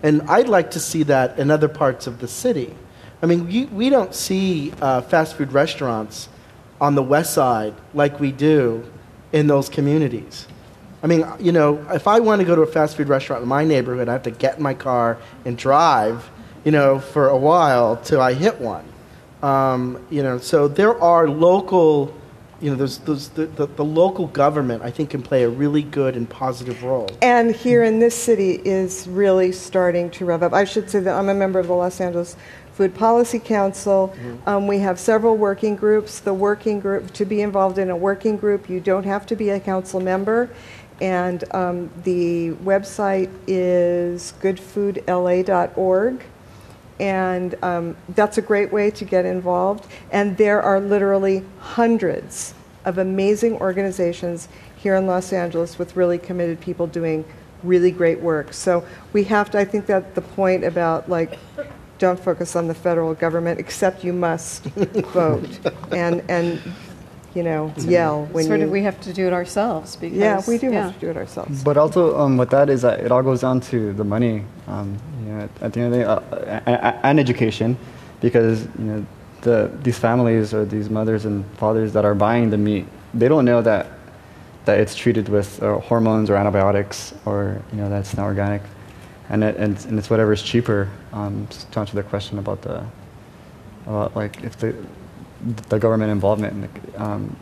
And 0.01 0.23
I'd 0.23 0.47
like 0.47 0.71
to 0.71 0.79
see 0.79 1.03
that 1.03 1.37
in 1.37 1.51
other 1.51 1.67
parts 1.67 2.07
of 2.07 2.17
the 2.17 2.27
city. 2.27 2.73
I 3.21 3.27
mean, 3.27 3.51
you, 3.51 3.67
we 3.67 3.91
don't 3.91 4.15
see 4.15 4.73
uh, 4.81 5.01
fast 5.01 5.37
food 5.37 5.51
restaurants 5.51 6.27
on 6.81 6.95
the 6.95 7.03
west 7.03 7.35
side 7.35 7.75
like 7.93 8.19
we 8.19 8.31
do 8.31 8.83
in 9.31 9.45
those 9.45 9.69
communities. 9.69 10.47
I 11.03 11.05
mean, 11.07 11.27
you 11.39 11.51
know, 11.51 11.85
if 11.91 12.07
I 12.07 12.19
want 12.19 12.39
to 12.39 12.45
go 12.45 12.55
to 12.55 12.63
a 12.63 12.67
fast 12.67 12.97
food 12.97 13.09
restaurant 13.09 13.43
in 13.43 13.47
my 13.47 13.63
neighborhood, 13.63 14.09
I 14.09 14.13
have 14.13 14.23
to 14.23 14.31
get 14.31 14.57
in 14.57 14.63
my 14.63 14.73
car 14.73 15.19
and 15.45 15.55
drive, 15.55 16.27
you 16.65 16.71
know, 16.71 16.97
for 16.97 17.29
a 17.29 17.37
while 17.37 17.97
till 17.97 18.21
I 18.21 18.33
hit 18.33 18.59
one. 18.59 18.91
Um, 19.43 20.03
you 20.09 20.23
know, 20.23 20.39
so 20.39 20.67
there 20.67 20.99
are 20.99 21.29
local, 21.29 22.13
you 22.61 22.69
know, 22.69 22.75
there's, 22.75 22.97
there's 22.99 23.29
the, 23.29 23.45
the, 23.45 23.67
the, 23.67 23.85
local 23.85 24.27
government, 24.27 24.83
I 24.83 24.91
think, 24.91 25.11
can 25.11 25.21
play 25.21 25.43
a 25.43 25.49
really 25.49 25.81
good 25.81 26.15
and 26.15 26.29
positive 26.29 26.83
role. 26.83 27.09
And 27.21 27.55
here 27.55 27.83
in 27.83 27.99
this 27.99 28.15
city 28.15 28.61
is 28.65 29.07
really 29.07 29.51
starting 29.51 30.09
to 30.11 30.25
rev 30.25 30.43
up. 30.43 30.53
I 30.53 30.65
should 30.65 30.89
say 30.89 30.99
that 30.99 31.13
I'm 31.13 31.29
a 31.29 31.33
member 31.33 31.59
of 31.59 31.67
the 31.67 31.73
Los 31.73 32.01
Angeles 32.01 32.35
Food 32.73 32.95
Policy 32.95 33.39
Council. 33.39 34.13
Mm-hmm. 34.15 34.49
Um, 34.49 34.67
we 34.67 34.79
have 34.79 34.99
several 34.99 35.37
working 35.37 35.75
groups. 35.75 36.19
The 36.19 36.33
working 36.33 36.79
group, 36.79 37.11
to 37.13 37.25
be 37.25 37.41
involved 37.41 37.77
in 37.77 37.89
a 37.89 37.95
working 37.95 38.37
group, 38.37 38.69
you 38.69 38.79
don't 38.79 39.05
have 39.05 39.25
to 39.27 39.35
be 39.35 39.49
a 39.49 39.59
council 39.59 39.99
member 39.99 40.49
and 41.01 41.43
um, 41.53 41.89
the 42.03 42.51
website 42.63 43.31
is 43.47 44.33
goodfoodla.org. 44.41 46.23
And 46.99 47.55
um, 47.63 47.95
that's 48.09 48.37
a 48.37 48.41
great 48.41 48.71
way 48.71 48.91
to 48.91 49.05
get 49.05 49.25
involved. 49.25 49.87
And 50.11 50.37
there 50.37 50.61
are 50.61 50.79
literally 50.79 51.45
hundreds 51.59 52.53
of 52.85 52.97
amazing 52.97 53.53
organizations 53.55 54.47
here 54.75 54.95
in 54.95 55.07
Los 55.07 55.33
Angeles 55.33 55.77
with 55.77 55.95
really 55.95 56.17
committed 56.17 56.59
people 56.59 56.87
doing 56.87 57.25
really 57.63 57.91
great 57.91 58.19
work. 58.19 58.53
So 58.53 58.85
we 59.13 59.25
have 59.25 59.51
to, 59.51 59.59
I 59.59 59.65
think 59.65 59.85
that 59.87 60.15
the 60.15 60.21
point 60.21 60.63
about 60.63 61.09
like, 61.09 61.37
don't 61.97 62.19
focus 62.19 62.55
on 62.55 62.67
the 62.67 62.73
federal 62.73 63.13
government, 63.13 63.59
except 63.59 64.03
you 64.03 64.13
must 64.13 64.63
vote. 65.13 65.59
And, 65.91 66.23
and 66.29 66.61
you 67.35 67.43
know, 67.43 67.73
yell 67.77 68.25
when 68.27 68.45
sort 68.45 68.59
you, 68.59 68.65
of 68.65 68.71
we 68.71 68.81
have 68.83 68.99
to 69.01 69.13
do 69.13 69.27
it 69.27 69.33
ourselves 69.33 69.95
because 69.95 70.17
yeah, 70.17 70.41
we 70.47 70.57
do 70.57 70.71
yeah. 70.71 70.85
have 70.85 70.93
to 70.95 70.99
do 70.99 71.09
it 71.09 71.17
ourselves. 71.17 71.63
But 71.63 71.77
also, 71.77 72.17
um, 72.17 72.37
with 72.37 72.49
that 72.49 72.69
is 72.69 72.81
that 72.81 73.01
it 73.01 73.11
all 73.11 73.21
goes 73.21 73.41
down 73.41 73.61
to 73.61 73.93
the 73.93 74.03
money. 74.03 74.43
Um, 74.67 74.97
you 75.23 75.33
know, 75.33 75.49
at 75.61 75.73
the 75.73 75.79
end 75.79 75.93
of 75.93 75.99
the 75.99 76.61
day, 76.65 76.71
uh, 76.71 76.99
and 77.03 77.19
education, 77.19 77.77
because 78.19 78.65
you 78.79 78.85
know, 78.85 79.05
the 79.41 79.71
these 79.83 79.97
families 79.99 80.53
or 80.53 80.65
these 80.65 80.89
mothers 80.89 81.25
and 81.25 81.45
fathers 81.57 81.93
that 81.93 82.03
are 82.03 82.15
buying 82.15 82.49
the 82.49 82.57
meat, 82.57 82.87
they 83.13 83.27
don't 83.27 83.45
know 83.45 83.61
that 83.61 83.87
that 84.65 84.79
it's 84.79 84.95
treated 84.95 85.29
with 85.29 85.61
uh, 85.61 85.77
hormones 85.79 86.29
or 86.29 86.35
antibiotics 86.35 87.13
or 87.25 87.61
you 87.71 87.77
know 87.77 87.89
that's 87.89 88.17
not 88.17 88.25
organic, 88.25 88.61
and 89.29 89.43
it, 89.43 89.55
and, 89.57 89.85
and 89.85 89.99
it's 89.99 90.09
whatever's 90.09 90.41
cheaper. 90.41 90.89
Um, 91.13 91.47
to 91.47 91.79
answer 91.79 91.95
the 91.95 92.03
question 92.03 92.39
about 92.39 92.61
the 92.63 92.83
about 93.85 94.15
like 94.15 94.43
if 94.43 94.57
the 94.57 94.75
the 95.69 95.79
government 95.79 96.11
involvement. 96.11 96.53
And, 96.53 96.95
um, 96.95 97.35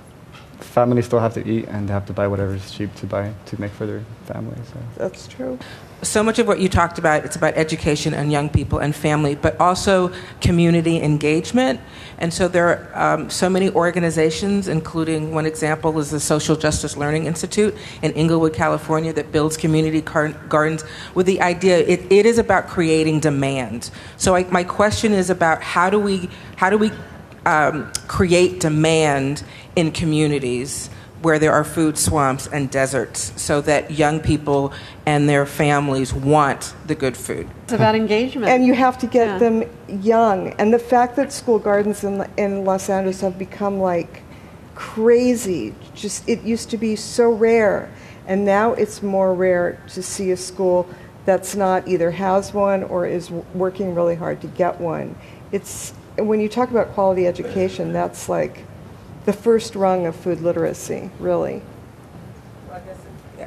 families 0.59 1.05
still 1.05 1.19
have 1.19 1.33
to 1.33 1.47
eat 1.47 1.65
and 1.67 1.87
they 1.87 1.93
have 1.93 2.05
to 2.05 2.13
buy 2.13 2.27
whatever 2.27 2.55
is 2.55 2.71
cheap 2.71 2.93
to 2.95 3.05
buy 3.05 3.33
to 3.45 3.59
make 3.59 3.71
for 3.71 3.85
their 3.85 4.03
families. 4.25 4.67
So. 4.67 4.79
That's 4.97 5.27
true. 5.27 5.57
So 6.03 6.21
much 6.21 6.37
of 6.37 6.47
what 6.47 6.59
you 6.59 6.69
talked 6.69 6.99
about, 6.99 7.25
it's 7.25 7.35
about 7.35 7.55
education 7.55 8.13
and 8.13 8.31
young 8.31 8.49
people 8.49 8.77
and 8.77 8.95
family, 8.95 9.33
but 9.33 9.59
also 9.59 10.11
community 10.41 11.01
engagement. 11.01 11.79
And 12.19 12.31
so 12.31 12.47
there 12.47 12.91
are 12.93 13.15
um, 13.15 13.31
so 13.31 13.49
many 13.49 13.71
organizations, 13.71 14.67
including 14.67 15.33
one 15.33 15.47
example 15.47 15.97
is 15.97 16.11
the 16.11 16.19
Social 16.19 16.55
Justice 16.55 16.95
Learning 16.97 17.25
Institute 17.25 17.75
in 18.03 18.11
Inglewood, 18.11 18.53
California, 18.53 19.11
that 19.13 19.31
builds 19.31 19.57
community 19.57 20.03
car- 20.03 20.37
gardens 20.47 20.83
with 21.15 21.25
the 21.25 21.41
idea 21.41 21.79
it, 21.79 22.11
it 22.11 22.27
is 22.27 22.37
about 22.37 22.67
creating 22.67 23.19
demand. 23.19 23.89
So 24.17 24.35
I, 24.35 24.43
my 24.51 24.63
question 24.63 25.13
is 25.13 25.31
about 25.31 25.63
how 25.63 25.89
do 25.89 25.99
we 25.99 26.29
how 26.57 26.69
do 26.69 26.77
we 26.77 26.91
um, 27.47 27.91
create 28.07 28.59
demand 28.59 29.41
in 29.77 29.91
communities 29.91 30.89
where 31.21 31.39
there 31.39 31.53
are 31.53 31.63
food 31.63 31.97
swamps 31.97 32.45
and 32.47 32.69
deserts 32.69 33.41
so 33.41 33.61
that 33.61 33.89
young 33.89 34.19
people 34.19 34.73
and 35.05 35.27
their 35.27 35.45
families 35.45 36.13
want 36.13 36.75
the 36.85 36.93
good 36.93 37.15
food. 37.15 37.49
It's 37.63 37.73
about 37.73 37.95
engagement. 37.95 38.47
And 38.49 38.65
you 38.65 38.73
have 38.75 38.97
to 38.99 39.07
get 39.07 39.27
yeah. 39.27 39.37
them 39.37 39.63
young. 39.87 40.49
And 40.59 40.73
the 40.73 40.79
fact 40.79 41.15
that 41.15 41.31
school 41.31 41.57
gardens 41.57 42.03
in, 42.03 42.29
in 42.37 42.65
Los 42.65 42.89
Angeles 42.89 43.21
have 43.21 43.39
become 43.39 43.79
like 43.79 44.21
crazy, 44.75 45.73
just 45.95 46.27
it 46.29 46.43
used 46.43 46.69
to 46.71 46.77
be 46.77 46.95
so 46.95 47.31
rare. 47.31 47.91
And 48.27 48.43
now 48.45 48.73
it's 48.73 49.01
more 49.01 49.33
rare 49.33 49.81
to 49.93 50.03
see 50.03 50.31
a 50.31 50.37
school 50.37 50.87
that's 51.25 51.55
not 51.55 51.87
either 51.87 52.11
has 52.11 52.53
one 52.53 52.83
or 52.83 53.07
is 53.07 53.31
working 53.31 53.95
really 53.95 54.15
hard 54.15 54.41
to 54.41 54.47
get 54.47 54.79
one. 54.79 55.15
It's 55.51 55.93
when 56.17 56.39
you 56.39 56.49
talk 56.49 56.71
about 56.71 56.93
quality 56.93 57.27
education, 57.27 57.93
that's 57.93 58.27
like 58.29 58.63
the 59.25 59.33
first 59.33 59.75
rung 59.75 60.05
of 60.05 60.15
food 60.15 60.41
literacy, 60.41 61.11
really. 61.19 61.61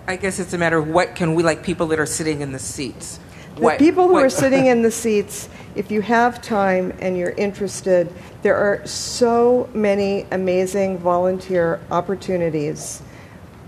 I 0.06 0.16
guess 0.16 0.38
it's 0.38 0.52
a 0.52 0.58
matter 0.58 0.78
of 0.78 0.88
what 0.88 1.14
can 1.14 1.34
we, 1.34 1.42
like 1.42 1.62
people 1.62 1.86
that 1.88 1.98
are 1.98 2.06
sitting 2.06 2.40
in 2.40 2.52
the 2.52 2.58
seats. 2.58 3.18
The 3.56 3.62
what, 3.62 3.78
people 3.78 4.06
who 4.06 4.14
what, 4.14 4.24
are 4.24 4.30
sitting 4.30 4.66
in 4.66 4.82
the 4.82 4.90
seats, 4.90 5.48
if 5.74 5.90
you 5.90 6.00
have 6.02 6.42
time 6.42 6.92
and 7.00 7.16
you're 7.16 7.30
interested, 7.30 8.12
there 8.42 8.56
are 8.56 8.86
so 8.86 9.68
many 9.74 10.26
amazing 10.30 10.98
volunteer 10.98 11.80
opportunities. 11.90 13.02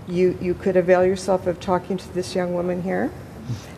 You, 0.07 0.37
you 0.41 0.53
could 0.53 0.77
avail 0.77 1.05
yourself 1.05 1.47
of 1.47 1.59
talking 1.59 1.97
to 1.97 2.13
this 2.13 2.35
young 2.35 2.53
woman 2.53 2.81
here. 2.81 3.11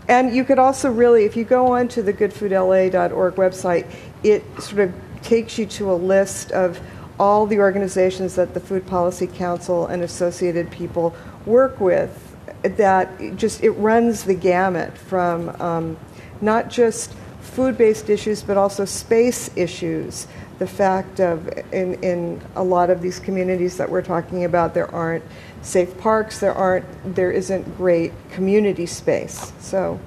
And 0.08 0.36
you 0.36 0.44
could 0.44 0.60
also 0.60 0.92
really, 0.92 1.26
if 1.26 1.36
you 1.36 1.44
go 1.44 1.74
on 1.74 1.88
to 1.90 2.04
the 2.04 2.14
goodfoodla.org 2.14 3.36
website, 3.36 3.90
it 4.24 4.44
sort 4.62 4.90
of 4.90 4.94
takes 5.26 5.58
you 5.58 5.66
to 5.66 5.92
a 5.92 5.96
list 5.96 6.52
of 6.52 6.80
all 7.20 7.48
the 7.48 7.60
organizations 7.60 8.36
that 8.36 8.54
the 8.54 8.60
Food 8.60 8.86
Policy 8.86 9.28
Council 9.28 9.88
and 9.88 10.04
associated 10.04 10.70
people 10.70 11.16
work 11.46 11.80
with 11.80 12.36
that 12.64 13.36
just 13.36 13.64
it 13.64 13.72
runs 13.72 14.24
the 14.24 14.34
gamut 14.34 14.98
from 14.98 15.50
um, 15.62 15.98
not 16.42 16.70
just 16.70 17.14
food-based 17.42 18.10
issues 18.10 18.42
but 18.44 18.58
also 18.58 18.86
space 18.86 19.50
issues. 19.56 20.28
The 20.60 20.68
fact 20.68 21.20
of 21.20 21.48
in, 21.74 21.96
in 22.04 22.42
a 22.56 22.64
lot 22.64 22.90
of 22.90 23.02
these 23.02 23.20
communities 23.20 23.78
that 23.78 23.90
we're 23.90 24.02
talking 24.02 24.46
about 24.46 24.74
there 24.74 24.94
aren't 24.94 25.24
safe 25.62 25.98
parks 25.98 26.40
there 26.40 26.54
aren't 26.54 26.86
there 27.16 27.32
isn't 27.32 27.78
great 27.78 28.14
community 28.32 28.86
space. 28.86 29.52
So 29.60 30.00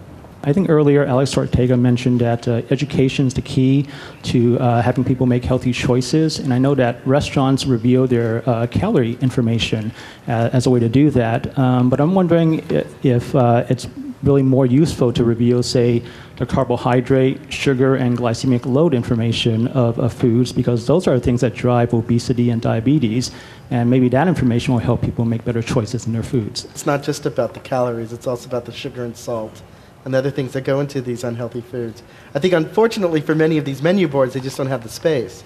I 0.44 0.52
think 0.52 0.70
earlier 0.70 1.04
Alex 1.04 1.36
Ortega 1.36 1.76
mentioned 1.76 2.20
that 2.20 2.46
uh, 2.46 2.62
education 2.70 3.26
is 3.26 3.34
the 3.34 3.42
key 3.42 3.86
to 4.24 4.58
uh, 4.60 4.80
having 4.82 5.04
people 5.04 5.26
make 5.26 5.44
healthy 5.44 5.72
choices. 5.72 6.38
And 6.38 6.54
I 6.54 6.58
know 6.58 6.74
that 6.76 7.04
restaurants 7.06 7.66
reveal 7.66 8.06
their 8.06 8.48
uh, 8.48 8.66
calorie 8.68 9.18
information 9.20 9.92
uh, 10.28 10.50
as 10.52 10.66
a 10.66 10.70
way 10.70 10.78
to 10.80 10.88
do 10.88 11.10
that. 11.10 11.58
Um, 11.58 11.90
but 11.90 12.00
I'm 12.00 12.14
wondering 12.14 12.64
if 13.02 13.34
uh, 13.34 13.64
it's 13.68 13.88
really 14.22 14.42
more 14.42 14.66
useful 14.66 15.12
to 15.12 15.24
reveal, 15.24 15.62
say, 15.62 16.02
the 16.36 16.46
carbohydrate, 16.46 17.52
sugar, 17.52 17.96
and 17.96 18.16
glycemic 18.16 18.64
load 18.64 18.94
information 18.94 19.66
of, 19.68 19.98
of 19.98 20.12
foods 20.12 20.52
because 20.52 20.86
those 20.86 21.06
are 21.08 21.18
things 21.18 21.40
that 21.40 21.54
drive 21.54 21.92
obesity 21.92 22.50
and 22.50 22.62
diabetes. 22.62 23.32
And 23.70 23.90
maybe 23.90 24.08
that 24.10 24.28
information 24.28 24.72
will 24.72 24.80
help 24.80 25.02
people 25.02 25.24
make 25.24 25.44
better 25.44 25.62
choices 25.62 26.06
in 26.06 26.12
their 26.12 26.22
foods. 26.22 26.64
It's 26.66 26.86
not 26.86 27.02
just 27.02 27.26
about 27.26 27.54
the 27.54 27.60
calories, 27.60 28.12
it's 28.12 28.26
also 28.26 28.48
about 28.48 28.64
the 28.66 28.72
sugar 28.72 29.04
and 29.04 29.16
salt 29.16 29.62
and 30.04 30.14
other 30.14 30.30
things 30.30 30.52
that 30.52 30.62
go 30.62 30.80
into 30.80 31.00
these 31.00 31.24
unhealthy 31.24 31.60
foods. 31.60 32.02
I 32.34 32.38
think, 32.38 32.54
unfortunately, 32.54 33.20
for 33.20 33.34
many 33.34 33.58
of 33.58 33.64
these 33.64 33.82
menu 33.82 34.08
boards, 34.08 34.34
they 34.34 34.40
just 34.40 34.56
don't 34.56 34.68
have 34.68 34.82
the 34.82 34.88
space. 34.88 35.42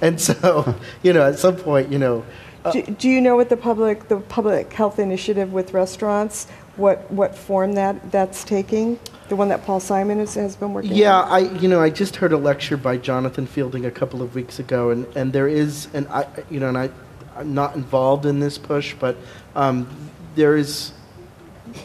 And 0.00 0.20
so, 0.20 0.74
you 1.02 1.12
know, 1.12 1.22
at 1.22 1.38
some 1.38 1.56
point, 1.56 1.92
you 1.92 1.98
know, 1.98 2.24
do, 2.72 2.82
do 2.82 3.08
you 3.08 3.22
know 3.22 3.36
what 3.36 3.48
the 3.48 3.56
public 3.56 4.08
the 4.08 4.18
public 4.18 4.70
health 4.70 4.98
initiative 4.98 5.50
with 5.50 5.72
restaurants 5.72 6.46
what 6.76 7.10
what 7.10 7.34
form 7.34 7.74
that 7.74 8.10
that's 8.10 8.42
taking? 8.44 8.98
The 9.28 9.36
one 9.36 9.48
that 9.48 9.64
Paul 9.64 9.78
Simon 9.78 10.18
has, 10.18 10.34
has 10.34 10.56
been 10.56 10.72
working. 10.72 10.92
Yeah, 10.92 11.20
on? 11.20 11.30
I 11.30 11.38
you 11.58 11.68
know 11.68 11.80
I 11.80 11.90
just 11.90 12.16
heard 12.16 12.32
a 12.32 12.36
lecture 12.36 12.76
by 12.76 12.96
Jonathan 12.96 13.46
Fielding 13.46 13.86
a 13.86 13.90
couple 13.90 14.22
of 14.22 14.34
weeks 14.34 14.58
ago, 14.58 14.90
and, 14.90 15.06
and 15.16 15.32
there 15.32 15.46
is 15.46 15.88
and 15.94 16.08
I 16.08 16.26
you 16.50 16.58
know 16.58 16.68
and 16.68 16.78
I 16.78 16.90
I'm 17.36 17.54
not 17.54 17.76
involved 17.76 18.26
in 18.26 18.40
this 18.40 18.58
push, 18.58 18.94
but 18.94 19.16
um, 19.54 19.88
there 20.34 20.56
is 20.56 20.92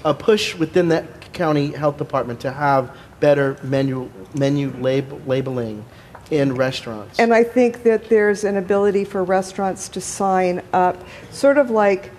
a 0.03 0.13
push 0.13 0.55
within 0.55 0.87
that 0.89 1.14
county 1.35 1.67
health 1.71 1.97
department 1.97 2.39
to 2.39 2.51
have 2.51 2.89
better 3.19 3.57
menu 3.61 4.09
menu 4.33 4.73
lab, 4.79 5.27
labeling 5.27 5.85
in 6.31 6.55
restaurants. 6.55 7.19
And 7.19 7.31
I 7.33 7.43
think 7.43 7.83
that 7.83 8.09
there's 8.09 8.43
an 8.43 8.57
ability 8.57 9.05
for 9.05 9.23
restaurants 9.23 9.87
to 9.89 10.01
sign 10.01 10.63
up, 10.73 10.97
sort 11.29 11.59
of 11.59 11.69
like, 11.69 12.09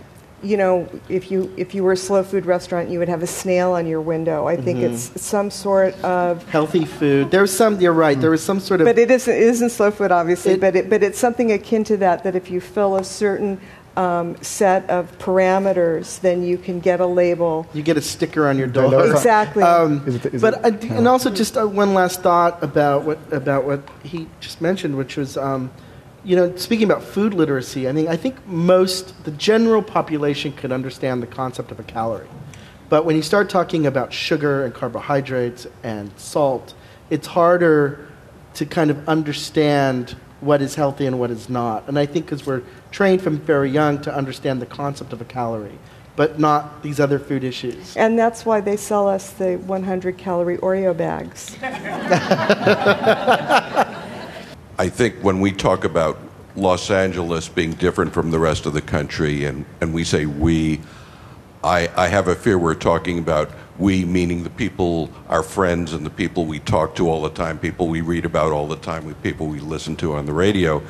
you 0.43 0.57
know, 0.57 0.89
if 1.09 1.31
you 1.31 1.53
if 1.57 1.75
you 1.75 1.83
were 1.83 1.93
a 1.93 1.97
slow 1.97 2.23
food 2.23 2.47
restaurant, 2.47 2.89
you 2.89 2.99
would 3.01 3.09
have 3.09 3.23
a 3.23 3.27
snail 3.27 3.73
on 3.73 3.87
your 3.87 4.01
window. 4.03 4.47
I 4.47 4.55
think 4.57 4.79
Mm-hmm. 4.79 4.95
it's 4.95 5.21
some 5.21 5.51
sort 5.51 5.95
of. 6.05 6.47
healthy 6.51 6.85
food. 6.85 7.31
There's 7.33 7.51
some. 7.51 7.81
You're 7.81 7.95
right. 7.95 8.21
There 8.21 8.33
is 8.35 8.43
some 8.45 8.61
sort 8.61 8.81
of. 8.81 8.85
But 8.85 8.99
it 8.99 9.11
isn't, 9.11 9.35
it 9.35 9.43
isn't 9.43 9.71
slow 9.71 9.91
food, 9.91 10.13
obviously. 10.13 10.53
It- 10.53 10.61
but 10.61 10.77
it, 10.77 10.89
but 10.91 11.03
it's 11.03 11.19
something 11.19 11.51
akin 11.53 11.83
to 11.85 11.97
that. 11.97 12.23
That 12.23 12.37
if 12.37 12.51
you 12.51 12.61
fill 12.61 12.97
a 12.97 13.03
certain 13.05 13.59
um, 13.97 14.37
set 14.43 14.89
of 14.91 15.17
parameters, 15.19 16.21
then 16.21 16.43
you 16.43 16.59
can 16.59 16.81
get 16.81 17.01
a 17.01 17.07
label. 17.07 17.67
you 17.73 17.83
get 17.83 17.97
a 17.97 18.03
sticker 18.03 18.47
on 18.47 18.59
your 18.59 18.67
door. 18.67 19.11
Exactly. 19.11 19.63
Um, 19.63 20.03
Is 20.07 20.15
it- 20.17 20.35
is 20.35 20.43
but 20.43 20.55
it- 20.67 20.85
I, 20.91 20.95
and 20.97 21.09
also 21.09 21.31
just 21.31 21.57
uh, 21.57 21.67
one 21.67 21.95
last 21.95 22.23
thought 22.23 22.63
about 22.63 23.05
what 23.05 23.19
about 23.33 23.65
what 23.65 23.81
he 24.03 24.29
just 24.41 24.61
mentioned, 24.61 24.97
which 24.97 25.17
was, 25.17 25.37
um, 25.37 25.71
you 26.25 26.37
know, 26.37 26.55
speaking 26.57 26.85
about 26.85 27.03
food 27.03 27.33
literacy. 27.35 27.89
I 27.89 27.93
mean, 27.93 28.09
I 28.09 28.17
think 28.17 28.47
most 28.47 29.25
the 29.25 29.31
general 29.33 29.83
population 29.83 30.53
could 30.53 30.73
understand 30.73 31.23
the 31.23 31.27
concept 31.27 31.71
of 31.71 31.81
a 31.81 31.85
calorie, 31.85 32.29
but 32.89 33.05
when 33.07 33.17
you 33.17 33.23
start 33.23 33.49
talking 33.49 33.87
about 33.87 34.13
sugar 34.13 34.65
and 34.65 34.75
carbohydrates 34.75 35.67
and 35.83 36.11
salt, 36.17 36.75
it's 37.09 37.29
harder 37.29 38.07
to 38.55 38.67
kind 38.67 38.91
of 38.91 39.09
understand 39.09 40.17
what 40.47 40.63
is 40.63 40.77
healthy 40.77 41.07
and 41.07 41.19
what 41.19 41.31
is 41.31 41.49
not. 41.51 41.87
And 41.89 41.99
I 41.99 42.07
think 42.07 42.25
because 42.27 42.47
we're 42.47 42.63
trained 42.91 43.21
from 43.21 43.39
very 43.39 43.71
young 43.71 44.01
to 44.03 44.15
understand 44.15 44.63
the 44.63 44.67
concept 44.67 45.13
of 45.13 45.21
a 45.21 45.25
calorie, 45.25 45.79
but 46.15 46.39
not 46.39 46.83
these 46.83 47.01
other 47.01 47.19
food 47.19 47.45
issues. 47.45 47.97
And 47.97 48.19
that's 48.19 48.47
why 48.47 48.61
they 48.61 48.77
sell 48.77 49.09
us 49.09 49.33
the 49.33 49.57
100 49.57 50.17
calorie 50.17 50.59
Oreo 50.59 50.97
bags. 50.97 51.57
I 54.79 54.89
think 54.89 55.17
when 55.17 55.41
we 55.41 55.53
talk 55.53 55.85
about 55.85 56.19
Los 56.55 56.91
Angeles 56.91 57.49
being 57.49 57.73
different 57.73 58.15
from 58.15 58.31
the 58.31 58.39
rest 58.39 58.65
of 58.67 58.73
the 58.73 58.81
country, 58.81 59.45
and, 59.45 59.67
and 59.81 59.93
we 59.93 60.05
say 60.05 60.27
we, 60.27 60.81
I, 61.65 61.91
I 61.97 62.09
have 62.09 62.29
a 62.29 62.35
fear 62.35 62.59
we're 62.59 62.75
talking 62.75 63.19
about 63.19 63.51
we, 63.79 64.05
meaning 64.05 64.43
the 64.43 64.51
people, 64.51 65.11
our 65.29 65.43
friends, 65.43 65.93
and 65.93 66.05
the 66.07 66.11
people 66.11 66.47
we 66.47 66.61
talk 66.61 66.95
to 66.97 67.09
all 67.09 67.23
the 67.23 67.31
time, 67.31 67.59
people 67.59 67.89
we 67.89 68.01
read 68.01 68.25
about 68.25 68.53
all 68.53 68.67
the 68.67 68.77
time, 68.77 69.05
with 69.05 69.23
people 69.23 69.47
we 69.47 69.61
listen 69.61 69.97
to 69.97 70.15
on 70.15 70.27
the 70.27 70.33
radio. 70.33 70.83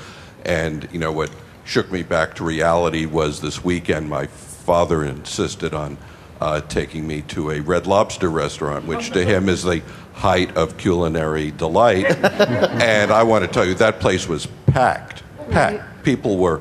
And, 0.45 0.89
you 0.93 0.99
know, 0.99 1.13
what 1.13 1.31
shook 1.65 1.91
me 1.91 2.03
back 2.03 2.35
to 2.37 2.45
reality 2.45 3.07
was 3.07 3.41
this 3.41 3.65
weekend 3.65 4.09
my 4.09 4.27
father 4.27 5.05
insisted 5.05 5.75
on 5.75 5.99
uh, 6.41 6.61
taking 6.63 7.07
me 7.07 7.23
to 7.23 7.51
a 7.51 7.61
Red 7.61 7.87
Lobster 7.87 8.31
restaurant, 8.31 8.87
which 8.87 9.11
to 9.11 9.25
him 9.25 9.49
is 9.49 9.63
the 9.63 9.83
height 10.15 10.57
of 10.57 10.77
culinary 10.77 11.51
delight. 11.51 12.05
and 12.25 13.11
I 13.11 13.23
want 13.23 13.45
to 13.45 13.51
tell 13.51 13.65
you, 13.65 13.75
that 13.75 14.01
place 14.01 14.29
was 14.29 14.47
packed, 14.67 15.23
packed. 15.51 16.05
People 16.05 16.37
were 16.37 16.61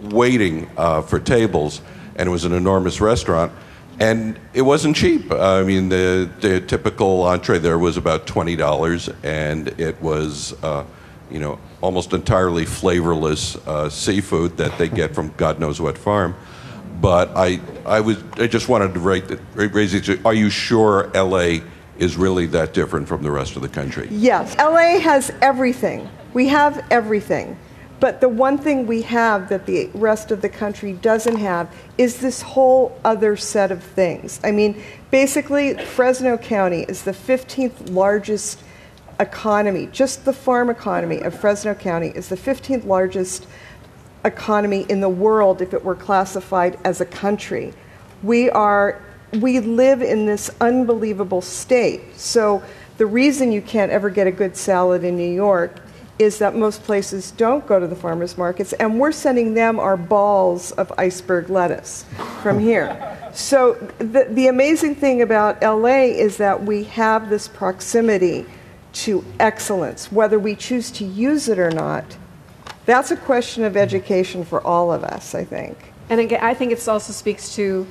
waiting 0.00 0.70
uh, 0.76 1.02
for 1.02 1.18
tables, 1.18 1.80
and 2.16 2.28
it 2.28 2.30
was 2.30 2.44
an 2.44 2.52
enormous 2.52 3.00
restaurant. 3.00 3.52
And 4.00 4.38
it 4.52 4.62
wasn't 4.62 4.96
cheap. 4.96 5.30
I 5.30 5.62
mean, 5.62 5.88
the, 5.88 6.30
the 6.40 6.60
typical 6.60 7.22
entree 7.22 7.58
there 7.58 7.78
was 7.78 7.96
about 7.96 8.26
twenty 8.26 8.56
dollars, 8.56 9.08
and 9.22 9.68
it 9.80 10.00
was, 10.02 10.52
uh, 10.64 10.84
you 11.30 11.38
know, 11.38 11.58
almost 11.80 12.12
entirely 12.12 12.64
flavorless 12.64 13.56
uh, 13.66 13.88
seafood 13.88 14.56
that 14.56 14.76
they 14.78 14.88
get 14.88 15.14
from 15.14 15.32
God 15.36 15.60
knows 15.60 15.80
what 15.80 15.96
farm. 15.96 16.34
But 17.00 17.36
I, 17.36 17.60
I 17.84 18.00
was, 18.00 18.22
I 18.34 18.46
just 18.46 18.68
wanted 18.68 18.94
to 18.94 19.00
the, 19.00 19.68
raise 19.68 19.94
it. 19.94 20.24
Are 20.24 20.32
you 20.34 20.48
sure 20.48 21.10
L.A. 21.14 21.62
is 21.98 22.16
really 22.16 22.46
that 22.46 22.72
different 22.72 23.06
from 23.06 23.22
the 23.22 23.30
rest 23.30 23.56
of 23.56 23.62
the 23.62 23.68
country? 23.68 24.08
Yes, 24.10 24.56
LA 24.56 24.98
has 25.00 25.30
everything. 25.42 26.08
We 26.32 26.48
have 26.48 26.84
everything. 26.90 27.58
But 28.00 28.20
the 28.20 28.28
one 28.28 28.58
thing 28.58 28.86
we 28.86 29.02
have 29.02 29.48
that 29.48 29.66
the 29.66 29.88
rest 29.94 30.30
of 30.30 30.42
the 30.42 30.48
country 30.48 30.92
doesn't 30.92 31.36
have 31.36 31.74
is 31.96 32.18
this 32.18 32.42
whole 32.42 32.98
other 33.04 33.36
set 33.36 33.70
of 33.70 33.82
things. 33.82 34.40
I 34.44 34.50
mean, 34.50 34.82
basically, 35.10 35.74
Fresno 35.74 36.36
County 36.36 36.84
is 36.88 37.02
the 37.02 37.12
15th 37.12 37.90
largest 37.90 38.62
economy, 39.20 39.88
just 39.92 40.24
the 40.24 40.32
farm 40.32 40.70
economy 40.70 41.20
of 41.20 41.38
Fresno 41.38 41.74
County 41.74 42.08
is 42.08 42.28
the 42.28 42.36
15th 42.36 42.84
largest 42.84 43.46
economy 44.24 44.86
in 44.88 45.00
the 45.00 45.08
world 45.08 45.60
if 45.60 45.74
it 45.74 45.84
were 45.84 45.94
classified 45.94 46.78
as 46.84 47.00
a 47.00 47.06
country. 47.06 47.72
We 48.22 48.50
are 48.50 49.02
we 49.40 49.58
live 49.58 50.00
in 50.00 50.26
this 50.26 50.48
unbelievable 50.60 51.40
state. 51.40 52.16
So 52.16 52.62
the 52.98 53.06
reason 53.06 53.50
you 53.50 53.60
can't 53.60 53.90
ever 53.90 54.08
get 54.08 54.28
a 54.28 54.32
good 54.32 54.56
salad 54.56 55.02
in 55.02 55.16
New 55.16 55.32
York 55.32 55.80
is 56.18 56.38
that 56.38 56.54
most 56.54 56.82
places 56.84 57.32
don't 57.32 57.66
go 57.66 57.80
to 57.80 57.86
the 57.86 57.96
farmers 57.96 58.38
markets 58.38 58.72
and 58.74 59.00
we're 59.00 59.12
sending 59.12 59.54
them 59.54 59.80
our 59.80 59.96
balls 59.96 60.70
of 60.72 60.92
iceberg 60.96 61.50
lettuce 61.50 62.04
from 62.40 62.58
here. 62.58 63.18
So 63.34 63.74
the, 63.98 64.28
the 64.30 64.46
amazing 64.46 64.94
thing 64.94 65.22
about 65.22 65.60
LA 65.60 66.04
is 66.04 66.36
that 66.36 66.62
we 66.62 66.84
have 66.84 67.30
this 67.30 67.48
proximity 67.48 68.46
to 68.92 69.24
excellence, 69.40 70.12
whether 70.12 70.38
we 70.38 70.54
choose 70.54 70.90
to 70.92 71.04
use 71.04 71.48
it 71.48 71.58
or 71.58 71.70
not. 71.70 72.04
That's 72.86 73.10
a 73.10 73.16
question 73.16 73.64
of 73.64 73.76
education 73.76 74.44
for 74.44 74.64
all 74.64 74.92
of 74.92 75.02
us, 75.02 75.34
I 75.34 75.44
think. 75.44 75.92
And 76.10 76.20
again, 76.20 76.40
I 76.42 76.54
think 76.54 76.70
it 76.70 76.86
also 76.86 77.12
speaks 77.12 77.54
to 77.56 77.86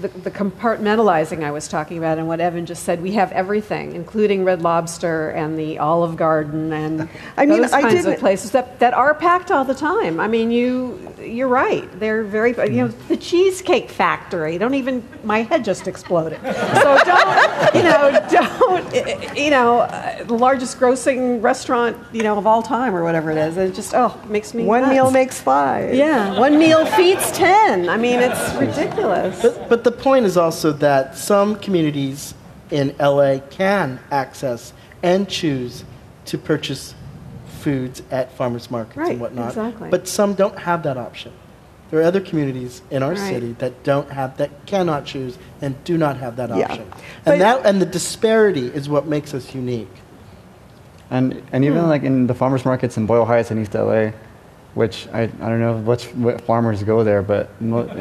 the, 0.00 0.08
the 0.08 0.30
compartmentalizing 0.30 1.44
I 1.44 1.50
was 1.50 1.68
talking 1.68 1.98
about 1.98 2.18
and 2.18 2.26
what 2.26 2.40
Evan 2.40 2.64
just 2.64 2.84
said. 2.84 3.02
We 3.02 3.12
have 3.12 3.30
everything, 3.32 3.94
including 3.94 4.44
Red 4.44 4.62
Lobster 4.62 5.30
and 5.30 5.58
the 5.58 5.78
Olive 5.78 6.16
Garden 6.16 6.72
and 6.72 7.08
I 7.36 7.44
mean, 7.46 7.60
those 7.62 7.72
I 7.72 7.82
kinds 7.82 7.94
of 8.00 8.04
didn't- 8.04 8.20
places 8.20 8.52
that, 8.52 8.78
that 8.80 8.94
are 8.94 9.14
packed 9.14 9.50
all 9.50 9.64
the 9.64 9.74
time. 9.74 10.18
I 10.18 10.28
mean, 10.28 10.50
you 10.50 10.98
you're 11.20 11.48
right. 11.48 11.88
They're 12.00 12.24
very 12.24 12.50
you 12.70 12.82
know 12.82 12.88
the 12.88 13.16
Cheesecake 13.16 13.90
Factory. 13.90 14.58
Don't 14.58 14.74
even 14.74 15.06
my 15.24 15.42
head 15.42 15.64
just 15.64 15.86
exploded. 15.86 16.40
So 16.42 16.98
don't 17.04 17.74
you 17.74 17.82
know 17.82 18.26
don't 18.30 19.36
you 19.36 19.50
know 19.50 19.80
uh, 19.80 20.24
the 20.24 20.34
largest 20.34 20.80
grossing 20.80 21.42
restaurant 21.42 21.96
you 22.12 22.22
know 22.22 22.38
of 22.38 22.46
all 22.46 22.62
time 22.62 22.94
or 22.94 23.04
whatever 23.04 23.30
it 23.30 23.36
is. 23.38 23.56
It 23.56 23.74
just 23.74 23.94
oh 23.94 24.18
makes 24.28 24.54
me 24.54 24.64
One 24.64 24.80
nuts. 24.82 24.92
meal 24.94 25.10
makes 25.10 25.38
five. 25.40 25.94
Yeah, 25.94 26.38
one 26.40 26.58
meal 26.58 26.86
feeds 26.86 27.30
ten. 27.32 27.88
I 27.88 27.96
mean, 27.98 28.18
it's 28.20 28.54
ridiculous. 28.54 29.40
But, 29.42 29.68
but 29.68 29.81
the 29.84 29.92
point 29.92 30.26
is 30.26 30.36
also 30.36 30.72
that 30.72 31.16
some 31.16 31.56
communities 31.56 32.34
in 32.70 32.94
LA 32.98 33.38
can 33.50 34.00
access 34.10 34.72
and 35.02 35.28
choose 35.28 35.84
to 36.26 36.38
purchase 36.38 36.94
foods 37.60 38.02
at 38.10 38.32
farmers 38.32 38.70
markets 38.70 38.96
Right, 38.96 39.12
and 39.12 39.20
whatnot. 39.20 39.48
exactly. 39.48 39.88
But 39.90 40.08
some 40.08 40.34
don't 40.34 40.58
have 40.58 40.82
that 40.82 40.96
option. 40.96 41.32
There 41.90 42.00
are 42.00 42.04
other 42.04 42.20
communities 42.20 42.80
in 42.90 43.02
our 43.02 43.10
Right. 43.10 43.18
city 43.18 43.54
that 43.58 43.84
don't 43.84 44.10
have 44.10 44.38
that 44.38 44.50
cannot 44.66 45.04
choose 45.04 45.36
and 45.60 45.74
do 45.84 45.98
not 45.98 46.16
have 46.16 46.36
that 46.36 46.48
Yeah. 46.48 46.64
option. 46.64 46.84
But- 47.24 47.32
And 47.32 47.40
that 47.42 47.60
and 47.66 47.80
the 47.82 47.86
disparity 47.86 48.66
is 48.74 48.88
what 48.88 49.06
makes 49.06 49.34
us 49.34 49.54
unique. 49.54 49.94
And 51.10 51.42
and 51.52 51.64
even 51.64 51.82
hmm. 51.82 51.88
like 51.88 52.02
in 52.02 52.26
the 52.26 52.34
farmers 52.34 52.64
markets 52.64 52.96
in 52.96 53.04
Boyle 53.06 53.26
Heights 53.26 53.50
in 53.50 53.60
East 53.60 53.74
LA, 53.74 54.12
which 54.74 55.06
I, 55.12 55.22
I 55.24 55.26
don't 55.26 55.60
know 55.60 55.76
which 55.76 56.04
what 56.14 56.40
farmers 56.40 56.82
go 56.82 57.04
there, 57.04 57.20
but 57.22 57.50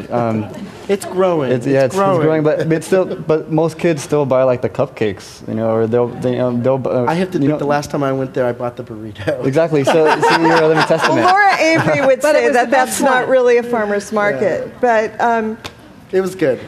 um, 0.10 0.50
It's 0.88 1.04
growing. 1.06 1.52
it's 1.52 1.68
yeah 1.68 1.84
it's, 1.86 1.94
it's 1.94 1.96
growing. 1.96 2.22
growing, 2.22 2.44
but 2.44 2.70
but 2.70 2.84
still 2.84 3.06
but 3.16 3.52
most 3.52 3.78
kids 3.78 4.02
still 4.02 4.26
buy 4.26 4.44
like 4.44 4.62
the 4.62 4.70
cupcakes, 4.70 5.46
you 5.48 5.54
know, 5.54 5.72
or 5.76 5.86
they'll 5.88 6.08
they, 6.08 6.40
um, 6.40 6.64
they'll. 6.64 6.82
Uh, 6.88 7.06
I 7.06 7.16
have 7.16 7.30
to 7.32 7.38
you 7.38 7.44
admit, 7.44 7.50
know- 7.52 7.58
the 7.58 7.66
last 7.66 7.92
time 7.92 8.04
I 8.04 8.14
went 8.14 8.34
there, 8.34 8.46
I 8.46 8.54
bought 8.54 8.78
the 8.78 8.84
burrito. 8.84 9.44
Exactly. 9.46 9.84
So, 9.84 9.92
so 10.22 10.42
you're 10.42 10.64
a 10.64 10.68
living 10.68 10.84
testament. 10.86 11.26
Well, 11.26 11.34
Laura 11.34 11.58
Avery 11.60 12.06
would 12.06 12.22
say 12.22 12.50
that 12.52 12.66
the 12.66 12.72
that's 12.72 13.02
not 13.02 13.28
really 13.28 13.58
a 13.58 13.64
farmer's 13.64 14.12
market. 14.14 14.72
But, 14.80 15.20
um, 15.20 15.58
It 16.14 16.22
was 16.22 16.36
good. 16.36 16.60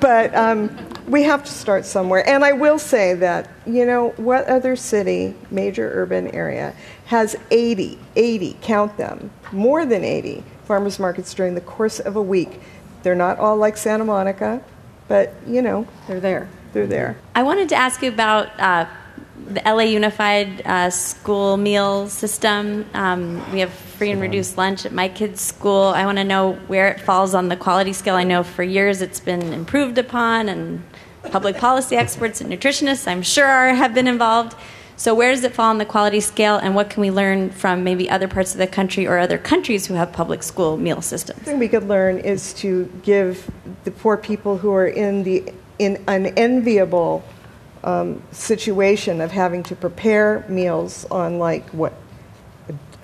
but 0.00 0.34
um, 0.34 0.70
We 1.08 1.22
have 1.24 1.44
to 1.44 1.50
start 1.52 1.84
somewhere. 1.84 2.26
And 2.28 2.44
I 2.44 2.52
will 2.52 2.78
say 2.78 3.14
that, 3.14 3.50
you 3.66 3.84
know, 3.84 4.10
what 4.16 4.46
other 4.46 4.76
city, 4.76 5.34
major 5.50 5.90
urban 5.94 6.28
area, 6.28 6.72
has 7.10 7.34
80, 7.50 7.98
80, 8.14 8.56
count 8.62 8.96
them, 8.96 9.32
more 9.50 9.84
than 9.84 10.04
80 10.04 10.44
farmers 10.64 11.00
markets 11.00 11.34
during 11.34 11.56
the 11.56 11.60
course 11.60 11.98
of 11.98 12.14
a 12.14 12.22
week? 12.22 12.60
They're 13.02 13.16
not 13.16 13.40
all 13.40 13.56
like 13.56 13.76
Santa 13.76 14.04
Monica, 14.04 14.62
but, 15.08 15.34
you 15.44 15.60
know, 15.60 15.88
They're 16.06 16.20
there. 16.20 16.48
they're 16.72 16.86
there. 16.86 17.16
I 17.34 17.42
wanted 17.42 17.68
to 17.70 17.74
ask 17.74 18.00
you 18.00 18.10
about 18.10 18.48
uh, 18.60 18.86
the 19.48 19.60
LA 19.66 19.82
Unified 19.90 20.62
uh, 20.64 20.88
School 20.90 21.56
Meal 21.56 22.06
System. 22.08 22.86
Um, 22.94 23.42
we 23.52 23.58
have 23.58 23.72
free 23.72 24.12
and 24.12 24.20
reduced 24.20 24.56
lunch 24.56 24.86
at 24.86 24.92
my 24.92 25.08
kids' 25.08 25.40
school. 25.40 25.86
I 25.88 26.04
want 26.06 26.18
to 26.18 26.24
know 26.24 26.52
where 26.68 26.86
it 26.92 27.00
falls 27.00 27.34
on 27.34 27.48
the 27.48 27.56
quality 27.56 27.92
scale. 27.92 28.14
I 28.14 28.22
know 28.22 28.44
for 28.44 28.62
years 28.62 29.02
it's 29.02 29.18
been 29.18 29.52
improved 29.52 29.98
upon, 29.98 30.48
and 30.48 30.84
public 31.32 31.56
policy 31.56 31.96
experts 31.96 32.40
and 32.40 32.52
nutritionists, 32.52 33.08
I'm 33.08 33.22
sure, 33.22 33.46
are, 33.46 33.74
have 33.74 33.94
been 33.94 34.06
involved. 34.06 34.54
So, 35.00 35.14
where 35.14 35.30
does 35.30 35.44
it 35.44 35.54
fall 35.54 35.70
on 35.70 35.78
the 35.78 35.86
quality 35.86 36.20
scale, 36.20 36.58
and 36.58 36.74
what 36.74 36.90
can 36.90 37.00
we 37.00 37.10
learn 37.10 37.52
from 37.52 37.82
maybe 37.84 38.10
other 38.10 38.28
parts 38.28 38.52
of 38.52 38.58
the 38.58 38.66
country 38.66 39.06
or 39.06 39.16
other 39.16 39.38
countries 39.38 39.86
who 39.86 39.94
have 39.94 40.12
public 40.12 40.42
school 40.42 40.76
meal 40.76 41.00
systems? 41.00 41.40
thing 41.40 41.58
we 41.58 41.68
could 41.68 41.88
learn 41.88 42.18
is 42.18 42.52
to 42.52 42.84
give 43.02 43.50
the 43.84 43.90
poor 43.90 44.18
people 44.18 44.58
who 44.58 44.74
are 44.74 44.86
in 44.86 45.22
the 45.22 45.54
in 45.78 46.04
an 46.06 46.26
enviable 46.26 47.24
um, 47.82 48.22
situation 48.30 49.22
of 49.22 49.30
having 49.30 49.62
to 49.62 49.74
prepare 49.74 50.44
meals 50.50 51.06
on 51.10 51.38
like 51.38 51.66
what 51.70 51.94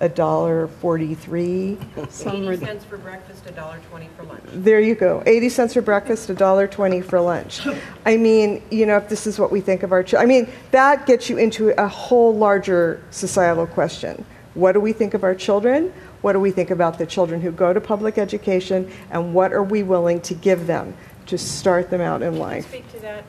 a- 0.01 0.05
a 0.05 0.09
dollar 0.09 0.67
forty-three. 0.67 1.79
Some 2.11 2.49
are- 2.49 2.57
cents 2.57 2.85
for 2.85 2.97
breakfast, 2.99 3.45
a 3.47 3.53
dollar 3.53 3.79
twenty 3.91 4.09
for 4.17 4.25
lunch. 4.25 4.43
There 4.53 4.81
you 4.81 4.95
go. 4.95 5.23
80 5.27 5.49
cents 5.49 5.75
for 5.75 5.81
breakfast, 5.83 6.29
$1.20 6.29 7.03
for 7.05 7.21
lunch. 7.21 7.67
I 8.05 8.17
mean, 8.17 8.63
you 8.71 8.87
know, 8.87 8.97
if 8.97 9.09
this 9.09 9.27
is 9.27 9.39
what 9.39 9.51
we 9.51 9.61
think 9.61 9.83
of 9.83 9.93
our 9.93 10.03
children, 10.03 10.23
I 10.31 10.33
mean, 10.33 10.49
that 10.71 11.07
gets 11.07 11.29
you 11.31 11.37
into 11.39 11.71
a 11.83 11.89
whole 11.89 12.35
larger 12.35 13.01
societal 13.11 13.67
question. 13.67 14.25
What 14.55 14.73
do 14.73 14.81
we 14.81 14.93
think 14.93 15.15
of 15.15 15.25
our 15.25 15.35
children? 15.35 15.93
What 16.23 16.33
do 16.33 16.41
we 16.41 16.51
think 16.51 16.71
about 16.71 16.99
the 16.99 17.07
children 17.07 17.41
who 17.41 17.51
go 17.51 17.73
to 17.73 17.81
public 17.81 18.17
education? 18.19 18.91
And 19.11 19.35
what 19.35 19.53
are 19.53 19.63
we 19.63 19.83
willing 19.83 20.21
to 20.23 20.35
give 20.35 20.67
them 20.67 20.95
to 21.27 21.37
start 21.37 21.91
them 21.91 22.01
out 22.01 22.23
in 22.23 22.33
To 22.35 22.39
life? 22.39 22.69
speak 22.69 22.91
to 22.93 23.01
that, 23.01 23.25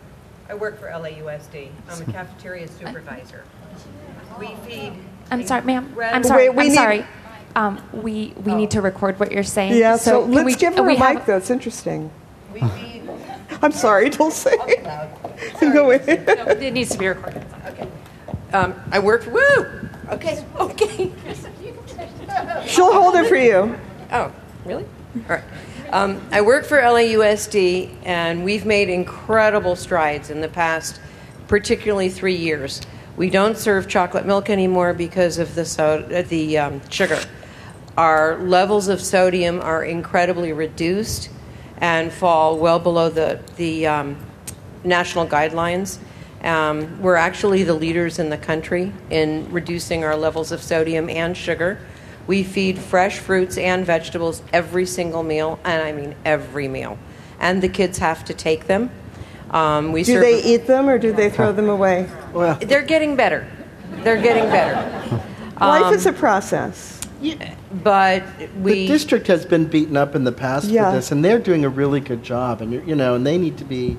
I 0.49 0.53
work 0.55 0.79
for 0.79 0.87
LAUSD. 0.87 1.69
I'm 1.89 2.01
a 2.01 2.11
cafeteria 2.11 2.67
supervisor. 2.67 3.43
We 4.39 4.55
feed. 4.67 4.93
I'm 5.31 5.45
sorry, 5.45 5.61
ma'am. 5.63 5.95
I'm 6.01 6.23
sorry. 6.23 6.49
Wait, 6.49 6.55
we 6.55 6.63
I'm 6.63 6.69
need- 6.69 6.75
sorry. 6.75 7.05
Um, 7.55 7.81
we 7.91 8.33
we 8.45 8.53
need 8.53 8.69
to 8.71 8.81
record 8.81 9.19
what 9.19 9.31
you're 9.31 9.43
saying. 9.43 9.73
Yeah, 9.75 9.95
so, 9.97 10.21
can 10.23 10.31
let's 10.31 10.45
we- 10.45 10.55
give 10.55 10.75
her 10.75 10.83
we 10.83 10.93
a 10.95 10.97
have- 10.99 11.15
mic, 11.15 11.25
though. 11.25 11.37
It's 11.37 11.49
interesting. 11.49 12.11
We 12.53 12.59
feed. 12.61 13.09
I'm 13.63 13.71
sorry, 13.71 14.09
Don't 14.11 14.29
Dulce. 14.31 14.43
Go 15.59 15.91
ahead. 15.91 16.27
No, 16.27 16.45
it 16.47 16.73
needs 16.73 16.91
to 16.91 16.97
be 16.99 17.07
recorded. 17.07 17.43
Um, 18.53 18.75
I 18.91 18.99
work 18.99 19.23
for, 19.23 19.31
woo! 19.31 19.89
Okay, 20.11 20.45
okay. 20.59 21.11
She'll 22.67 22.93
hold 22.93 23.15
it 23.15 23.27
for 23.27 23.35
you. 23.35 23.77
Oh, 24.11 24.31
really? 24.65 24.83
All 25.15 25.21
right. 25.35 25.43
Um, 25.91 26.21
I 26.31 26.41
work 26.41 26.65
for 26.65 26.77
LAUSD, 26.79 27.89
and 28.05 28.43
we've 28.45 28.65
made 28.65 28.89
incredible 28.89 29.75
strides 29.75 30.29
in 30.29 30.41
the 30.41 30.47
past, 30.47 30.99
particularly 31.47 32.09
three 32.09 32.35
years. 32.35 32.81
We 33.17 33.31
don't 33.31 33.57
serve 33.57 33.87
chocolate 33.87 34.27
milk 34.27 34.47
anymore 34.47 34.93
because 34.93 35.39
of 35.39 35.55
the 35.55 35.65
soda, 35.65 36.21
the 36.21 36.59
um, 36.59 36.87
sugar. 36.91 37.19
Our 37.97 38.37
levels 38.37 38.89
of 38.89 39.01
sodium 39.01 39.59
are 39.59 39.83
incredibly 39.83 40.53
reduced 40.53 41.31
and 41.77 42.13
fall 42.13 42.59
well 42.59 42.77
below 42.77 43.09
the 43.09 43.41
the 43.55 43.87
um, 43.87 44.17
national 44.83 45.25
guidelines. 45.25 45.97
Um, 46.43 47.01
we're 47.01 47.15
actually 47.15 47.63
the 47.63 47.73
leaders 47.73 48.19
in 48.19 48.29
the 48.29 48.37
country 48.37 48.93
in 49.09 49.51
reducing 49.51 50.03
our 50.03 50.15
levels 50.15 50.51
of 50.51 50.61
sodium 50.61 51.09
and 51.09 51.35
sugar. 51.35 51.79
We 52.27 52.43
feed 52.43 52.77
fresh 52.77 53.17
fruits 53.17 53.57
and 53.57 53.83
vegetables 53.83 54.43
every 54.53 54.85
single 54.85 55.23
meal, 55.23 55.59
and 55.63 55.81
I 55.81 55.91
mean 55.91 56.13
every 56.23 56.67
meal. 56.67 56.99
And 57.39 57.63
the 57.63 57.69
kids 57.69 57.97
have 57.97 58.23
to 58.25 58.35
take 58.35 58.67
them. 58.67 58.91
Um, 59.51 59.91
we 59.91 60.03
Do 60.03 60.13
serve 60.13 60.21
they 60.23 60.43
eat 60.43 60.67
them 60.67 60.89
or 60.89 60.97
do 60.97 61.13
they 61.13 61.29
throw 61.29 61.51
them 61.51 61.69
away? 61.69 62.09
Well, 62.33 62.55
They're 62.61 62.81
getting 62.81 63.15
better. 63.15 63.47
They're 64.03 64.21
getting 64.21 64.43
better. 64.45 65.21
Life 65.59 65.93
is 65.93 66.05
a 66.05 66.13
process. 66.13 66.99
But 67.83 68.23
we 68.59 68.71
the 68.73 68.87
district 68.87 69.27
has 69.27 69.45
been 69.45 69.65
beaten 69.65 69.97
up 69.97 70.15
in 70.15 70.23
the 70.23 70.31
past 70.31 70.67
Yeah. 70.67 70.91
for 70.91 70.97
this, 70.97 71.11
and 71.11 71.25
they're 71.25 71.39
doing 71.39 71.65
a 71.65 71.69
really 71.69 71.99
good 71.99 72.23
job. 72.23 72.61
And 72.61 72.71
you 72.71 72.83
you 72.85 72.95
know, 72.95 73.15
and 73.15 73.25
they 73.25 73.37
need 73.37 73.57
to 73.57 73.65
be 73.65 73.97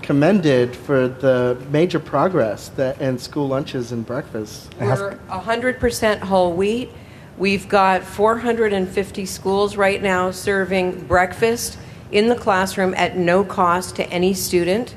commended 0.00 0.74
for 0.76 1.08
the 1.08 1.56
major 1.70 1.98
progress 1.98 2.68
that 2.76 3.00
in 3.00 3.18
school 3.18 3.48
lunches 3.48 3.92
and 3.92 4.04
breakfasts. 4.06 4.68
We're 4.80 5.16
100% 5.30 6.18
whole 6.20 6.52
wheat. 6.52 6.90
We've 7.38 7.68
got 7.68 8.02
450 8.04 9.26
schools 9.26 9.76
right 9.76 10.02
now 10.02 10.30
serving 10.30 11.06
breakfast 11.06 11.78
in 12.12 12.28
the 12.28 12.36
classroom 12.36 12.94
at 12.94 13.16
no 13.16 13.42
cost 13.42 13.96
to 13.96 14.08
any 14.10 14.34
student, 14.34 14.94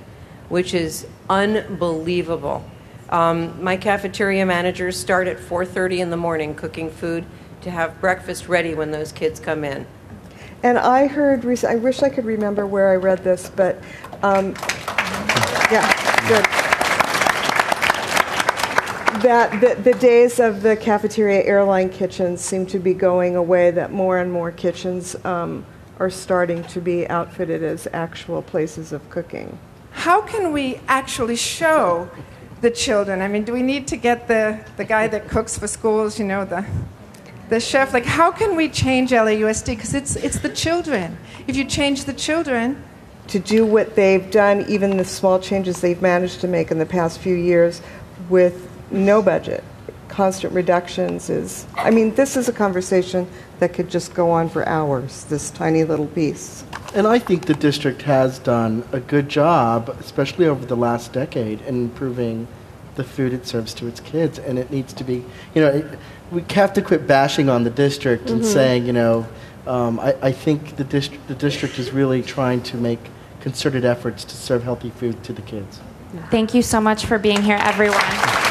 which 0.49 0.74
is 0.74 1.07
unbelievable. 1.30 2.63
Um, 3.09 3.63
my 3.63 3.78
cafeteria 3.78 4.45
managers 4.45 4.99
start 4.99 5.28
at 5.28 5.39
4:30 5.39 5.99
in 5.99 6.09
the 6.09 6.18
morning 6.18 6.53
cooking 6.53 6.91
food 6.91 7.26
to 7.61 7.72
have 7.72 7.99
breakfast 8.01 8.47
ready 8.47 8.76
when 8.76 8.91
those 8.91 9.11
kids 9.11 9.39
come 9.39 9.63
in. 9.63 9.88
And 10.63 10.78
I 10.78 11.07
heard, 11.07 11.45
I 11.63 11.76
wish 11.76 12.01
I 12.03 12.09
could 12.09 12.26
remember 12.26 12.66
where 12.66 12.89
I 12.89 12.95
read 12.95 13.24
this, 13.24 13.49
but 13.55 13.78
um, 14.24 14.55
yeah, 15.72 15.88
good. 16.28 16.45
That 19.22 19.61
the, 19.61 19.82
the 19.82 19.97
days 19.99 20.39
of 20.39 20.61
the 20.61 20.76
cafeteria 20.76 21.43
airline 21.43 21.89
kitchens 21.89 22.41
seem 22.41 22.66
to 22.68 22.80
be 22.80 22.93
going 22.93 23.36
away, 23.36 23.72
that 23.72 23.91
more 23.91 24.18
and 24.18 24.32
more 24.32 24.51
kitchens 24.51 25.16
um, 25.26 25.66
are 25.99 26.09
starting 26.09 26.63
to 26.65 26.81
be 26.81 27.07
outfitted 27.07 27.63
as 27.63 27.87
actual 27.93 28.41
places 28.41 28.91
of 28.91 29.09
cooking. 29.09 29.57
how 29.91 30.21
can 30.21 30.51
we 30.51 30.79
actually 30.87 31.37
show 31.37 32.09
the 32.61 32.69
children? 32.69 33.21
I 33.21 33.27
mean, 33.27 33.43
do 33.43 33.53
we 33.53 33.61
need 33.61 33.87
to 33.87 33.97
get 33.97 34.27
the, 34.27 34.59
the 34.75 34.83
guy 34.83 35.07
that 35.07 35.29
cooks 35.29 35.57
for 35.57 35.67
schools, 35.67 36.19
you 36.19 36.25
know, 36.25 36.43
the, 36.43 36.65
the 37.49 37.59
chef? 37.59 37.93
Like, 37.93 38.05
how 38.05 38.29
can 38.31 38.55
we 38.55 38.67
change 38.67 39.11
LAUSD? 39.11 39.67
Because 39.67 39.93
it's, 39.93 40.15
it's 40.17 40.39
the 40.39 40.49
children. 40.49 41.17
If 41.47 41.55
you 41.55 41.63
change 41.63 42.03
the 42.03 42.13
children, 42.13 42.83
to 43.27 43.39
do 43.39 43.65
what 43.65 43.95
they've 43.95 44.29
done, 44.31 44.65
even 44.67 44.97
the 44.97 45.05
small 45.05 45.39
changes 45.39 45.81
they've 45.81 46.01
managed 46.01 46.41
to 46.41 46.47
make 46.47 46.71
in 46.71 46.77
the 46.77 46.85
past 46.85 47.19
few 47.19 47.35
years 47.35 47.81
with 48.29 48.69
no 48.91 49.21
budget, 49.21 49.63
constant 50.07 50.53
reductions 50.53 51.29
is, 51.29 51.65
I 51.75 51.89
mean, 51.91 52.13
this 52.15 52.37
is 52.37 52.47
a 52.47 52.53
conversation 52.53 53.27
that 53.59 53.73
could 53.73 53.89
just 53.89 54.13
go 54.13 54.31
on 54.31 54.49
for 54.49 54.67
hours, 54.67 55.23
this 55.25 55.49
tiny 55.49 55.83
little 55.83 56.07
piece. 56.07 56.63
And 56.93 57.07
I 57.07 57.19
think 57.19 57.45
the 57.45 57.53
district 57.53 58.01
has 58.03 58.39
done 58.39 58.87
a 58.91 58.99
good 58.99 59.29
job, 59.29 59.89
especially 59.99 60.47
over 60.47 60.65
the 60.65 60.77
last 60.77 61.13
decade, 61.13 61.61
in 61.61 61.75
improving 61.75 62.47
the 62.95 63.03
food 63.03 63.33
it 63.33 63.45
serves 63.45 63.73
to 63.75 63.87
its 63.87 63.99
kids. 63.99 64.39
And 64.39 64.57
it 64.57 64.71
needs 64.71 64.93
to 64.93 65.03
be, 65.03 65.23
you 65.53 65.61
know, 65.61 65.67
it, 65.67 65.99
we 66.31 66.43
have 66.51 66.73
to 66.73 66.81
quit 66.81 67.07
bashing 67.07 67.49
on 67.49 67.63
the 67.63 67.69
district 67.69 68.29
and 68.29 68.45
saying, 68.45 68.85
you 68.85 68.93
know, 68.93 69.27
um, 69.67 69.99
I, 69.99 70.15
I 70.21 70.31
think 70.31 70.75
the 70.75 70.83
district, 70.83 71.27
the 71.27 71.35
district 71.35 71.79
is 71.79 71.91
really 71.91 72.21
trying 72.21 72.61
to 72.63 72.77
make 72.77 72.99
concerted 73.41 73.85
efforts 73.85 74.23
to 74.25 74.35
serve 74.35 74.63
healthy 74.63 74.89
food 74.89 75.23
to 75.23 75.33
the 75.33 75.41
kids. 75.41 75.79
Thank 76.31 76.53
you 76.53 76.61
so 76.61 76.79
much 76.79 77.05
for 77.05 77.19
being 77.19 77.41
here, 77.41 77.57
everyone. 77.61 78.44